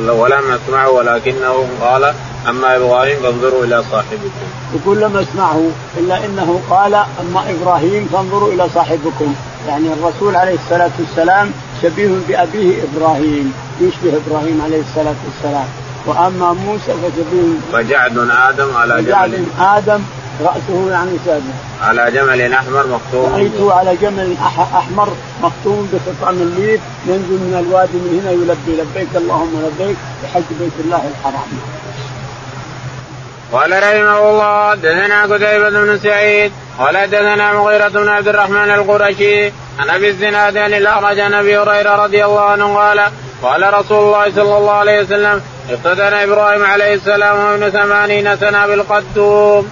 ولم 0.09 0.43
اسمعه 0.51 0.89
ولكنه 0.89 1.67
قال 1.81 2.13
أما 2.49 2.75
إبراهيم 2.75 3.17
فانظروا 3.23 3.63
إلى 3.63 3.83
صاحبكم. 3.91 4.29
يقول 4.75 5.01
لم 5.01 5.17
اسمعه 5.17 5.61
إلا 5.97 6.25
إنه 6.25 6.61
قال 6.69 6.93
أما 6.93 7.43
إبراهيم 7.49 8.09
فانظروا 8.13 8.53
إلى 8.53 8.69
صاحبكم، 8.73 9.35
يعني 9.67 9.87
الرسول 9.93 10.35
عليه 10.35 10.55
الصلاة 10.55 10.91
والسلام 10.99 11.51
شبيه 11.81 12.09
بأبيه 12.27 12.83
إبراهيم، 12.83 13.53
يشبه 13.81 14.21
إبراهيم 14.27 14.61
عليه 14.65 14.81
الصلاة 14.81 15.15
والسلام، 15.25 15.67
وأما 16.05 16.53
موسى 16.53 16.93
فشبيه 16.93 17.53
فجعد 17.73 18.17
آدم 18.49 18.75
على 18.75 19.01
جبل. 19.01 19.45
آدم 19.59 20.01
رأسه 20.41 20.91
يعني 20.91 21.11
سادة 21.25 21.53
على 21.81 22.11
جمل 22.11 22.53
أحمر 22.53 22.87
مختوم 22.87 23.33
رايته 23.33 23.73
على 23.73 23.95
جمل 23.95 24.37
أحمر 24.57 25.09
مختوم 25.41 25.89
بخطام 25.93 26.35
الليل 26.35 26.79
ينزل 27.07 27.39
من 27.45 27.65
الوادي 27.67 27.97
من 27.97 28.19
هنا 28.19 28.31
يلبي 28.31 28.81
لبيك 28.81 29.15
اللهم 29.15 29.53
لبيك 29.65 29.97
بحج 30.23 30.43
بيت 30.59 30.71
الله 30.79 31.01
الحرام. 31.11 31.49
قال 33.53 33.71
رحمه 33.71 34.29
الله 34.29 34.75
دثنا 34.75 35.23
قتيبة 35.23 35.69
بن 35.69 35.99
سعيد 36.03 36.51
قال 36.79 37.09
دثنا 37.09 37.53
مغيرة 37.53 37.87
بن 37.87 38.09
عبد 38.09 38.27
الرحمن 38.27 38.71
القرشي 38.71 39.45
عن 39.79 39.89
أبي 39.89 40.09
الزناد 40.09 40.57
عن 40.57 40.73
الأعرج 40.73 41.19
عن 41.19 41.33
أبي 41.33 41.57
هريرة 41.57 42.03
رضي 42.03 42.25
الله 42.25 42.41
عنه 42.41 42.77
قال 42.77 42.99
قال 43.43 43.73
رسول 43.73 44.03
الله 44.03 44.31
صلى 44.35 44.57
الله 44.57 44.71
عليه 44.71 45.01
وسلم 45.01 45.41
افتتن 45.69 46.13
إبراهيم 46.13 46.63
عليه 46.65 46.93
السلام 46.93 47.37
وابن 47.37 47.69
ثمانين 47.69 48.37
سنة 48.37 48.67
بالقدوم. 48.67 49.69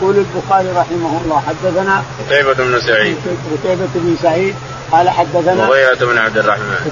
يقول 0.00 0.16
البخاري 0.16 0.68
رحمه 0.68 1.20
الله 1.24 1.42
حدثنا 1.48 2.02
قتيبة 2.26 2.54
بن 2.54 2.80
سعيد. 2.80 3.16
قتيبة 3.52 3.88
بن 3.94 4.16
سعيد 4.22 4.54
قال 4.92 5.10
حدثنا 5.10 5.66
مغيرة 5.66 5.94
بن 5.94 6.18
عبد 6.18 6.38
الرحمن. 6.38 6.90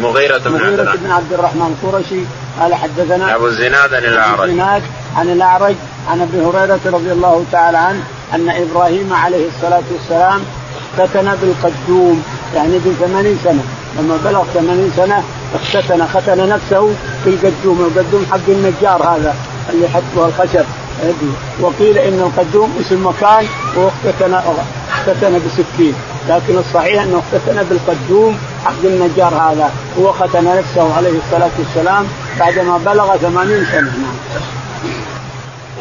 مغيرة 0.00 0.38
بن 0.38 0.64
عبد 0.64 0.80
الرحمن. 0.80 1.00
بن 1.04 1.10
عبد 1.10 1.32
الرحمن 1.32 1.78
قرشي 1.82 2.20
قال 2.60 2.74
حدثنا 2.74 3.34
أبو 3.34 3.46
الزناد 3.46 3.94
عن 3.94 4.04
الأعرج. 4.04 4.48
الزناد 4.48 4.82
عن 5.16 5.30
الأعرج 5.30 5.74
عن 6.08 6.20
أبي 6.20 6.40
هريرة 6.40 6.80
رضي 6.84 7.12
الله 7.12 7.44
تعالى 7.52 7.78
عنه 7.78 8.02
أن 8.34 8.48
إبراهيم 8.48 9.12
عليه 9.12 9.48
الصلاة 9.48 9.82
والسلام 9.92 10.40
اختتن 10.98 11.34
بالقدوم 11.42 12.22
يعني 12.54 12.78
بثمانين 12.78 13.38
سنة. 13.44 13.64
لما 13.98 14.18
بلغ 14.24 14.44
ثمانين 14.54 14.92
سنة 14.96 15.22
اختتن 15.54 16.06
ختن 16.06 16.48
نفسه 16.48 16.94
بالقدوم 17.24 17.90
القدوم 17.90 18.26
حق 18.30 18.48
النجار 18.48 19.02
هذا 19.02 19.34
اللي 19.70 19.84
يحطه 19.84 20.26
الخشب. 20.26 20.64
وقيل 21.60 21.98
إن 21.98 22.20
القدوم 22.20 22.78
اسم 22.80 23.06
مكان 23.06 23.46
واختتن 23.76 24.34
اختتن 24.34 25.42
بسكين. 25.46 25.94
لكن 26.28 26.58
الصحيح 26.58 27.02
إنه 27.02 27.18
اختتن 27.18 27.62
بالقدوم 27.62 28.38
حق 28.64 28.84
النجار 28.84 29.34
هذا. 29.34 29.70
هو 29.98 30.12
ختن 30.12 30.44
نفسه 30.44 30.96
عليه 30.96 31.18
الصلاة 31.26 31.50
والسلام 31.58 32.06
بعدما 32.40 32.78
بلغ 32.78 33.16
ثمانين 33.16 33.66
سنة. 33.72 33.92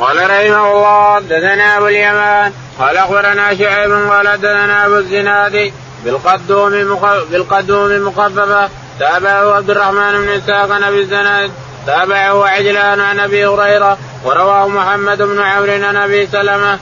قال 0.02 0.18
رحمه 0.18 0.72
الله 0.72 1.16
حدثنا 1.16 1.78
أبو 1.78 1.88
اليمان. 1.88 2.52
قال 2.80 2.98
أخبرنا 2.98 3.56
شعيب 3.56 3.92
قال 3.92 4.28
حدثنا 4.28 4.86
أبو 4.86 4.96
الزناد. 4.96 5.72
بالقدوم 6.06 6.72
بالقدوم 7.32 8.08
مخففه 8.08 8.70
تابعه 9.00 9.56
عبد 9.56 9.70
الرحمن 9.70 10.12
بن 10.12 10.30
إسحاق 10.30 10.72
عن 10.72 10.84
أبي 10.84 11.02
الزناد. 11.02 11.52
تابعه 11.88 12.48
عجلان 12.48 13.00
عن 13.00 13.20
ابي 13.20 13.46
هريرة 13.48 13.98
ورواه 14.26 14.68
محمد 14.68 15.18
بن 15.22 15.40
عمرو 15.40 15.72
عن 15.72 15.96
أبي 15.96 16.28
سلمة. 16.28 16.80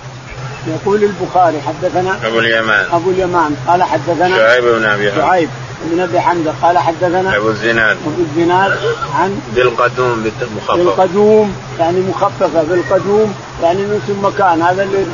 يقول 0.68 1.04
البخاري 1.04 1.62
حدثنا 1.62 2.28
أبو 2.28 2.40
اليمان. 2.40 2.86
أبو 2.94 3.10
اليمان. 3.10 3.56
قال 3.68 3.84
حدثنا 3.84 4.38
شعيب 4.38 4.64
بن 4.64 4.86
أبي 4.86 5.12
شعيب 5.12 5.50
بن 5.84 6.00
أبي 6.00 6.20
حمزة. 6.20 6.54
قال 6.62 6.78
حدثنا 6.78 7.38
أبو 7.38 7.50
الزناد. 7.50 7.98
أبو 8.06 8.22
الزناد 8.22 8.78
عن 9.16 9.40
بالقدوم 9.56 10.32
مخففه 10.58 10.76
بالقدوم 10.76 11.56
يعني 11.80 12.00
مخففة. 12.00 12.64
بالقدوم 12.64 13.36
يعني 13.64 13.80
نسم 13.82 14.26
مكان. 14.26 14.62
هذا 14.62 14.84
اللي 14.84 15.06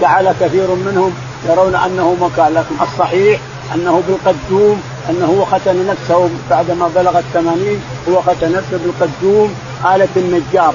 جعل 0.00 0.34
كثير 0.40 0.66
منهم 0.70 1.14
يرون 1.48 1.74
أنه 1.74 2.16
مكان 2.20 2.54
لكن 2.54 2.74
الصحيح 2.82 3.40
أنه 3.74 4.02
بالقدوم 4.08 4.82
أنه 5.10 5.26
هو 5.26 5.44
ختن 5.44 5.86
نفسه 5.86 6.30
بعدما 6.50 6.88
بلغ 6.94 7.18
الثمانين 7.18 7.82
هو 8.08 8.22
ختن 8.22 8.52
نفسه 8.52 8.78
بالقدوم 8.84 9.54
آلة 9.94 10.08
النجار. 10.16 10.74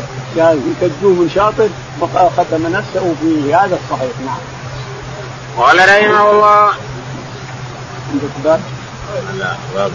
كدوم 0.81 1.29
شاطر 1.35 1.69
وختم 2.01 2.67
نفسه 2.67 3.15
فيه 3.21 3.65
هذا 3.65 3.79
الصحيح. 3.83 4.11
نعم. 4.25 4.41
قال 5.57 5.77
رحمه 5.77 6.31
الله. 6.31 6.71
عندك 8.11 8.33
باب؟ 8.43 8.61
لا 9.39 9.55
باب 9.75 9.91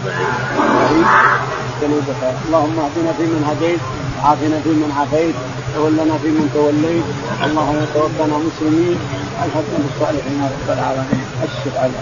اللهم 2.47 2.79
اهدنا 2.79 3.13
فيمن 3.17 3.43
هديت 3.49 3.79
وعافنا 4.17 4.59
فيمن 4.63 4.91
عافيت 4.99 5.35
تولنا 5.75 6.17
فيمن 6.23 6.49
توليت. 6.53 7.07
اللهم 7.45 7.85
توفنا 7.93 8.37
مسلمين 8.37 8.97
الحقنا 9.45 9.77
بالصالحين 9.83 10.49
رب 10.51 10.77
العالمين. 10.77 11.25
اشهد 11.43 11.77
على 11.77 11.99